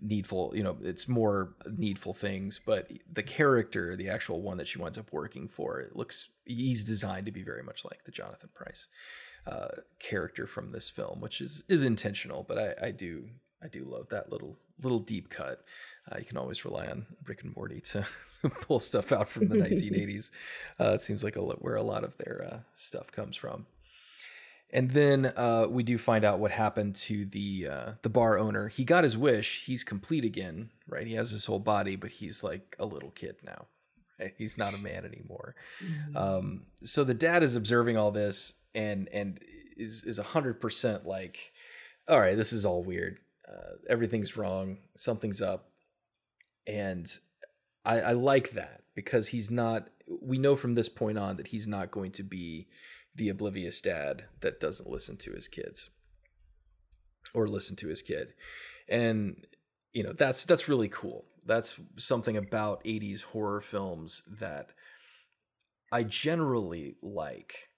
[0.00, 0.52] needful.
[0.54, 4.98] You know, it's more needful things, but the character, the actual one that she winds
[4.98, 8.86] up working for, it looks he's designed to be very much like the Jonathan Pryce
[9.46, 9.68] uh,
[9.98, 12.44] character from this film, which is is intentional.
[12.46, 13.28] But I, I do
[13.62, 15.64] I do love that little little deep cut.
[16.10, 18.06] Uh, you can always rely on Rick and Morty to
[18.60, 20.30] pull stuff out from the 1980s.
[20.78, 23.66] Uh, it seems like a, where a lot of their uh, stuff comes from.
[24.70, 28.68] And then uh, we do find out what happened to the uh, the bar owner.
[28.68, 29.64] He got his wish.
[29.64, 31.06] He's complete again, right?
[31.06, 33.66] He has his whole body, but he's like a little kid now.
[34.18, 34.34] Right?
[34.36, 35.54] He's not a man anymore.
[35.84, 36.16] Mm-hmm.
[36.16, 39.38] Um, so the dad is observing all this and and
[39.76, 41.52] is is hundred percent like,
[42.08, 43.18] all right, this is all weird.
[43.48, 44.78] Uh, everything's wrong.
[44.96, 45.70] Something's up
[46.66, 47.18] and
[47.84, 49.88] I, I like that because he's not.
[50.20, 52.68] We know from this point on that he's not going to be
[53.14, 55.90] the oblivious dad that doesn't listen to his kids
[57.34, 58.34] or listen to his kid,
[58.88, 59.46] and
[59.92, 61.26] you know that's that's really cool.
[61.44, 64.72] That's something about 80s horror films that
[65.92, 67.68] I generally like.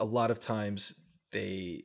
[0.00, 1.00] A lot of times
[1.30, 1.84] they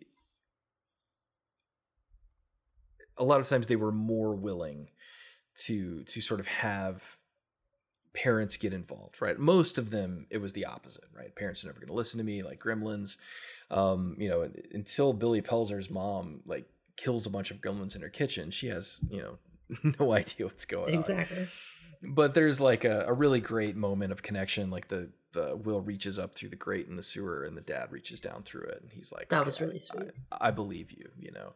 [3.18, 4.90] a lot of times they were more willing
[5.66, 7.18] to to sort of have
[8.14, 9.38] parents get involved, right?
[9.38, 11.36] Most of them, it was the opposite, right?
[11.36, 13.18] Parents are never going to listen to me, like Gremlins.
[13.70, 18.10] Um, you know, until Billy Peltzer's mom like kills a bunch of gremlins in her
[18.10, 21.38] kitchen, she has you know no idea what's going exactly.
[21.38, 21.44] on.
[21.44, 21.48] Exactly.
[22.04, 26.18] But there's like a, a really great moment of connection, like the the Will reaches
[26.18, 28.92] up through the grate in the sewer, and the dad reaches down through it, and
[28.92, 30.12] he's like, "That okay, was really sweet.
[30.32, 31.54] I, I believe you," you know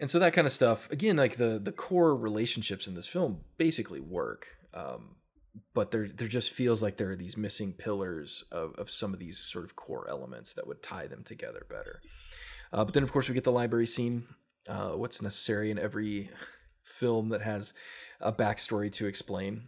[0.00, 3.40] and so that kind of stuff again like the the core relationships in this film
[3.58, 5.16] basically work um,
[5.74, 9.18] but there there just feels like there are these missing pillars of, of some of
[9.18, 12.00] these sort of core elements that would tie them together better.
[12.72, 14.26] Uh, but then of course we get the library scene
[14.68, 16.30] uh, what's necessary in every
[16.82, 17.74] film that has
[18.20, 19.64] a backstory to explain.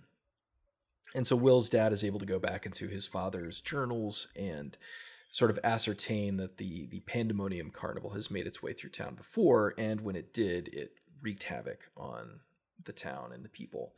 [1.15, 4.77] And so will's dad is able to go back into his father's journals and
[5.31, 9.75] sort of ascertain that the the pandemonium carnival has made its way through town before
[9.77, 12.41] and when it did it wreaked havoc on
[12.85, 13.95] the town and the people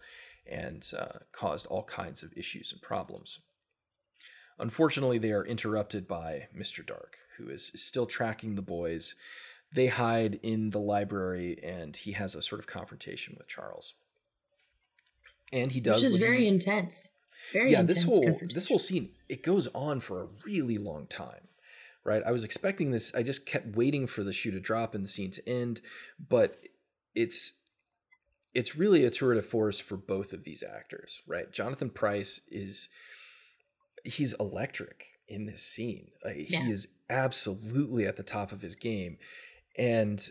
[0.51, 3.41] and uh, caused all kinds of issues and problems.
[4.59, 9.15] Unfortunately they are interrupted by mr dark who is, is still tracking the boys.
[9.73, 13.95] They hide in the library and he has a sort of confrontation with charles.
[15.53, 17.13] And he does which is very he, intense
[17.53, 21.49] very yeah this whole this whole scene it goes on for a really long time
[22.03, 22.23] right?
[22.27, 25.09] I was expecting this i just kept waiting for the shoe to drop and the
[25.09, 25.81] scene to end
[26.29, 26.57] but
[27.15, 27.59] it's
[28.55, 31.53] it's really a tour de force for both of these actors right?
[31.53, 32.89] Jonathan Pryce is
[34.05, 36.09] he's electric in this scene.
[36.25, 36.33] Yeah.
[36.65, 39.19] he is absolutely at the top of his game
[39.79, 40.27] and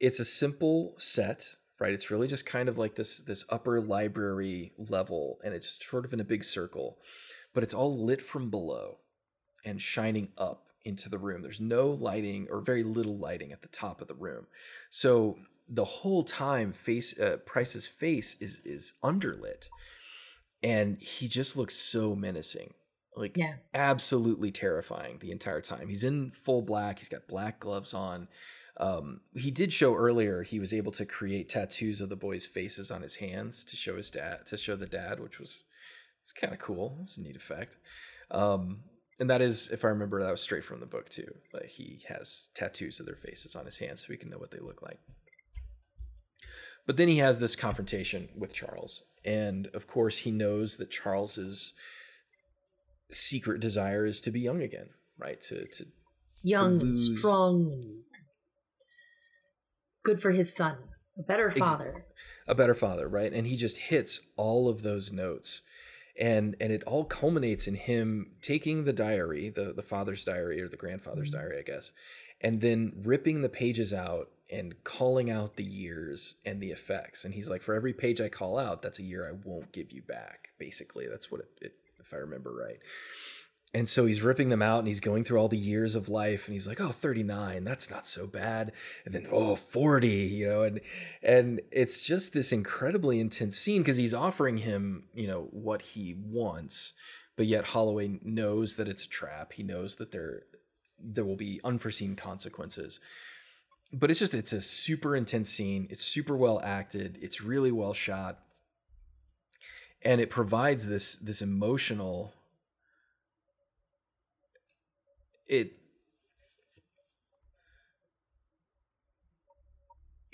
[0.00, 1.92] it's a simple set right?
[1.92, 6.12] It's really just kind of like this this upper library level, and it's sort of
[6.12, 6.98] in a big circle,
[7.54, 8.98] but it's all lit from below
[9.64, 11.42] and shining up into the room.
[11.42, 14.46] There's no lighting or very little lighting at the top of the room,
[14.90, 15.38] so
[15.68, 19.68] the whole time, face uh, Pryce's face is is underlit,
[20.62, 22.74] and he just looks so menacing
[23.16, 23.54] like Yeah.
[23.74, 25.88] absolutely terrifying the entire time.
[25.88, 27.00] He's in full black.
[27.00, 28.28] He's got black gloves on.
[28.78, 32.90] Um, he did show earlier he was able to create tattoos of the boys' faces
[32.90, 35.64] on his hands to show his dad to show the dad, which was
[36.24, 36.98] was kind of cool.
[37.02, 37.76] It's a neat effect.
[38.30, 38.80] Um,
[39.18, 41.34] and that is, if I remember, that was straight from the book too.
[41.52, 44.52] Like he has tattoos of their faces on his hands so we can know what
[44.52, 45.00] they look like.
[46.86, 51.74] But then he has this confrontation with Charles, and of course he knows that Charles's
[53.10, 55.40] secret desire is to be young again, right?
[55.42, 55.86] To to
[56.44, 58.04] Young, and lose- strong, and
[60.08, 60.76] good for his son.
[61.18, 62.06] A better father.
[62.46, 63.32] a better father, right?
[63.32, 65.62] And he just hits all of those notes.
[66.18, 70.68] And and it all culminates in him taking the diary, the the father's diary or
[70.68, 71.40] the grandfather's mm-hmm.
[71.40, 71.92] diary, I guess,
[72.40, 77.24] and then ripping the pages out and calling out the years and the effects.
[77.24, 79.92] And he's like, for every page I call out, that's a year I won't give
[79.92, 80.48] you back.
[80.58, 82.78] Basically, that's what it, it if I remember right.
[83.74, 86.46] And so he's ripping them out and he's going through all the years of life
[86.46, 88.72] and he's like, oh, 39, that's not so bad.
[89.04, 90.80] And then, oh, 40, you know, and
[91.22, 96.14] and it's just this incredibly intense scene because he's offering him, you know, what he
[96.18, 96.94] wants,
[97.36, 99.52] but yet Halloway knows that it's a trap.
[99.52, 100.44] He knows that there
[100.98, 103.00] there will be unforeseen consequences.
[103.92, 105.86] But it's just it's a super intense scene.
[105.90, 107.18] It's super well acted.
[107.20, 108.38] It's really well shot.
[110.02, 112.32] And it provides this this emotional
[115.48, 115.72] it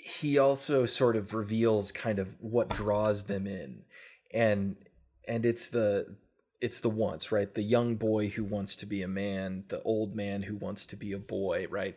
[0.05, 3.83] he also sort of reveals kind of what draws them in.
[4.31, 4.75] And
[5.27, 6.15] and it's the
[6.61, 7.53] it's the wants right?
[7.53, 10.95] The young boy who wants to be a man the old man who wants to
[10.95, 11.95] be a boy right?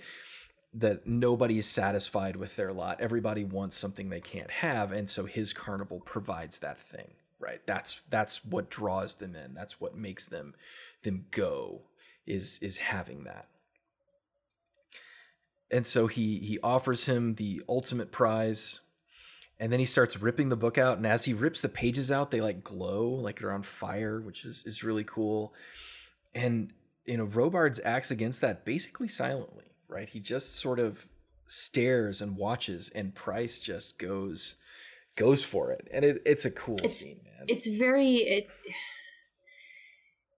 [0.72, 3.00] That nobody is satisfied with their lot.
[3.00, 7.60] Everybody wants something they can't have and so his carnival provides that thing right?
[7.66, 9.54] That's that's what draws them in.
[9.54, 10.54] That's what makes them
[11.02, 11.82] them go
[12.28, 13.48] is is having that.
[15.70, 18.80] And so he he offers him the ultimate prize
[19.60, 22.30] and then he starts ripping the book out and as he rips the pages out
[22.30, 25.52] they like glow like they're on fire which is is really cool.
[26.34, 26.72] And
[27.06, 30.08] you know robards acts against that basically silently right?
[30.08, 31.06] He just sort of
[31.46, 34.56] stares and watches and Pryce just goes
[35.16, 35.88] goes for it.
[35.92, 37.46] And it, it's a cool It's- scene man.
[37.48, 38.48] It's very it.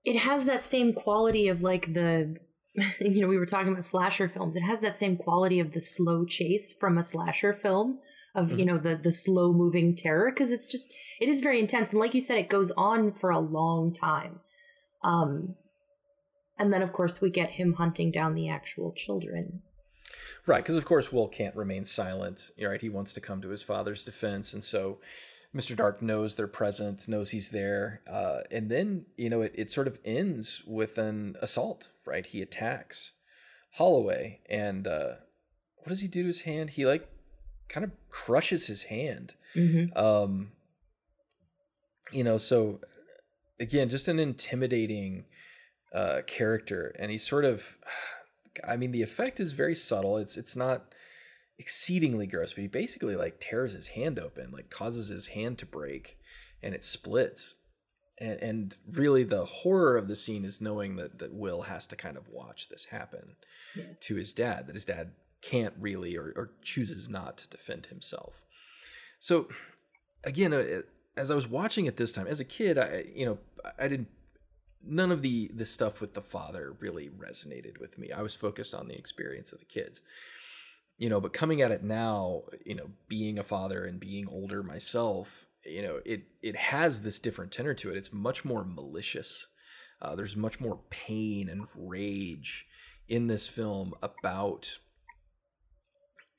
[0.05, 2.37] It has that same quality of like the,
[3.01, 4.57] you know, we were talking about slasher films.
[4.57, 7.99] It has that same quality of the slow chase from a slasher film
[8.35, 8.67] of you Mhm.
[8.67, 12.15] know the the slow moving terror because it's just it is very intense and like
[12.15, 14.39] you said it goes on for a long time
[15.03, 15.57] um
[16.57, 19.63] and then of course we get him hunting down the actual children
[20.47, 22.53] Right, because of course Will can't remain silent.
[22.61, 25.01] Right, he wants to come to his father's defense, and so
[25.55, 25.75] Mr.
[25.75, 29.89] Dark knows they're present, knows he's there, uh, and then you know it, it sort
[29.89, 31.91] of ends with an assault.
[32.07, 33.13] Right, he attacks
[33.73, 35.15] Halloway, and uh,
[35.79, 36.71] what does he do to his hand?
[36.71, 37.09] He like
[37.69, 39.35] kind of crushes his hand.
[39.55, 39.97] mm-hmm.
[39.99, 40.53] Um,
[42.13, 42.81] you know, so
[43.59, 45.25] again, just an intimidating
[45.93, 47.79] uh, character, and he's sort of,
[48.67, 50.17] I mean, the effect is very subtle.
[50.17, 50.95] It's it's not
[51.61, 55.67] exceedingly gross, but he basically like tears his hand open, like causes his hand to
[55.67, 56.17] break,
[56.63, 57.55] and it splits.
[58.19, 61.97] And, and really, the horror of the scene is knowing that that Will has to
[61.97, 63.37] kind of watch this happen
[63.77, 63.85] Yeah.
[64.01, 64.67] to his dad.
[64.67, 65.13] That his dad
[65.43, 68.43] can't really or, or chooses not to defend himself.
[69.19, 69.49] So
[70.25, 70.83] again, uh,
[71.17, 73.39] as I was watching it this time as a kid, I you know
[73.79, 74.09] I didn't
[74.83, 78.13] none of the the stuff with the father really resonated with me.
[78.13, 80.01] I was focused on the experience of the kids.
[81.01, 84.63] You know, but coming at it now, you know, being a father and being older
[84.63, 87.97] myself, you know, it it has this different tenor to it.
[87.97, 89.47] It's much more malicious.
[90.01, 92.67] Uh, there's much more pain and rage
[93.09, 94.79] in this film about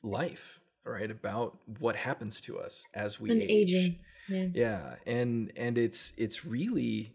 [0.03, 1.11] life, right?
[1.11, 3.51] About what happens to us as we and age.
[3.51, 7.13] aging yeah Yeah, and and it's it's really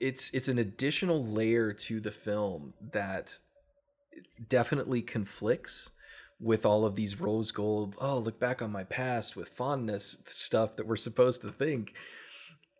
[0.00, 3.38] it's it's an additional layer to the film that
[4.48, 5.90] definitely conflicts
[6.40, 10.76] with all of these rose gold oh look back on my past with fondness stuff
[10.76, 11.94] that we're supposed to think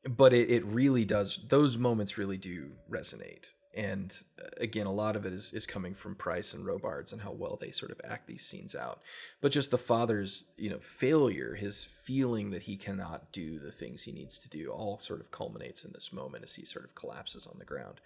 [0.09, 3.47] but it, it really does those moments really do resonate
[3.79, 7.23] and uh, again, a lot of it is is coming from Pryce and Robards and
[7.23, 9.01] how well they sort of act these scenes out.
[9.41, 14.03] But just the father's you know failure, his feeling that he cannot do the things
[14.03, 16.97] he needs to do, all sort of culminates in this moment as he sort of
[16.97, 18.01] collapses on the ground.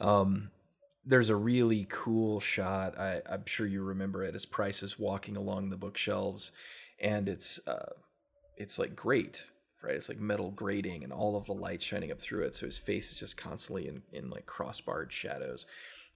[0.00, 0.50] Um,
[1.04, 2.98] there's a really cool shot.
[2.98, 6.52] I, I'm sure you remember it as Pryce is walking along the bookshelves,
[7.00, 7.92] and it's uh,
[8.56, 9.50] it's like great
[9.82, 9.94] right?
[9.94, 12.54] It's like metal grating and all of the light shining up through it.
[12.54, 15.66] So his face is just constantly in, in like crossbarred shadows.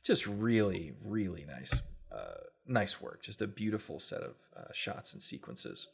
[0.05, 1.83] Just really, really nice,
[2.13, 3.23] uh, nice work.
[3.23, 5.89] Just a beautiful set of uh, shots and sequences.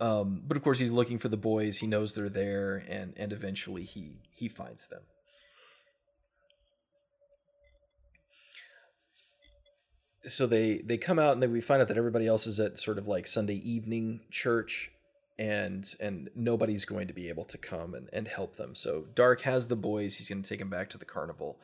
[0.00, 1.78] Um, but of course, he's looking for the boys.
[1.78, 5.02] He knows they're there, and and eventually he he finds them.
[10.24, 12.98] So they they come out and we find out that everybody else is at sort
[12.98, 14.92] of like Sunday evening church,
[15.38, 18.74] and and nobody's going to be able to come and, and help them.
[18.74, 20.16] So Dark has the boys.
[20.16, 21.58] He's going to take them back to the carnival,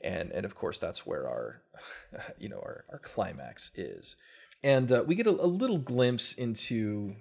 [0.00, 1.62] and and of course that's where our
[2.38, 4.16] you know our our climax is,
[4.62, 7.16] and uh, we get a, a little glimpse into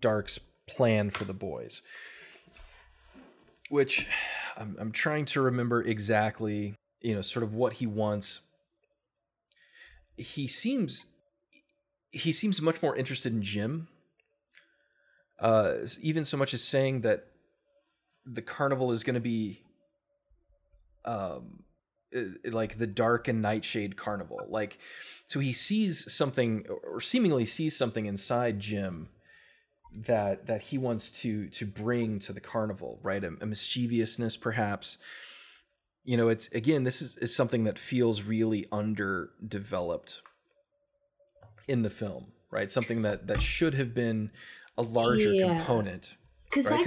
[0.00, 1.82] Dark's plan for the boys,
[3.68, 4.06] which
[4.56, 8.40] I'm I'm trying to remember exactly you know sort of what he wants.
[10.16, 11.06] He seems
[12.10, 13.88] he seems much more interested in Jim.
[15.40, 17.26] Uh, even so much as saying that
[18.24, 19.62] the carnival is going to be
[21.04, 21.64] um,
[22.44, 24.46] like the dark and nightshade carnival.
[24.48, 24.78] Like
[25.24, 29.08] so he sees something or seemingly sees something inside jim
[29.92, 33.22] that that he wants to to bring to the carnival right?
[33.22, 34.98] A, a mischievousness perhaps
[36.04, 40.22] you know it's again this is, is something that feels really underdeveloped
[41.66, 44.30] in the film right something that that should have been
[44.76, 45.58] a larger yeah.
[45.58, 46.14] component.
[46.50, 46.86] Because right?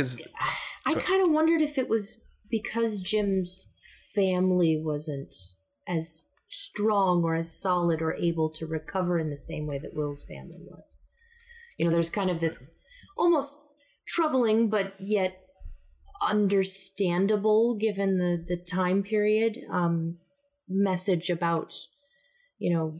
[0.86, 3.68] I, I kind of wondered if it was because Jim's
[4.14, 5.36] family wasn't
[5.88, 10.24] as strong or as solid or able to recover in the same way that Will's
[10.24, 11.00] family was.
[11.78, 12.76] You know, there's kind of this
[13.18, 13.60] almost
[14.08, 15.38] troubling but yet
[16.22, 20.18] understandable given the the time period um,
[20.68, 21.74] message about
[22.58, 23.00] you know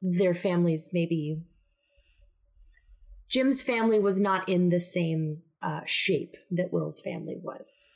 [0.00, 1.42] their families maybe
[3.28, 7.88] Jim's family was not in the same uh, shape that Will's family was.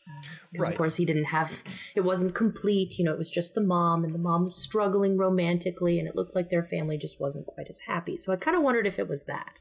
[0.51, 0.73] Because, uh, right.
[0.73, 1.53] of course, he didn't have,
[1.95, 2.99] it wasn't complete.
[2.99, 6.17] You know, it was just the mom, and the mom was struggling romantically, and it
[6.17, 8.17] looked like their family just wasn't quite as happy.
[8.17, 9.61] So I kind of wondered if it was that.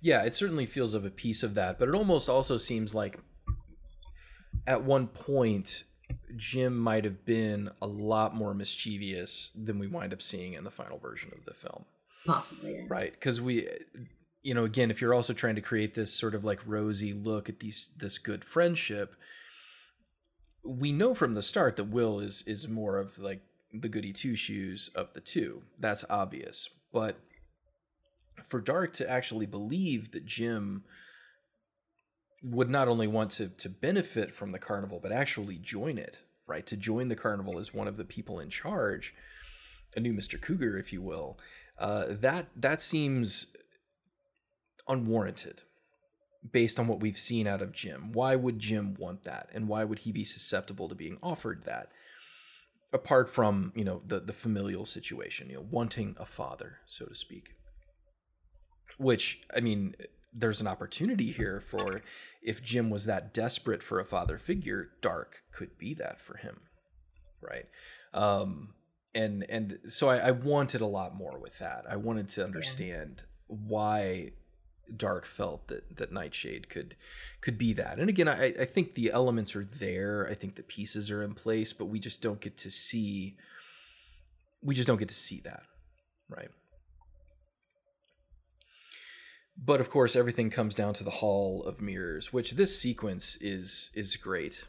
[0.00, 3.18] Yeah, it certainly feels of a piece of that, but it almost also seems like
[4.66, 5.84] at one point,
[6.36, 10.70] Jim might have been a lot more mischievous than we wind up seeing in the
[10.70, 11.84] final version of the film.
[12.26, 12.84] Possibly, yeah.
[12.88, 13.68] Right, because we
[14.42, 17.48] you know, again, if you're also trying to create this sort of like rosy look
[17.48, 19.14] at these this good friendship,
[20.64, 23.42] we know from the start that Will is is more of like
[23.72, 25.62] the goody two shoes of the two.
[25.78, 26.68] That's obvious.
[26.92, 27.16] But
[28.48, 30.84] for Dark to actually believe that Jim
[32.42, 36.66] would not only want to to benefit from the carnival, but actually join it, right?
[36.66, 39.14] To join the carnival as one of the people in charge,
[39.96, 40.38] a new Mr.
[40.38, 41.38] Cooger, if you will.
[41.78, 43.46] Uh, that that seems
[44.88, 45.62] unwarranted
[46.50, 48.10] based on what we've seen out of Jim.
[48.12, 49.48] Why would Jim want that?
[49.54, 51.90] And why would he be susceptible to being offered that?
[52.92, 57.14] Apart from, you know, the, the familial situation, you know, wanting a father, so to
[57.14, 57.54] speak.
[58.98, 59.94] Which, I mean,
[60.32, 62.02] there's an opportunity here for
[62.42, 66.60] if Jim was that desperate for a father figure, Dark could be that for him.
[67.40, 67.66] Right.
[68.14, 68.74] Um,
[69.14, 71.84] and and so I, I wanted a lot more with that.
[71.88, 73.56] I wanted to understand yeah.
[73.68, 74.30] why
[74.96, 76.96] Dark felt that that Nightshade could
[77.40, 77.98] could be that.
[77.98, 80.26] And again, I, I think the elements are there.
[80.30, 83.36] I think the pieces are in place, but we just don't get to see
[84.62, 85.62] we just don't get to see that.
[86.28, 86.48] Right.
[89.56, 93.90] But of course, everything comes down to the Hall of Mirrors, which this sequence is
[93.94, 94.64] is great.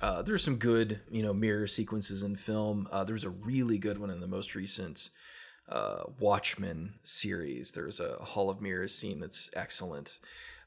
[0.00, 2.88] Uh, there's some good, you know, mirror sequences in film.
[2.92, 5.10] Uh, there's a really good one in the most recent
[5.68, 7.72] uh, Watchmen series.
[7.72, 10.18] There's a Hall of Mirrors scene that's excellent.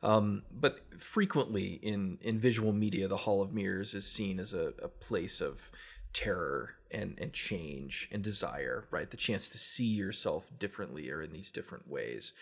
[0.04, 4.74] Um, but frequently in, in visual media, the Hall of Mirrors is seen as a,
[4.82, 5.72] a place of
[6.12, 9.10] terror and, and change and desire, right?
[9.10, 12.34] The chance to see yourself differently or in these different ways.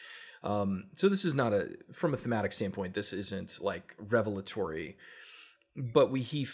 [0.44, 4.98] Um, so this is not a, from a thematic standpoint, this isn't like revelatory
[5.76, 6.48] but we he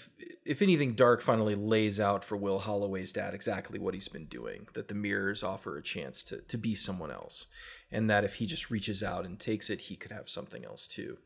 [0.45, 4.68] if anything dark finally lays out for will halloway's dad exactly what he's been doing
[4.74, 7.48] that the mirrors offer a chance to to be someone else
[7.91, 10.86] and that if he just reaches out and takes it he could have something else
[10.86, 11.18] too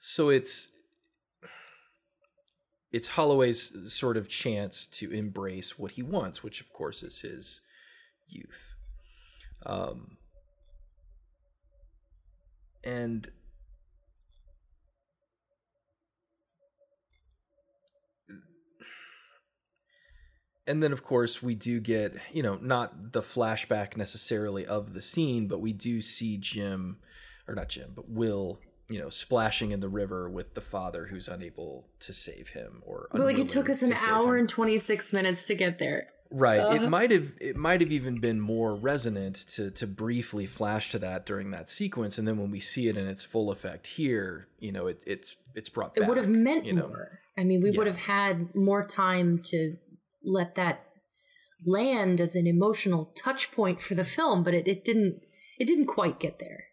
[0.00, 0.70] so it's
[2.90, 7.60] it's Halloway's sort of chance to embrace what he wants, which of course is his
[8.28, 8.74] youth.
[9.64, 10.18] Um,
[12.84, 13.28] and
[20.66, 25.02] and then of course we do get you know not the flashback necessarily of the
[25.02, 26.98] scene but we do see jim
[27.48, 31.28] or not jim but will you know splashing in the river with the father who's
[31.28, 35.46] unable to save him or but like it took us an hour and 26 minutes
[35.46, 36.70] to get there right uh.
[36.70, 40.98] it might have it might have even been more resonant to to briefly flash to
[40.98, 44.48] that during that sequence and then when we see it in its full effect here
[44.58, 46.88] you know it, it's it's brought back, it would have meant you know?
[46.88, 47.78] more i mean we yeah.
[47.78, 49.76] would have had more time to
[50.24, 50.84] let that
[51.64, 55.20] land as an emotional touch point for the film, but it, it didn't
[55.58, 56.64] it didn't quite get there.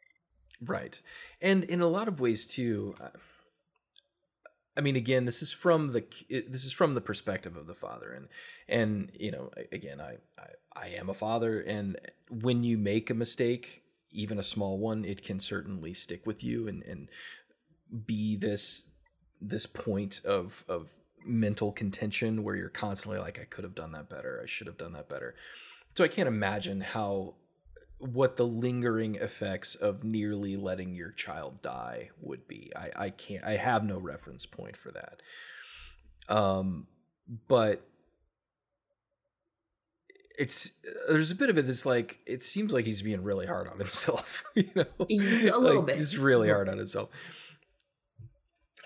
[0.61, 0.99] Right.
[1.41, 3.10] And in a lot of ways too uh,
[4.78, 8.12] I mean again this is from the this is from the perspective of the father
[8.12, 8.28] and
[8.68, 11.98] and you know again I I, I am a father and
[12.30, 16.68] when you make a mistake even a small one it can certainly stick with you
[16.68, 17.10] and and
[18.06, 18.90] be this
[19.41, 20.90] this point of of
[21.26, 24.40] mental contention where you're constantly like, I could have done that better.
[24.41, 25.36] I should have done that better.
[25.96, 27.36] So I can't imagine how
[28.00, 32.72] what the lingering effects of nearly letting your child die would be.
[32.76, 35.22] I, I can't I have no reference point for that.
[36.34, 36.88] Um
[37.48, 37.86] but
[40.38, 43.68] it's there's a bit of it that's like it seems like he's being really hard
[43.68, 44.86] on himself, you know.
[45.00, 45.06] A
[45.60, 45.96] little like, bit.
[45.98, 47.10] He's really hard on himself.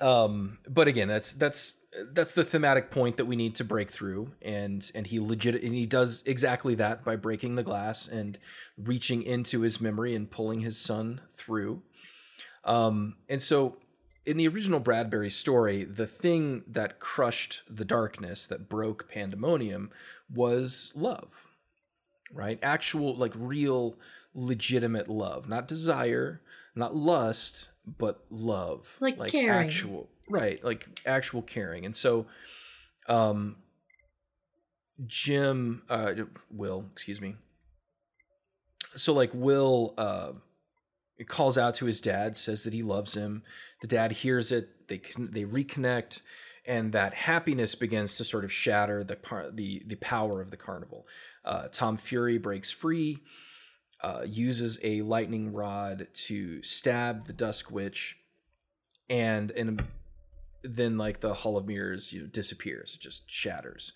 [0.02, 1.74] Um but again, that's that's
[2.12, 4.32] that's the thematic point that we need to break through.
[4.42, 8.38] And and he legit and he does exactly that by breaking the glass and
[8.78, 11.82] reaching into his memory and pulling his son through.
[12.64, 13.78] Um and so
[14.26, 19.92] in the original Bradbury story the thing that crushed the darkness that broke pandemonium
[20.34, 21.48] was love
[22.36, 22.58] right?
[22.64, 23.96] Actual like real
[24.34, 25.48] legitimate love.
[25.48, 26.42] Not desire
[26.76, 28.96] not lust but love.
[29.00, 29.68] Like, like caring.
[29.68, 31.86] actual right like actual caring.
[31.86, 32.26] And so
[33.08, 33.58] um
[35.06, 36.14] jim uh
[36.52, 37.36] will excuse me.
[38.96, 40.34] So like will uh
[41.28, 43.44] calls out to his dad says that he loves him.
[43.82, 46.22] The dad hears it they can they reconnect
[46.66, 49.18] and that happiness begins to sort of shatter the
[49.54, 51.08] the the power of the carnival.
[51.44, 53.20] Uh, tom fury breaks free
[54.02, 58.18] uh, uses a lightning rod to stab the dusk witch
[59.10, 59.80] and in
[60.64, 63.94] then like the Hall of Mirrors, you know, disappears, it just shatters.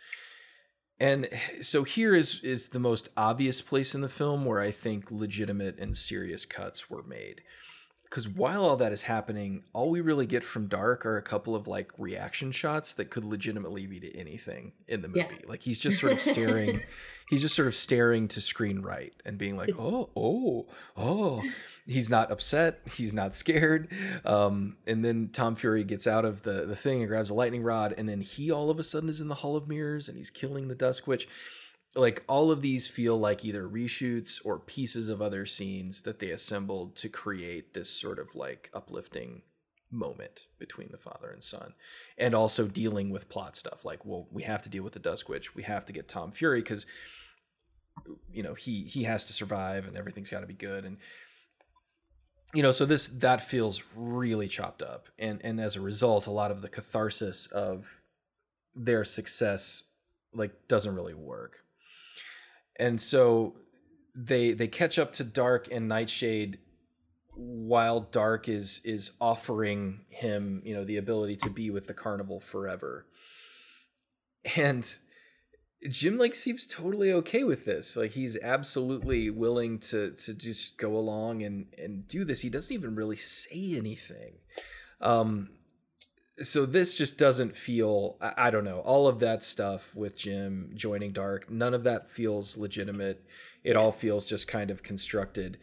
[0.99, 1.27] And
[1.61, 5.77] so here is is the most obvious place in the film where I think legitimate
[5.77, 7.41] and serious cuts were made
[8.09, 11.55] because while all that is happening, all we really get from Dark are a couple
[11.55, 15.19] of like reaction shots that could legitimately be to anything in the movie.
[15.19, 15.45] Yeah.
[15.49, 16.83] Like he's just sort of staring,
[17.29, 21.43] he's just sort of staring to screen right and being like, oh, oh, oh.
[21.85, 22.81] He's not upset.
[22.93, 23.89] He's not scared.
[24.25, 27.63] Um, and then Tom Fury gets out of the, the thing and grabs a lightning
[27.63, 27.93] rod.
[27.97, 30.29] And then he all of a sudden is in the Hall of Mirrors and he's
[30.29, 31.29] killing the Dusk Witch
[31.95, 36.29] like all of these feel like either reshoots or pieces of other scenes that they
[36.29, 39.41] assembled to create this sort of like uplifting
[39.89, 41.73] moment between the father and son.
[42.17, 45.29] And also dealing with plot stuff like well we have to deal with the dusk
[45.29, 45.55] witch.
[45.55, 46.85] We have to get tom fury because
[48.31, 50.85] you know he he has to survive and everything's got to be good.
[50.85, 50.97] And
[52.53, 55.09] you know so this that feels really chopped up.
[55.17, 58.01] And and as a result a lot of the catharsis of
[58.75, 59.83] their success
[60.33, 61.63] like doesn't really work
[62.79, 63.55] and so
[64.15, 66.59] they they catch up to Dark and Nightshade
[67.35, 72.39] while Dark is is offering him, you know, the ability to be with the carnival
[72.39, 73.05] forever.
[74.55, 74.91] And
[75.87, 77.95] Jim like seems totally okay with this.
[77.95, 82.41] Like he's absolutely willing to to just go along and and do this.
[82.41, 84.33] He doesn't even really say anything.
[84.99, 85.49] Um
[86.41, 90.71] so this just doesn't feel I, I, don't know all of that stuff with jim
[90.75, 93.23] joining dark none of that feels legitimate.
[93.63, 95.57] It all feels just kind of constructed.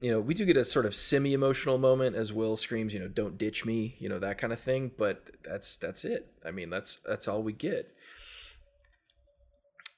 [0.00, 3.00] You know we do get a sort of semi emotional moment as will screams you
[3.00, 6.32] know don't ditch me you know that kind of thing but that's that's it.
[6.44, 7.94] I mean that's that's all we get.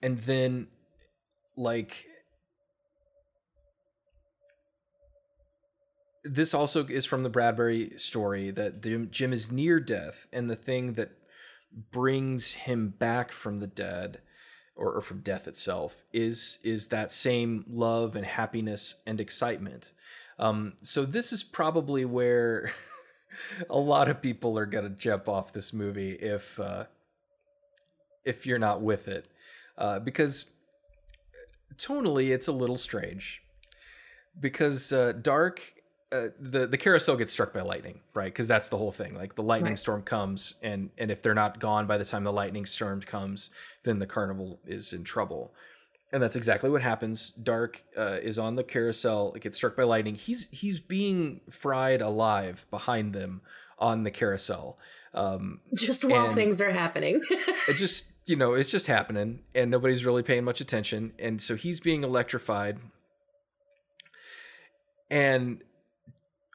[0.03, 0.66] And then
[1.57, 2.07] like
[6.24, 8.81] this also is from the Bradbury story that
[9.11, 11.11] Jim is near death, and the thing that
[11.90, 14.20] brings him back from the dead
[14.77, 19.93] or, or, from death itself is is that same love and happiness and excitement.
[20.39, 22.73] Um, so this is probably where
[23.70, 26.85] a lot of people are gonna jump off this movie if uh,
[28.24, 29.28] if you're not with it,
[29.77, 30.53] uh, because
[31.77, 33.43] tonally it's a little strange.
[34.40, 35.74] Because uh, dark,
[36.12, 38.26] uh, the the carousel gets struck by lightning, right?
[38.26, 39.14] Because that's the whole thing.
[39.14, 39.78] Like the lightning Right.
[39.78, 43.51] storm comes, and and if they're not gone by the time the lightning storm comes,
[43.84, 45.52] then the carnival is in trouble.
[46.12, 47.30] And that's exactly what happens.
[47.30, 49.32] Dark uh, is on the carousel.
[49.34, 50.14] It gets struck by lightning.
[50.14, 53.40] He's he's being fried alive behind them
[53.78, 54.78] on the carousel.
[55.14, 57.22] Um, Just while things are happening.
[57.68, 61.56] it just you know it's just happening and nobody's really paying much attention and so
[61.56, 62.78] he's being electrified
[65.10, 65.62] and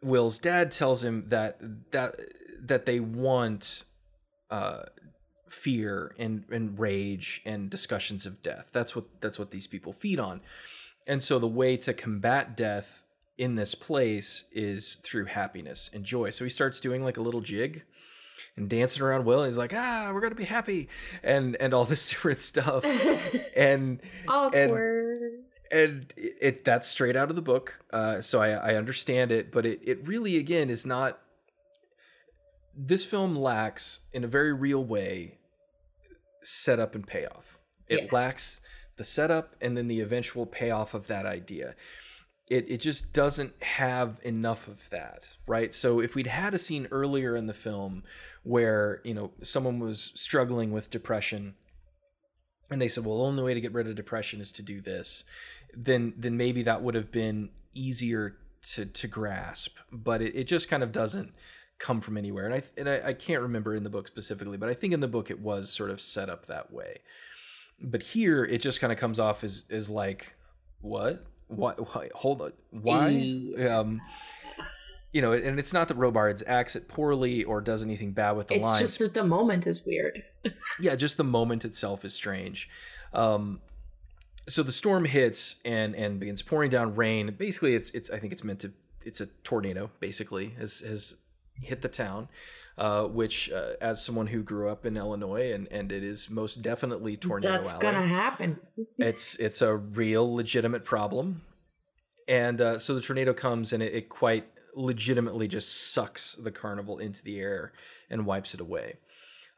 [0.02, 1.58] will's dad tells him that
[1.92, 2.16] that
[2.62, 3.84] that they want
[4.52, 4.84] uh
[5.50, 10.20] fear and and rage and discussions of death that's what that's what these people feed
[10.20, 10.42] on
[11.08, 13.06] and so the way to combat death
[13.38, 17.42] in this place is through happiness and joy so he starts doing like a little
[17.42, 17.84] jig
[18.58, 19.40] and dancing around Will.
[19.40, 20.90] And he's like, ah, we're gonna be happy,
[21.24, 22.84] and and all this different stuff,
[23.56, 25.22] and Awkward.
[25.22, 27.84] and it, it that's straight out of the book.
[27.92, 31.20] Uh, so I I understand it, but it it really again is not.
[32.80, 35.40] This film lacks, in a very real way,
[36.44, 37.58] setup and payoff.
[37.88, 38.10] It Yeah.
[38.12, 38.62] lacks
[38.98, 41.76] the setup and then the eventual payoff of that idea.
[42.50, 45.74] It, it just doesn't have enough of that, right?
[45.74, 48.04] So if we'd had a scene earlier in the film
[48.44, 51.56] where, you know, someone was struggling with depression
[52.70, 54.82] and they said, well, the only way to get rid of depression is to do
[54.82, 55.26] this,
[55.78, 58.36] then then maybe that would have been easier
[58.74, 59.78] to to grasp.
[59.92, 61.34] But it, it just kind of doesn't
[61.78, 62.46] come from anywhere.
[62.46, 65.00] And I and I, I can't remember in the book specifically, but I think in
[65.00, 66.98] the book it was sort of set up that way.
[67.80, 70.36] But here it just kind of comes off as as like,
[70.82, 71.26] what?
[71.48, 71.96] What?
[71.96, 72.54] why hold on.
[72.72, 73.10] Why?
[73.10, 73.80] Yeah.
[73.80, 74.02] Um,
[75.14, 78.48] you know, and it's not that Robards acts it poorly or does anything bad with
[78.48, 78.62] the lines.
[78.62, 80.24] it's lines just that the moment is weird.
[80.80, 82.70] yeah just the moment itself is strange
[83.14, 83.60] um
[84.48, 87.36] so the storm hits and and begins pouring down rain.
[87.38, 88.72] Basically it's it's i think it's meant to
[89.06, 91.18] it's a tornado basically has has
[91.62, 92.28] hit the town
[92.78, 96.62] uh which uh, as someone who grew up in illinois and and it is most
[96.62, 98.60] definitely tornado That's alley gonna happen.
[98.98, 101.42] it's it's a real legitimate problem.
[102.30, 107.00] And uh, so the tornado comes and it, it quite legitimately just sucks the carnival
[107.00, 107.72] into the air
[108.10, 108.98] and wipes it away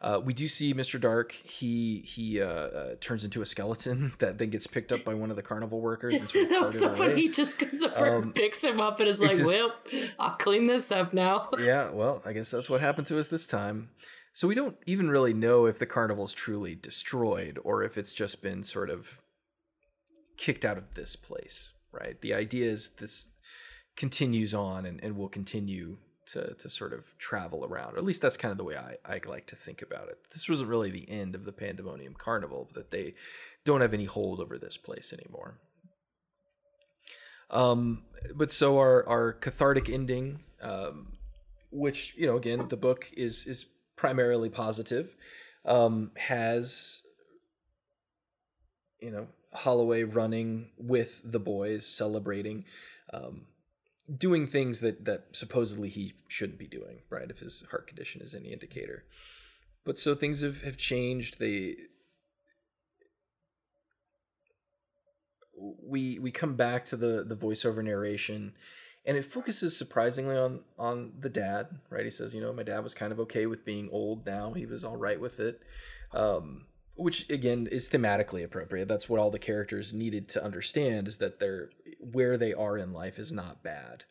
[0.01, 0.99] uh, we do see Mr.
[0.99, 1.31] Dark.
[1.33, 5.29] He he uh, uh, turns into a skeleton that then gets picked up by one
[5.29, 7.11] of the carnival workers and sort of that was so funny.
[7.13, 7.21] away.
[7.23, 9.73] He just comes over Um, and picks him up and is like, just- "Well,
[10.17, 13.45] I'll clean this up now." yeah, well, I guess that's what happened to us this
[13.47, 13.89] time.
[14.31, 18.41] So we don't even really know if the carnival's truly destroyed or if it's just
[18.41, 19.19] been sort of
[20.37, 22.21] kicked out of this place, right?
[22.21, 23.33] The idea is this
[23.97, 25.97] continues on and, and will continue
[26.33, 27.95] to, to sort of travel around.
[27.95, 30.17] Or at least that's kind of the way I, I like to think about it.
[30.31, 33.15] This wasn't really the end of the Pandemonium Carnival, that they
[33.65, 35.59] don't have any hold over this place anymore.
[37.49, 38.03] Um,
[38.35, 41.19] but so our, our cathartic ending, um,
[41.71, 43.65] which you know again the book is is
[43.95, 45.15] primarily positive
[45.65, 47.01] um has
[49.01, 52.65] you know halloway running with the boys celebrating
[53.13, 53.41] um
[54.17, 58.33] doing things that that supposedly he shouldn't be doing right if his heart condition is
[58.33, 59.03] any indicator.
[59.85, 61.39] But so things have have changed.
[61.39, 61.75] They
[65.59, 68.53] we we come back to the the voiceover narration
[69.05, 72.05] and it focuses surprisingly on on the dad right?
[72.05, 74.25] He says you know my dad was kind of okay with being old.
[74.25, 75.61] Now he was all right with it
[76.13, 76.65] um
[76.95, 78.87] which again is thematically appropriate.
[78.87, 81.69] That's what all the characters needed to understand is that they're
[81.99, 84.05] where they are in life is not bad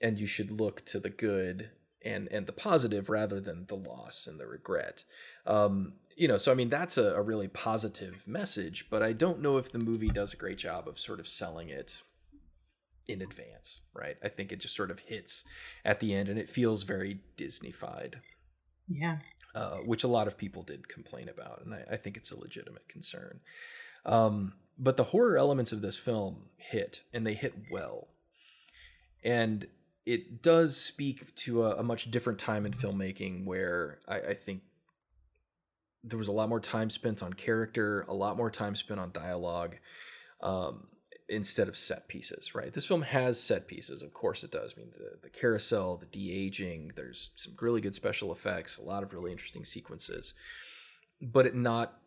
[0.00, 1.70] and you should look to the good
[2.04, 5.04] and and the positive rather than the loss and the regret
[5.46, 9.40] um you know so i mean that's a, a really positive message but i don't
[9.40, 12.02] know if the movie does a great job of sort of selling it
[13.08, 14.16] in advance, right?
[14.22, 15.42] I think it just sort of hits
[15.84, 18.14] at the end and it feels very Disneyfied,
[18.88, 19.18] Yeah.
[19.54, 21.62] uh, which a lot of people did complain about.
[21.64, 23.40] And I, I think it's a legitimate concern.
[24.06, 28.08] Um, but the horror elements of this film hit and they hit well.
[29.24, 29.66] And
[30.04, 34.62] it does speak to a, a much different time in filmmaking where I, I think
[36.02, 39.12] there was a lot more time spent on character, a lot more time spent on
[39.12, 39.76] dialogue.
[40.40, 40.88] Um,
[41.28, 42.72] instead of set pieces, right?
[42.74, 44.74] This film has set pieces, of course it does.
[44.76, 48.82] I mean, the, the carousel, the de aging, there's some really good special effects, a
[48.82, 50.34] lot of really interesting sequences,
[51.20, 52.01] but it not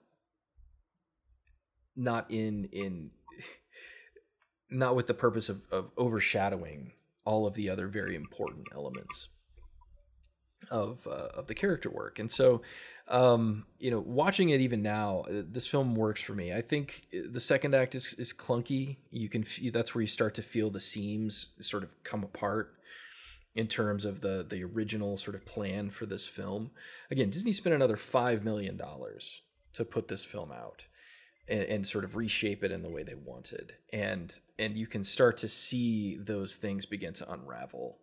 [1.96, 3.12] not in in
[4.72, 6.94] not with the purpose of, of overshadowing
[7.26, 9.30] all of the other very important elements.
[10.72, 12.18] of uh, of the character work.
[12.20, 12.62] And so,
[13.08, 16.54] um, you know, watching it even now, uh, this film works for me.
[16.54, 18.98] I think uh, the second act is is clunky.
[19.12, 22.74] You can that's where you start to feel the seams sort of come apart
[23.54, 26.72] in terms of the the original sort of plan for this film.
[27.12, 29.42] Again, Disney spent another five million dollars
[29.74, 30.86] to put this film out.
[31.48, 33.74] And, and, sort of reshape it in the way they wanted.
[33.94, 38.00] And and you can start to see those things begin to unravel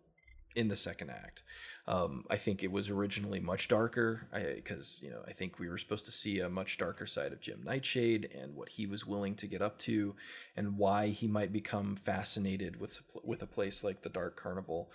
[0.55, 1.43] in the second act.
[1.87, 4.27] Um, I think it was originally much darker.
[4.33, 7.41] Because you know I think we were supposed to see a much darker side of
[7.41, 10.15] Jim Nightshade and what he was willing to get up to,
[10.55, 14.91] and why he might become fascinated with with a place like the Dark Carnival.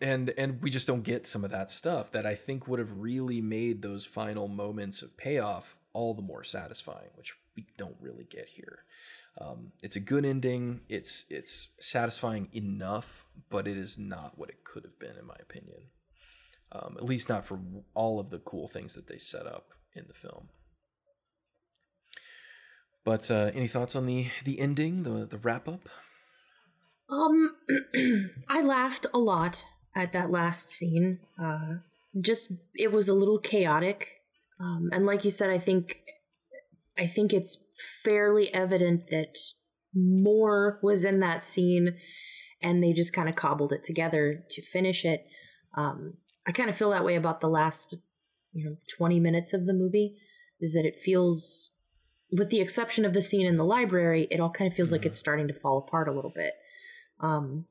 [0.00, 2.98] And and we just don't get some of that stuff that I think would have
[2.98, 8.24] really made those final moments of payoff all the more satisfying, which we don't really
[8.24, 8.84] get here.
[9.40, 10.80] Um, it's a good ending.
[10.88, 15.36] It's it's satisfying enough, but it is not what it could have been, in my
[15.40, 15.88] opinion.
[16.70, 17.60] Um, at least not for
[17.94, 20.48] all of the cool things that they set up in the film.
[23.04, 25.88] But uh, any thoughts on the the ending, the the wrap up?
[27.08, 27.56] Um,
[28.48, 31.20] I laughed a lot at that last scene.
[31.40, 31.76] Uh,
[32.20, 34.21] just it was a little chaotic,
[34.60, 36.02] um, and like you said, I think
[36.98, 37.58] I think it's
[38.04, 39.38] fairly evident that
[39.94, 41.96] more was in that scene
[42.62, 45.26] and they just kind of cobbled it together to finish it.
[45.74, 46.14] Um,
[46.46, 47.96] I kind of feel that way about the last,
[48.52, 50.16] you know, 20 minutes of the movie
[50.60, 51.72] is that it feels,
[52.30, 54.96] with the exception of the scene in the library, it all kind of feels mm-hmm.
[54.96, 56.52] like it's starting to fall apart a little bit.
[57.20, 57.66] Um,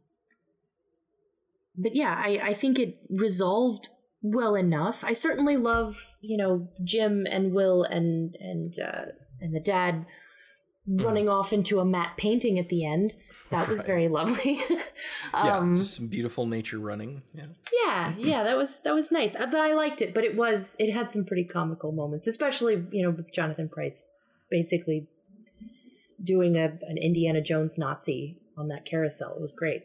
[1.78, 3.88] but yeah, I, I think it resolved
[4.22, 5.04] well enough.
[5.04, 10.06] I certainly love, you know, Jim and Will and and uh, and the dad
[10.88, 11.04] mm.
[11.04, 13.16] running off into a matte painting at the end.
[13.50, 13.88] That was right.
[13.88, 14.62] very lovely.
[15.34, 17.22] um, yeah, just some beautiful nature running.
[17.34, 17.48] Yeah,
[17.84, 18.44] yeah, yeah.
[18.44, 19.36] That was that was nice.
[19.36, 20.14] Uh, but I liked it.
[20.14, 24.12] But it was it had some pretty comical moments, especially you know with Jonathan Pryce
[24.50, 25.08] basically
[26.24, 29.36] doing a an Indiana Jones Nazi on that carousel.
[29.36, 29.84] It was great.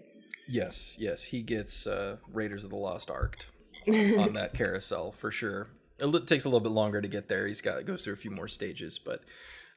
[0.49, 3.47] Yes, yes, he gets uh, Raiders of the Lost Ark
[3.89, 5.69] on that carousel for sure.
[5.99, 7.47] It takes a little bit longer to get there.
[7.47, 9.23] He's got goes through a few more stages, but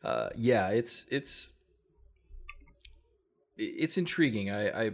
[0.03, 1.51] uh, yeah, it's it's
[3.57, 4.49] it's intriguing.
[4.49, 4.91] I, I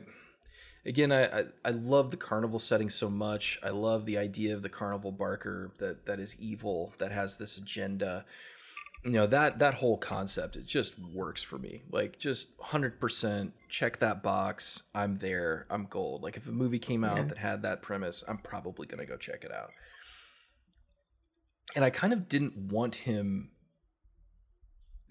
[0.86, 3.60] again, I, I, I love the carnival setting so much.
[3.64, 7.58] I love the idea of the carnival barker that that is evil, that has this
[7.58, 8.26] agenda.
[9.06, 11.84] You know that that whole concept it just works for me.
[11.91, 14.84] Like just hundred percent check that box.
[14.94, 15.68] I'm there.
[15.69, 16.23] I'm gold.
[16.23, 17.23] Like if a movie came out yeah.
[17.26, 19.69] that had that premise, I'm probably gonna go check it out
[21.76, 23.52] and I kind of didn't want him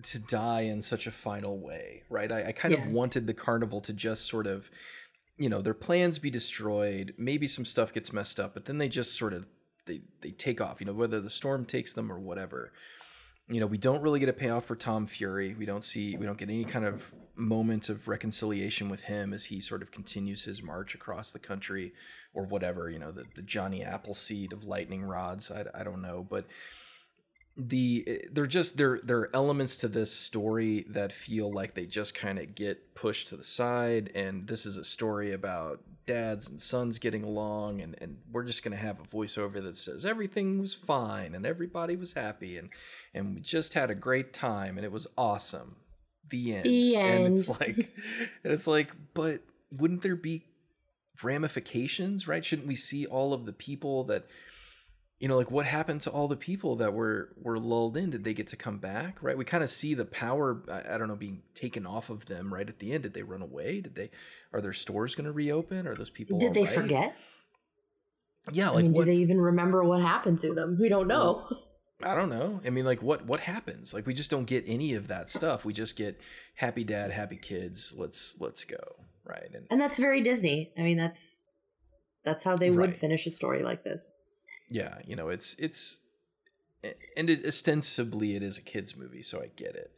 [0.02, 2.30] to die in such a final way, right?
[2.32, 2.80] I, I kind yeah.
[2.80, 4.70] of wanted the carnival to just sort of,
[5.38, 7.14] you know, their plans be destroyed.
[7.18, 9.46] Maybe some stuff gets messed up, but then they just sort of
[9.86, 10.80] they they take off.
[10.80, 12.72] You know, whether the storm takes them or whatever.
[13.48, 15.54] You know, we don't really get a payoff for Tom Fury.
[15.54, 19.46] We don't see we don't get any kind of moment of reconciliation with him as
[19.46, 21.92] he sort of continues his march across the country
[22.32, 25.50] or whatever, you know, the, the Johnny Appleseed of lightning rods.
[25.50, 26.46] I, I don't know, but
[27.56, 32.14] the they're just there there are elements to this story that feel like they just
[32.14, 36.60] kind of get pushed to the side and this is a story about dads and
[36.60, 40.58] sons getting along and and we're just going to have a voiceover that says everything
[40.58, 42.70] was fine and everybody was happy and
[43.14, 45.76] and we just had a great time and it was awesome
[46.30, 46.64] the end.
[46.64, 47.24] The end.
[47.24, 49.40] And it's like, and it's like, but
[49.70, 50.44] wouldn't there be
[51.22, 52.44] ramifications, right?
[52.44, 54.26] Shouldn't we see all of the people that,
[55.20, 58.10] you know, like what happened to all the people that were were lulled in?
[58.10, 59.22] Did they get to come back?
[59.22, 59.38] Right?
[59.38, 60.62] We kind of see the power.
[60.70, 63.04] I, I don't know, being taken off of them right at the end.
[63.04, 63.80] Did they run away?
[63.80, 64.10] Did they?
[64.52, 65.86] Are their stores going to reopen?
[65.86, 66.38] Are those people?
[66.38, 66.74] Did they right?
[66.74, 67.16] forget?
[68.52, 70.76] Yeah, like I mean, what, do they even remember what happened to them?
[70.78, 71.48] We don't know.
[72.02, 72.60] I don't know.
[72.66, 73.94] I mean, like, what what happens?
[73.94, 75.64] Like, we just don't get any of that stuff.
[75.64, 76.20] We just get
[76.56, 77.94] happy dad, happy kids.
[77.96, 79.48] Let's let's go, right?
[79.54, 80.72] And and that's very Disney.
[80.76, 81.48] I mean, that's
[82.24, 82.98] that's how they would right.
[82.98, 84.12] finish a story like this.
[84.70, 86.00] Yeah, you know, it's it's
[87.16, 89.92] and it, ostensibly it is a kids movie, so I get it.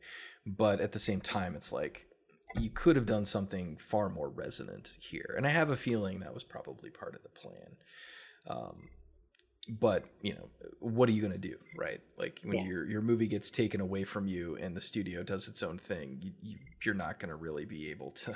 [0.47, 2.07] But at the same time, it's like
[2.59, 6.35] you could have done something far more resonant here, and I have a feeling that
[6.35, 7.77] was probably part of the plan.
[8.49, 8.91] Um,
[9.69, 10.49] but you know
[10.79, 12.65] what are you going to do right like when yeah.
[12.65, 16.19] your your movie gets taken away from you and the studio does its own thing
[16.21, 18.35] you, you you're not going to really be able to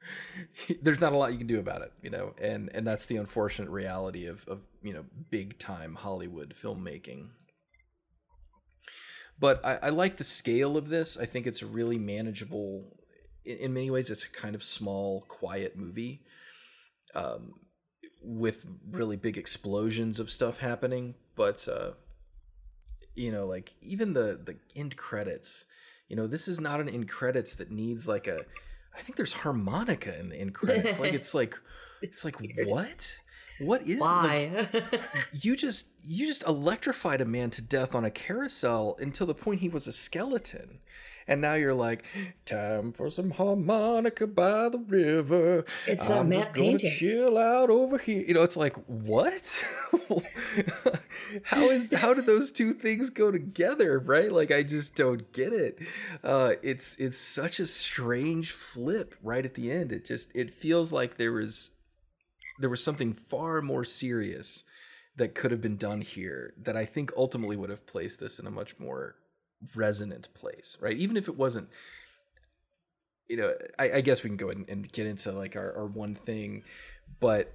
[0.82, 3.16] there's not a lot you can do about it you know and and that's the
[3.16, 7.28] unfortunate reality of of you know big time hollywood filmmaking.
[9.40, 11.16] But I, I like the scale of this.
[11.16, 12.96] I think it's a really manageable.
[13.44, 16.22] In, in many ways it's a kind of small quiet movie
[17.14, 17.54] um
[18.22, 21.92] with really big explosions of stuff happening, but uh,
[23.14, 25.66] you know, like even the the end credits,
[26.08, 28.44] you know, this is not an end credits that needs like a.
[28.98, 30.98] I think there's harmonica in the end credits.
[30.98, 31.58] like it's like
[32.02, 33.18] it's like what?
[33.60, 34.68] What is Why?
[34.72, 35.00] like
[35.32, 39.60] you just you just electrified a man to death on a carousel until the point
[39.60, 40.78] he was a skeleton.
[41.28, 42.04] And now you're like,
[42.46, 45.66] time for some harmonica by the river.
[45.86, 46.90] It's a I'm just gonna painting.
[46.90, 48.24] chill out over here.
[48.26, 49.64] You know, it's like what?
[51.44, 53.98] how is how do those two things go together?
[53.98, 54.32] Right?
[54.32, 55.78] Like I just don't get it.
[56.24, 59.92] Uh, it's it's such a strange flip right at the end.
[59.92, 61.72] It just it feels like there was
[62.58, 64.64] there was something far more serious
[65.16, 68.46] that could have been done here that I think ultimately would have placed this in
[68.46, 69.16] a much more
[69.74, 70.96] resonant place, right?
[70.96, 71.68] Even if it wasn't,
[73.28, 75.74] you know, I, I guess we can go ahead and, and get into like our,
[75.76, 76.62] our one thing,
[77.20, 77.52] but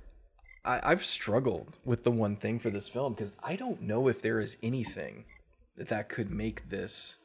[0.66, 4.22] I, I've struggled with the one thing for this film because I don't know if
[4.22, 5.26] there is anything
[5.78, 7.18] that that could make this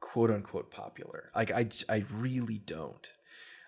[0.00, 1.30] quote unquote popular.
[1.34, 3.12] Like I, I really don't.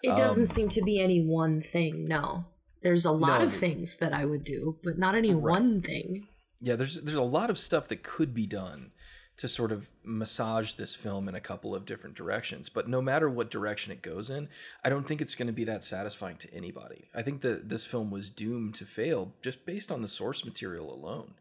[0.03, 2.07] it doesn't Um, seem to be any one thing.
[2.09, 2.47] No,
[2.83, 3.47] there's a lot No.
[3.47, 5.43] of things that I would do, but not any Right.
[5.43, 6.27] one thing.
[6.61, 8.91] yeah there's there's a lot of stuff that could be done
[9.37, 13.29] to sort of massage this film in a couple of different directions but no matter
[13.29, 14.49] what direction it goes in
[14.85, 17.09] i don't think it's going to be that satisfying to anybody.
[17.15, 20.93] I think that this film was doomed to fail just based on the source material
[20.93, 21.35] alone.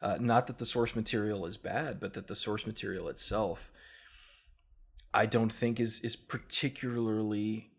[0.00, 3.72] Uh, not that the source material is bad but that the source material itself
[5.12, 7.70] i don't think is is particularly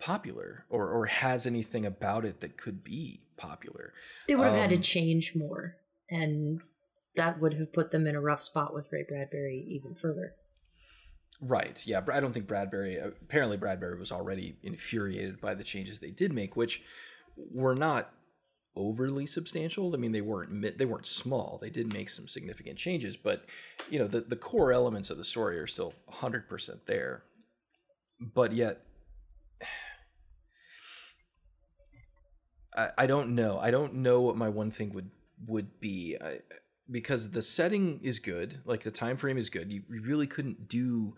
[0.00, 3.92] popular or or has anything about it that could be popular.
[4.28, 5.76] They would have had to Um, change more,
[6.10, 6.60] and
[7.16, 10.34] that would have put them in a rough spot with Ray Bradbury even further.
[11.40, 11.84] Right.
[11.86, 12.00] Yeah.
[12.12, 12.96] I don't think Bradbury.
[12.96, 16.82] Apparently, Bradbury was already infuriated by the changes they did make, which
[17.36, 18.12] were not
[18.76, 19.94] overly substantial.
[19.94, 21.58] I mean, they weren't they weren't small.
[21.60, 23.44] They did make some significant changes, but
[23.90, 27.24] you know, the the core elements of the story are still hundred percent there.
[28.20, 28.82] But yet,
[32.76, 33.58] I, I don't know.
[33.58, 35.10] I don't know what my one thing would
[35.46, 36.16] would be.
[36.20, 36.38] I,
[36.90, 39.72] because the setting is good, like the time frame is good.
[39.72, 41.16] You, really couldn't do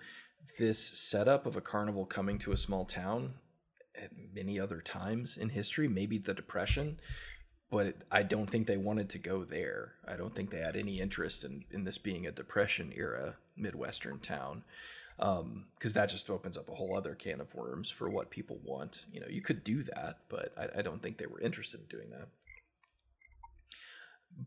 [0.59, 3.35] this setup of a carnival coming to a small town
[4.01, 5.89] at many other times in history.
[5.89, 7.01] Maybe the Depression,
[7.71, 9.95] but I don't think they wanted to go there.
[10.07, 14.21] I don't think they had any interest in in this being a Depression era midwestern
[14.21, 14.63] town
[15.19, 18.59] um, because that just opens up a whole other can of worms for what people
[18.63, 19.07] want.
[19.13, 21.87] You know, you could do that, but I, I don't think they were interested in
[21.87, 22.29] doing that.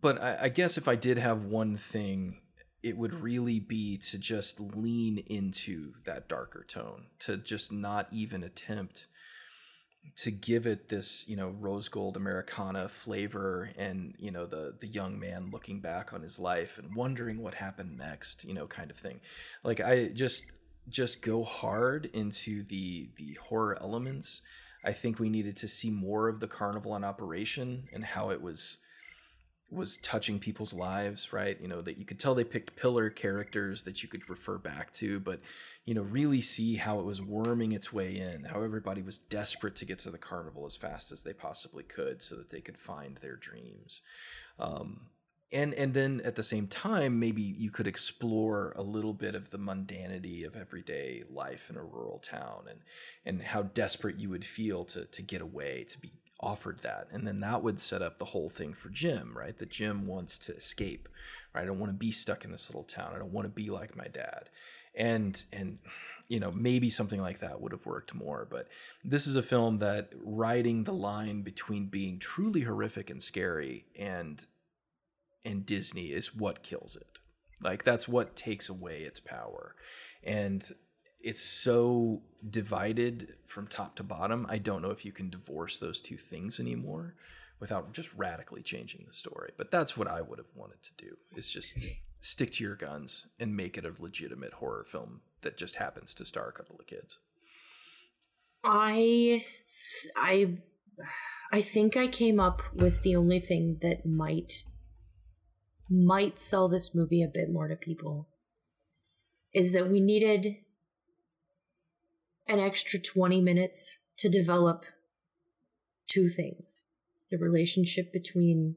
[0.02, 2.42] But I, I guess if I did have one thing,
[2.82, 8.44] it would really be to just lean into that darker tone, to just not even
[8.44, 9.08] attempt
[10.16, 14.88] to give it this, you know, rose gold Americana flavor and, you know, the the
[14.88, 18.92] young man looking back on his life and wondering what happened next, you know, kind
[18.92, 19.20] of thing.
[19.64, 20.52] Like I just
[20.88, 24.42] just go hard into the the horror elements.
[24.84, 28.42] I think we needed to see more of the carnival in operation and how it
[28.42, 28.78] was
[29.72, 31.60] was touching people's lives, right?
[31.62, 34.92] You know, that you could tell they picked pillar characters that you could refer back
[34.94, 35.40] to, but
[35.86, 39.76] you know, really see how it was worming its way in, how everybody was desperate
[39.78, 42.78] to get to the carnival as fast as they possibly could so that they could
[42.78, 44.02] find their dreams.
[44.60, 45.10] Um,
[45.52, 49.50] and and then at the same time, maybe you could explore a little bit of
[49.50, 52.80] the mundanity of everyday life in a rural town and
[53.26, 57.08] and how desperate you would feel to to get away, to be offered that.
[57.12, 59.58] And then that would set up the whole thing for jim right?
[59.58, 61.10] That jim wants to escape
[61.54, 61.64] right?
[61.64, 63.12] I don't want to be stuck in this little town.
[63.16, 64.50] I don't want to be like my dad.
[64.96, 65.80] And and
[66.28, 68.48] you know maybe something like that would have worked more.
[68.50, 68.68] But
[69.04, 74.46] this is a film that riding the line between being truly horrific and scary and
[75.46, 77.20] and disney is what kills it.
[77.62, 79.76] Like that's what takes away its power.
[80.24, 80.68] And
[81.22, 84.46] it's so divided from top to bottom.
[84.50, 87.16] I don't know if you can divorce those two things anymore
[87.60, 89.52] without just radically changing the story.
[89.58, 91.78] But that's what I would have wanted to do is just
[92.22, 96.26] stick to your guns and make it a legitimate horror film that just happens to
[96.26, 97.20] star a couple of kids.
[98.64, 99.46] I,
[100.16, 100.58] I,
[101.52, 104.64] I think I came up with the only thing that might,
[105.90, 108.28] might sell this movie a bit more to people,
[109.54, 110.58] is that we needed
[112.50, 114.86] an extra twenty minutes to develop
[116.08, 116.86] two things:
[117.30, 118.76] the relationship between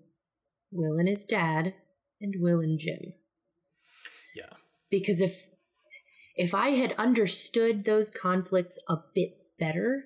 [0.70, 1.74] Will and his dad,
[2.20, 3.14] and Will and Jim.
[4.34, 4.56] Yeah.
[4.90, 5.48] Because if
[6.36, 10.04] if I had understood those conflicts a bit better,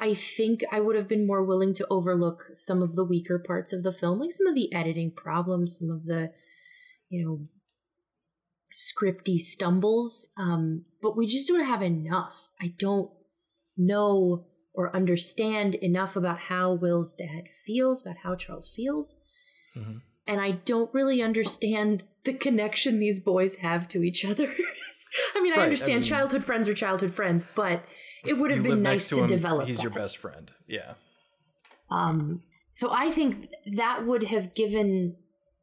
[0.00, 3.72] I think I would have been more willing to overlook some of the weaker parts
[3.72, 6.32] of the film, like some of the editing problems, some of the,
[7.08, 7.48] you know,
[8.78, 10.28] scripty stumbles.
[10.36, 12.48] Um, but we just don't have enough.
[12.60, 13.10] I don't
[13.76, 19.16] know or understand enough about how Will's dad feels, about how Charles feels.
[19.76, 19.98] Mm-hmm.
[20.26, 24.54] And I don't really understand the connection these boys have to each other.
[25.34, 25.60] I mean, right.
[25.60, 27.82] I understand I mean, childhood friends are childhood friends, but
[28.24, 29.66] it would have been nice to, to develop.
[29.66, 29.84] He's that.
[29.84, 30.50] your best friend.
[30.66, 30.94] Yeah.
[31.90, 32.42] Um.
[32.70, 35.16] So I think that would have given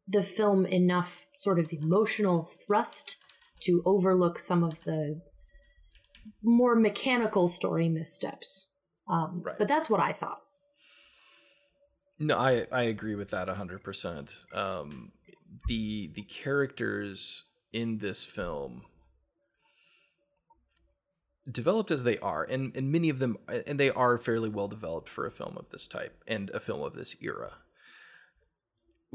[0.07, 3.17] the film enough sort of emotional thrust
[3.61, 5.21] to overlook some of the
[6.43, 8.69] more mechanical story missteps.
[9.07, 9.55] Um, right.
[9.57, 10.39] But that's what I thought.
[12.19, 14.55] No, I, I agree with that 100%.
[14.55, 15.11] Um,
[15.67, 18.83] the the characters in this film
[21.49, 23.37] developed as they are and, and many of them
[23.67, 26.81] and they are fairly well developed for a film of this type and a film
[26.81, 27.53] of this era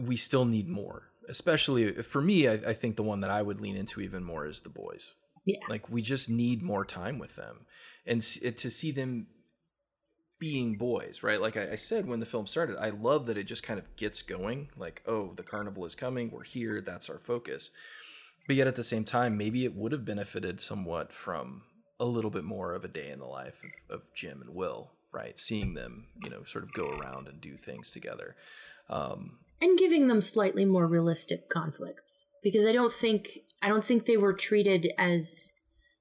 [0.07, 3.61] we still need more especially for me I, I think the one that i would
[3.61, 5.15] lean into even more is the boys.
[5.47, 5.61] Yeah.
[5.69, 7.67] Like we just need more time with them.
[8.05, 9.29] And to see them
[10.39, 11.41] being boys right?
[11.41, 13.97] Like I, I said when the film started i love that it just kind of
[13.97, 14.69] gets going.
[14.77, 16.31] Like oh the carnival is coming.
[16.31, 16.81] We're here.
[16.81, 17.71] That's our focus.
[18.47, 21.63] But yet at the same time maybe it would have benefited somewhat from
[22.01, 24.93] a little bit more of a day in the life of, of Jim and Will,
[25.13, 25.39] right?
[25.39, 28.37] Seeing them, you know, sort of go around and do things together.
[28.89, 34.07] Um, and giving them slightly more realistic conflicts because I don't think I don't think
[34.07, 35.53] they were treated as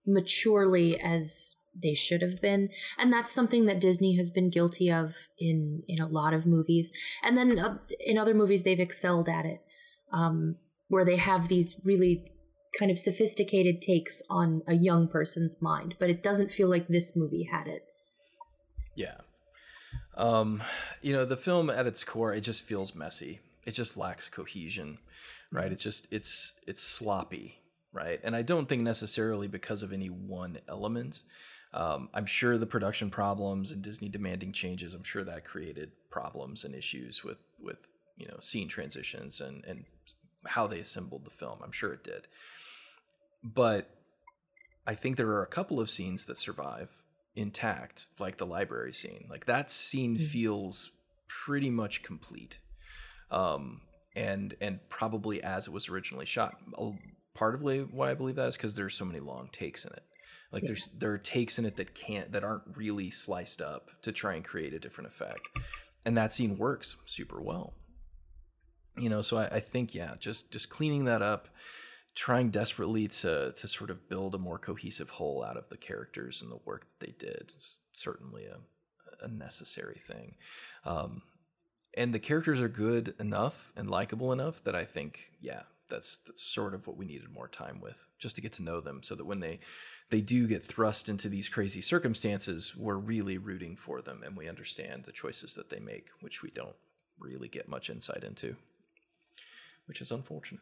[0.06, 5.14] maturely as they should have been and that's something that Disney has been guilty of
[5.38, 6.91] in in a lot of movies
[7.23, 9.61] and then uh, in other movies they've excelled at it
[10.11, 10.56] um,
[10.88, 12.31] where they have these really
[12.77, 17.15] kind of sophisticated takes on a young person's mind, but it doesn't feel like this
[17.15, 17.86] movie had it.
[18.95, 19.18] Yeah.
[20.15, 20.61] Um,
[21.02, 23.40] you know, the film at its core, it just feels messy.
[23.65, 24.99] It just lacks cohesion,
[25.52, 25.72] right?
[25.72, 27.60] It's just it's it's sloppy,
[27.94, 28.19] right?
[28.23, 31.23] And I don't think necessarily because of any one element.
[31.72, 34.94] Um, I'm sure the production problems and Disney demanding changes.
[34.95, 37.88] I'm sure that created problems and issues with with
[38.18, 39.86] you know scene transitions and and
[40.45, 41.60] how they assembled the film.
[41.64, 42.27] I'm sure it did
[43.44, 43.90] but
[44.86, 46.90] I think there are a couple of scenes that survive
[47.36, 49.27] intact, like the library scene.
[49.30, 50.26] Like that scene mm-hmm.
[50.26, 50.91] feels
[51.27, 52.60] pretty much complete,
[53.31, 53.81] um,
[54.15, 56.56] and and probably as it was originally shot.
[57.35, 60.03] Part of why I believe that is because there's so many long takes in it.
[60.51, 60.68] Like yeah.
[60.68, 64.35] there's there are takes in it that can't that aren't really sliced up to try
[64.35, 65.47] and create a different effect,
[66.06, 67.73] and that scene works super well.
[68.97, 71.49] You know, so I, I think yeah, just just cleaning that up
[72.15, 76.41] trying desperately to to sort of build a more cohesive whole out of the characters
[76.41, 78.57] and the work that they did is certainly a,
[79.23, 80.35] a necessary thing.
[80.84, 81.22] Um,
[82.00, 86.42] and the characters are good enough and likable enough that I think, yeah, that's that's
[86.42, 89.16] sort of what we needed more time with, just to get to know them, so
[89.16, 89.60] that when they
[90.10, 94.48] they do get thrust into these crazy circumstances, we're really rooting for them and we
[94.48, 96.78] understand the choices that they make, which we don't
[97.20, 98.56] really get much insight into,
[99.86, 100.62] which is unfortunate.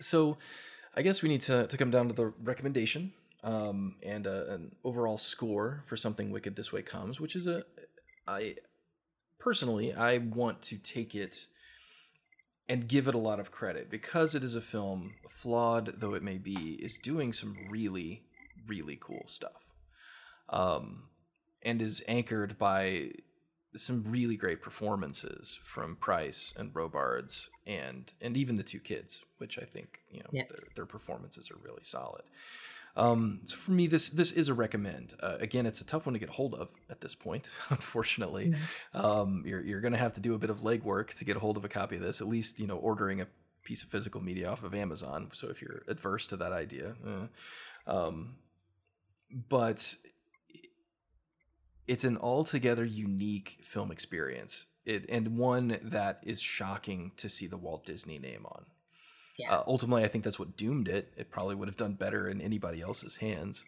[0.00, 0.38] So
[0.96, 3.12] I guess we need to, to come down to the recommendation
[3.44, 7.64] um, and a, an overall score for something Wicked This Way Comes, which is a
[8.26, 8.56] I
[9.38, 11.46] personally I want to take it
[12.68, 16.22] and give it a lot of credit because it is a film, flawed though it
[16.22, 18.22] may be, is doing some really
[18.66, 19.72] really cool stuff,
[20.50, 21.04] um,
[21.62, 23.10] and is anchored by
[23.76, 29.58] some really great performances from Pryce and Robards and and even the two kids, which
[29.58, 30.44] I think you know yeah.
[30.48, 32.22] their, their, performances are really solid.
[32.98, 35.14] Um, so for me, this this is a recommend.
[35.20, 37.48] Uh, again, it's a tough one to get hold of at this point.
[37.70, 38.54] Unfortunately,
[38.92, 39.06] mm-hmm.
[39.06, 41.40] um, you're you're going to have to do a bit of legwork to get a
[41.40, 42.20] hold of a copy of this.
[42.20, 43.28] At least you know ordering a
[43.62, 45.30] piece of physical media off of Amazon.
[45.32, 47.26] So if you're adverse to that idea, uh,
[47.90, 48.36] um,
[49.48, 49.94] but
[51.86, 57.58] it's an altogether unique film experience it, and one that is shocking to see the
[57.58, 58.64] Walt Disney name on.
[59.38, 59.54] Yeah.
[59.54, 61.12] Uh, ultimately, I think that's what doomed it.
[61.16, 63.64] It probably would have done better in anybody else's hands,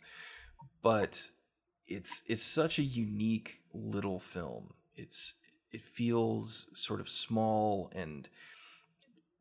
[0.83, 1.31] but
[1.87, 4.75] it's it's such a unique little film.
[4.97, 5.35] It's
[5.71, 8.29] it feels sort of small and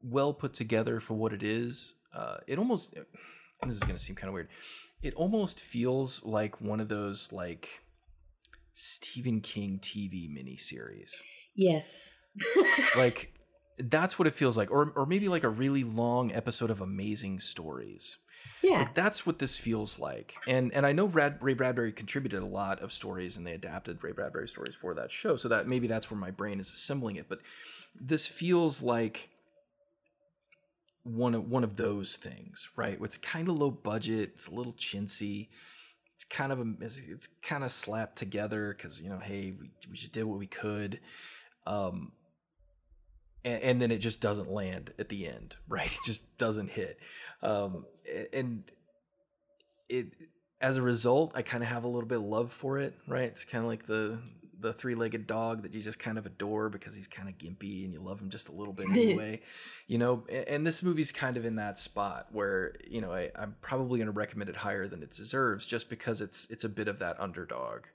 [0.02, 1.96] well put together for what it is.
[2.14, 2.94] Uh, it almost
[3.64, 4.50] this is going to seem kind of weird.
[5.02, 7.82] It almost feels like one of those like
[8.74, 11.16] Stephen King TV miniseries.
[11.56, 12.14] Yes.
[12.96, 13.34] like
[13.80, 17.40] that's what it feels like or or maybe like a really long episode of amazing
[17.40, 18.18] stories
[18.62, 18.80] Yeah.
[18.80, 20.36] Like, that's what this feels like.
[20.48, 24.04] And and I know Rad, Ray Bradbury contributed a lot of stories and they adapted
[24.04, 25.38] Ray Bradbury stories for that show.
[25.38, 27.28] So that maybe that's where my brain is assembling it.
[27.30, 27.40] But
[28.00, 29.30] this feels like
[31.04, 32.98] one of one of those things, right?
[33.02, 35.48] It's kind of low budget, it's a little chintzy.
[36.16, 39.96] It's kind of a it's kind of slapped together because you know, hey, we, we
[39.96, 41.00] just did what we could.
[41.66, 42.12] Um,
[43.44, 45.92] and, and, then it just doesn't land at the end, right?
[45.92, 47.00] It just doesn't hit.
[47.42, 47.86] Um,
[48.34, 48.64] and
[49.88, 50.14] it
[50.62, 53.24] as a result, I kind of have a little bit of love for it, right?
[53.24, 54.20] It's kind of like the
[54.62, 57.86] the three legged dog that you just kind of adore because he's kind of gimpy
[57.86, 59.40] and you love him just a little bit anyway,
[59.88, 60.26] you know.
[60.48, 64.08] And this movie's kind of in that spot where you know I, I'm probably going
[64.08, 67.20] to recommend it higher than it deserves just because it's it's a bit of that
[67.20, 67.86] underdog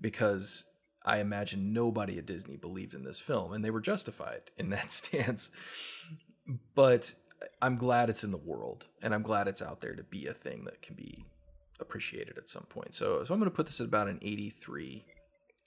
[0.00, 0.70] because
[1.06, 4.90] I imagine nobody at Disney believed in this film, and they were justified in that
[4.90, 5.50] stance.
[6.74, 7.14] But
[7.62, 10.34] I'm glad it's in the world, and I'm glad it's out there to be a
[10.34, 11.24] thing that can be
[11.80, 12.94] appreciated at some point.
[12.94, 15.04] So, so I'm going to put this at about an 83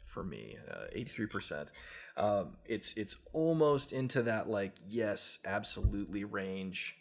[0.10, 1.72] for me, uh, 83%.
[2.18, 6.95] Um, it's it's almost into that like yes, absolutely range,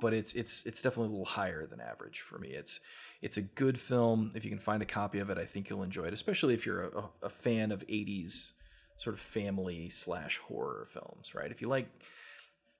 [0.00, 2.50] but it's it's it's definitely a little higher than average for me.
[2.50, 2.78] It's
[3.22, 4.30] it's a good film.
[4.34, 6.66] If you can find a copy of it, I think you'll enjoy it, especially if
[6.66, 8.52] you're a, a fan of 80s
[8.96, 11.50] sort of family slash horror films, right?
[11.50, 11.88] If you like,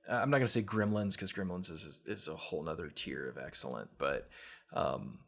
[0.09, 3.29] uh, I'm not going to say Gremlins because Gremlins is, is, a whole nother tier
[3.29, 4.29] of excellent, but
[4.73, 5.21] um,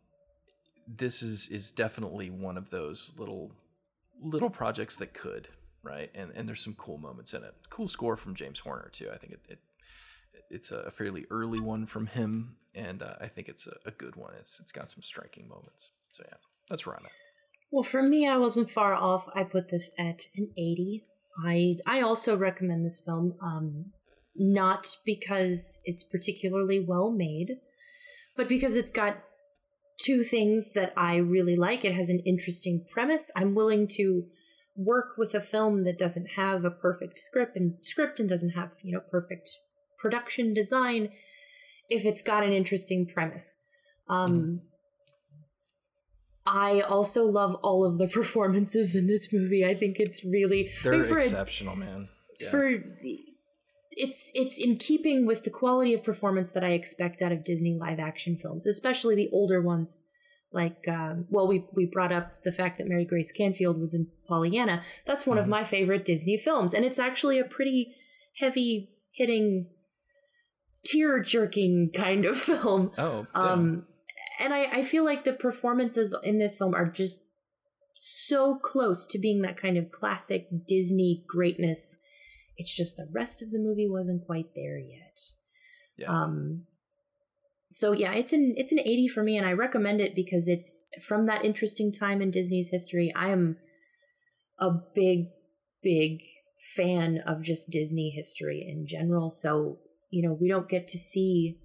[0.88, 3.52] this is is definitely one of those little
[4.20, 5.48] little projects that could,
[5.82, 6.10] right?
[6.14, 7.54] And and there's some cool moments in it.
[7.70, 9.10] Cool score from James Horner too.
[9.12, 9.58] I think it, it
[10.50, 14.16] it's a fairly early one from him, and uh, I think it's a, a, good
[14.16, 14.34] one.
[14.38, 15.90] It's it's got some striking moments.
[16.10, 16.36] So yeah,
[16.68, 17.12] that's where I'm at.
[17.70, 19.28] Well, for me, I wasn't far off.
[19.34, 21.04] I put this at an 80.
[21.44, 23.86] I I also recommend this film, um,
[24.36, 27.58] not because it's particularly well made,
[28.36, 29.18] but because it's got
[30.00, 31.84] two things that I really like.
[31.84, 33.30] It has an interesting premise.
[33.36, 34.24] I'm willing to
[34.76, 38.70] work with a film that doesn't have a perfect script and script and doesn't have
[38.82, 39.50] you know perfect
[39.98, 41.10] production design
[41.88, 43.56] if it's got an interesting premise.
[44.08, 44.56] Um, mm-hmm.
[46.46, 49.64] I also love all of the performances in this movie.
[49.64, 52.08] I think it's really they're I mean, exceptional, a, man.
[52.40, 52.50] Yeah.
[52.50, 52.70] For
[53.96, 57.76] it's it's in keeping with the quality of performance that I expect out of Disney
[57.78, 60.04] live action films, especially the older ones.
[60.52, 64.08] Like, um, well, we we brought up the fact that Mary Grace Canfield was in
[64.28, 64.82] Pollyanna.
[65.04, 65.44] That's one mm-hmm.
[65.44, 67.94] of my favorite Disney films, and it's actually a pretty
[68.38, 69.68] heavy hitting
[70.84, 72.92] tear jerking kind of film.
[72.98, 73.86] Oh, um,
[74.38, 77.24] and I, I feel like the performances in this film are just
[77.96, 82.00] so close to being that kind of classic Disney greatness.
[82.56, 85.20] It's just the rest of the movie wasn't quite there yet.
[85.96, 86.10] Yeah.
[86.10, 86.64] Um.
[87.72, 90.88] So yeah, it's an it's an eighty for me, and I recommend it because it's
[91.00, 93.12] from that interesting time in Disney's history.
[93.16, 93.56] I am
[94.58, 95.26] a big,
[95.82, 96.20] big
[96.76, 99.30] fan of just Disney history in general.
[99.30, 99.78] So
[100.14, 101.58] you know, we don't get to see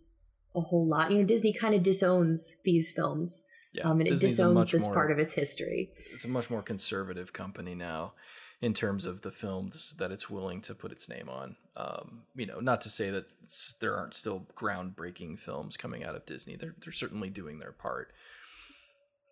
[0.56, 1.12] a whole lot.
[1.12, 3.44] You know, Disney kind of disowns these films.
[3.74, 5.92] Yeah, um, and Disney's it disowns this more, part of its history.
[6.12, 8.14] It's a much more conservative company now
[8.62, 11.56] in terms of the films that it's willing to put its name on.
[11.78, 13.32] Um, you know, not to say that
[13.80, 16.56] there aren't still groundbreaking films coming out of Disney.
[16.56, 18.12] They're they're certainly doing their part,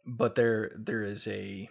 [0.06, 1.68] but there there is a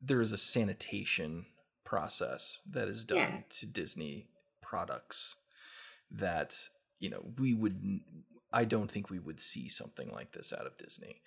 [0.00, 1.46] there is a sanitation
[1.82, 3.38] process that is done yeah.
[3.48, 4.28] to Disney
[4.62, 5.36] products
[6.14, 6.56] that
[6.98, 8.00] you know we would
[8.52, 11.20] i don't think we would see something like this out of disney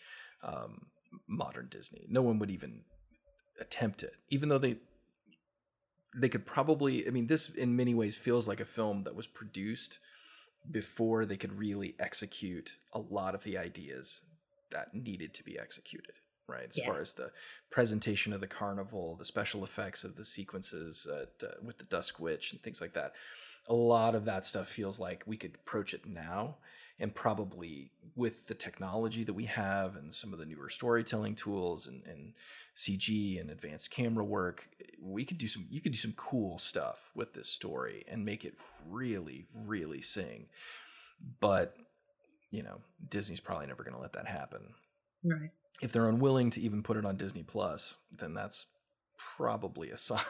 [0.44, 0.86] um,
[1.28, 2.06] modern disney.
[2.10, 2.82] No one would even
[3.60, 4.78] attempt it even though they
[6.16, 9.28] they could probably i mean this in many ways feels like a film that was
[9.28, 10.00] produced
[10.70, 14.22] before they could really execute a lot of the ideas
[14.70, 16.14] that needed to be executed
[16.50, 16.68] right?
[16.70, 16.86] As yeah.
[16.86, 17.32] far as the
[17.72, 22.20] presentation of the carnival the special effects of the sequences at, uh, with the dusk
[22.20, 23.14] witch and things like that
[23.68, 26.56] a lot of that stuff feels like we could approach it now
[27.00, 31.86] and probably with the technology that we have and some of the newer storytelling tools
[31.86, 32.34] and, and
[32.76, 34.70] CG and advanced camera work,
[35.00, 38.44] we could do some you could do some cool stuff with this story and make
[38.44, 38.56] it
[38.90, 40.48] really, really sing.
[41.40, 41.76] But,
[42.50, 44.74] you know, Disney's probably never gonna let that happen.
[45.24, 45.52] Right.
[45.82, 48.66] If they're unwilling to even put it on Disney Plus, then that's
[49.18, 50.24] probably a sign.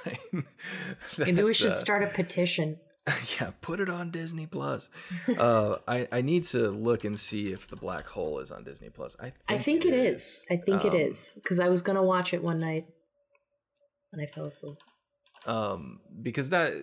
[1.17, 2.79] Maybe we should uh, start a petition.
[3.39, 4.89] yeah, put it on Disney Plus.
[5.37, 8.89] uh, I I need to look and see if the Black Hole is on Disney
[8.89, 9.15] Plus.
[9.19, 10.21] I think I think it, is.
[10.21, 10.47] is.
[10.49, 12.87] I think um, it is because I was gonna watch it one night
[14.11, 14.77] and I fell asleep.
[15.45, 16.73] Um, because that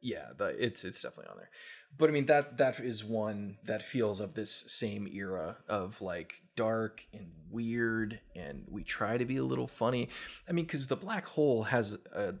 [0.00, 1.50] yeah, the, it's it's definitely on there.
[1.98, 6.42] But I mean that that is one that feels of this same era of like
[6.54, 10.08] dark and weird, and we try to be a little funny.
[10.48, 12.34] I mean, because the black hole has a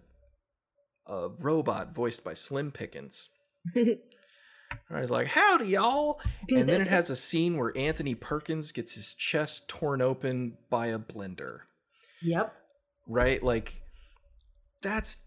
[1.06, 3.28] a robot voiced by Slim Pickens.
[3.76, 8.94] I was like, "Howdy, y'all!" And then it has a scene where Anthony Perkins gets
[8.94, 11.60] his chest torn open by a blender.
[12.22, 12.54] Yep.
[13.06, 13.80] Right, like
[14.82, 15.22] that's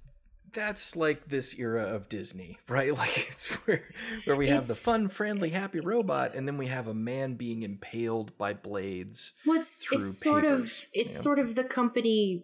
[0.53, 2.95] that's like this era of Disney, right?
[2.95, 3.83] Like it's where
[4.25, 7.63] where we have the fun, friendly, happy robot, and then we have a man being
[7.63, 9.33] impaled by blades.
[9.45, 12.43] Well, it's, it's sort of it's sort of the company,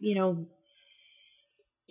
[0.00, 0.46] you know,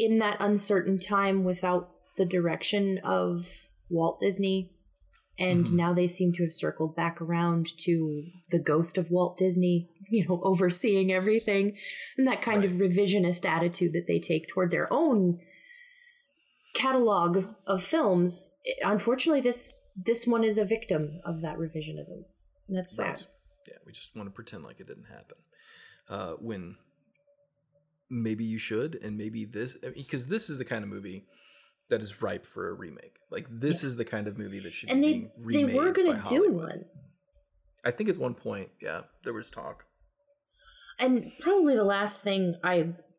[0.02, 3.45] in that uncertain time without the direction of
[3.90, 4.72] Walt Disney,
[5.38, 5.72] and Mhm.
[5.73, 10.26] now they seem to have circled back around to the ghost of Walt Disney, you
[10.28, 11.78] know, overseeing everything,
[12.18, 15.40] and that kind of revisionist attitude that they take toward their own
[16.73, 18.53] catalog of films.
[18.84, 22.23] Unfortunately, this this one is a victim of that revisionism.
[22.68, 23.07] And that's sad.
[23.10, 23.28] Right.
[23.68, 25.38] Yeah, we just want to pretend like it didn't happen.
[26.10, 26.78] Uh, when
[28.11, 31.25] maybe you should, and maybe this, because this is the kind of movie
[31.89, 33.15] that is ripe for a remake.
[33.31, 33.88] Like this Yeah.
[33.88, 36.85] is the kind of movie that should and be they they were gonna do one
[37.83, 39.85] I think at one point, yeah, there was talk.
[40.99, 42.75] and probably the last thing i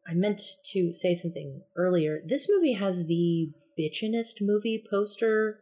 [0.06, 0.40] i meant
[0.72, 5.58] to say something earlier this movie has the bitchinest movie poster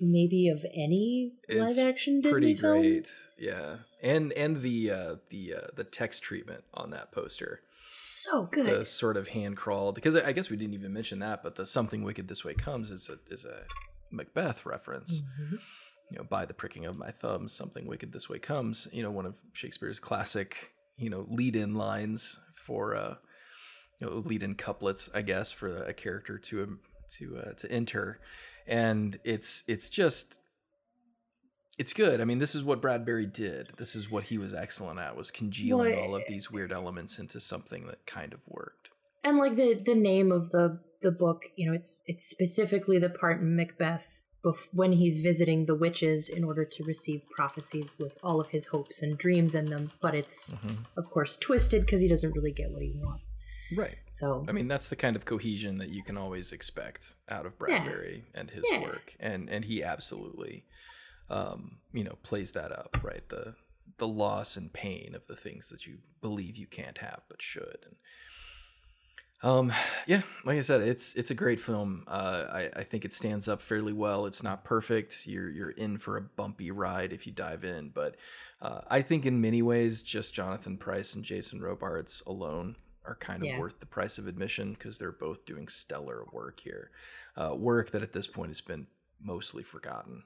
[0.00, 3.08] maybe of any It's live action disney Pretty film great,
[3.38, 8.66] yeah, and and the uh, the uh, the text treatment on that poster, so good.
[8.66, 9.94] the sort of hand crawled.
[9.94, 12.90] Because I guess we didn't even mention that, but the "Something Wicked This Way Comes"
[12.90, 13.64] is a is a
[14.10, 15.20] Macbeth reference.
[15.20, 15.60] Mhm.
[16.10, 18.88] you know, by the pricking of my thumbs, something wicked this way comes.
[18.92, 23.16] You know, one of Shakespeare's classic, you know, lead-in lines for, uh,
[24.00, 26.80] you know, lead-in couplets, I guess, for a character to um,
[27.18, 28.20] to uh, to enter,
[28.66, 30.40] and it's it's just
[31.78, 32.20] it's good.
[32.20, 33.70] I mean, this is what Bradbury did.
[33.76, 37.18] This is what he was excellent at was congealing Well, all of these weird elements
[37.18, 38.90] into something that kind of worked.
[39.24, 43.08] and like the the name of the the book you know it's it's specifically the
[43.08, 48.18] part in macbeth bef- when he's visiting the witches in order to receive prophecies with
[48.22, 50.82] all of his hopes and dreams in them but it's Mm-hmm.
[50.96, 53.36] of course twisted because he doesn't really get what he wants
[53.76, 53.98] Right.
[54.08, 57.52] so I mean, that's the kind of cohesion that you can always expect out of
[57.52, 57.58] Yeah.
[57.58, 58.80] Bradbury and his Yeah.
[58.80, 60.64] work, and and he absolutely,
[61.30, 63.28] um, you know, plays that up, right?
[63.28, 63.54] The
[63.98, 67.78] the loss and pain of the things that you believe you can't have but should,
[67.84, 67.96] and
[69.40, 69.72] um,
[70.08, 72.02] yeah, like I said, it's it's a great film.
[72.08, 74.26] Uh, I I think it stands up fairly well.
[74.26, 75.26] It's not perfect.
[75.28, 78.16] You're you're in for a bumpy ride if you dive in, but
[78.60, 82.74] uh, I think in many ways, just Jonathan Pryce and Jason Robards alone
[83.04, 83.60] are kind of Yeah.
[83.60, 86.90] worth the price of admission because they're both doing stellar work here.
[87.36, 88.88] Uh, work that at this point has been
[89.22, 90.24] mostly forgotten,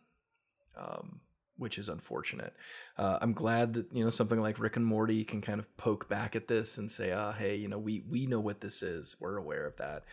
[0.77, 1.21] um,
[1.59, 2.55] which is unfortunate.
[2.97, 6.09] Uh, I'm glad that you know something like Rick and Morty can kind of poke
[6.09, 9.17] back at this and say, "Ah, hey, you know, we we know what this is.
[9.21, 10.05] We're aware of that."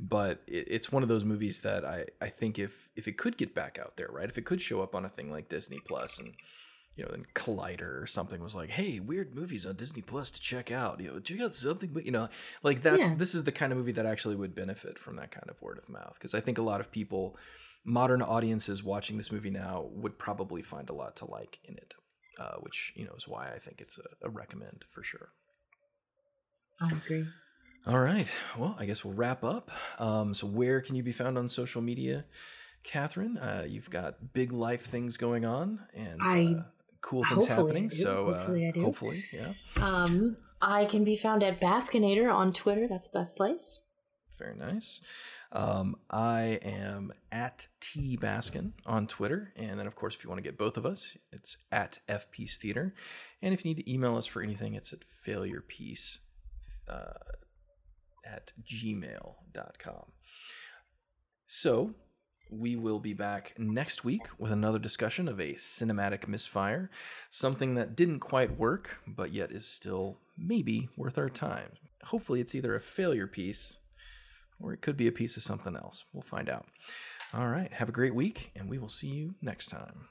[0.00, 3.36] But it, it's one of those movies that I I think if if it could
[3.36, 4.28] get back out there, right?
[4.28, 6.34] If it could show up on a thing like Disney Plus and
[6.96, 10.40] you know, then Collider or something was like, "Hey, weird movies on Disney Plus to
[10.40, 12.28] check out." You know, check out something, but you know,
[12.64, 13.16] like that's Yeah.
[13.18, 15.78] this is the kind of movie that actually would benefit from that kind of word
[15.78, 17.36] of mouth because I think a lot of people,
[17.84, 21.94] modern audiences watching this movie now, would probably find a lot to like in it,
[22.38, 25.30] uh, which you know is why I think it's a, a recommend for sure.
[26.80, 27.24] i agree
[27.86, 28.28] All right,
[28.58, 29.70] well, I guess we'll wrap up.
[29.98, 32.24] Um, so, where can you be found on social media,
[32.82, 33.38] Catherine?
[33.38, 36.62] Uh, you've got big life things going on and I- uh,
[37.00, 37.88] cool things happening.
[37.90, 39.52] So, Hopefully I uh, hopefully, yeah.
[39.76, 43.78] um i can be found at baskinator on twitter that's the best place
[44.40, 45.00] Very nice.
[45.50, 49.52] Um, I am at T Baskin on Twitter.
[49.56, 52.58] And then, of course, if you want to get both of us, it's at FPeace
[52.58, 52.94] Theater.
[53.40, 56.18] And if you need to email us for anything, it's at failurepiece
[56.88, 57.12] uh,
[58.26, 60.12] at gmail.com.
[61.46, 61.94] So,
[62.50, 66.90] we will be back next week with another discussion of a cinematic misfire,
[67.30, 71.72] something that didn't quite work, but yet is still maybe worth our time.
[72.04, 73.78] Hopefully, it's either a failure piece
[74.60, 76.04] or it could be a piece of something else.
[76.12, 76.66] We'll find out.
[77.34, 77.72] All right.
[77.72, 80.08] Have a great week, and we will see you next time.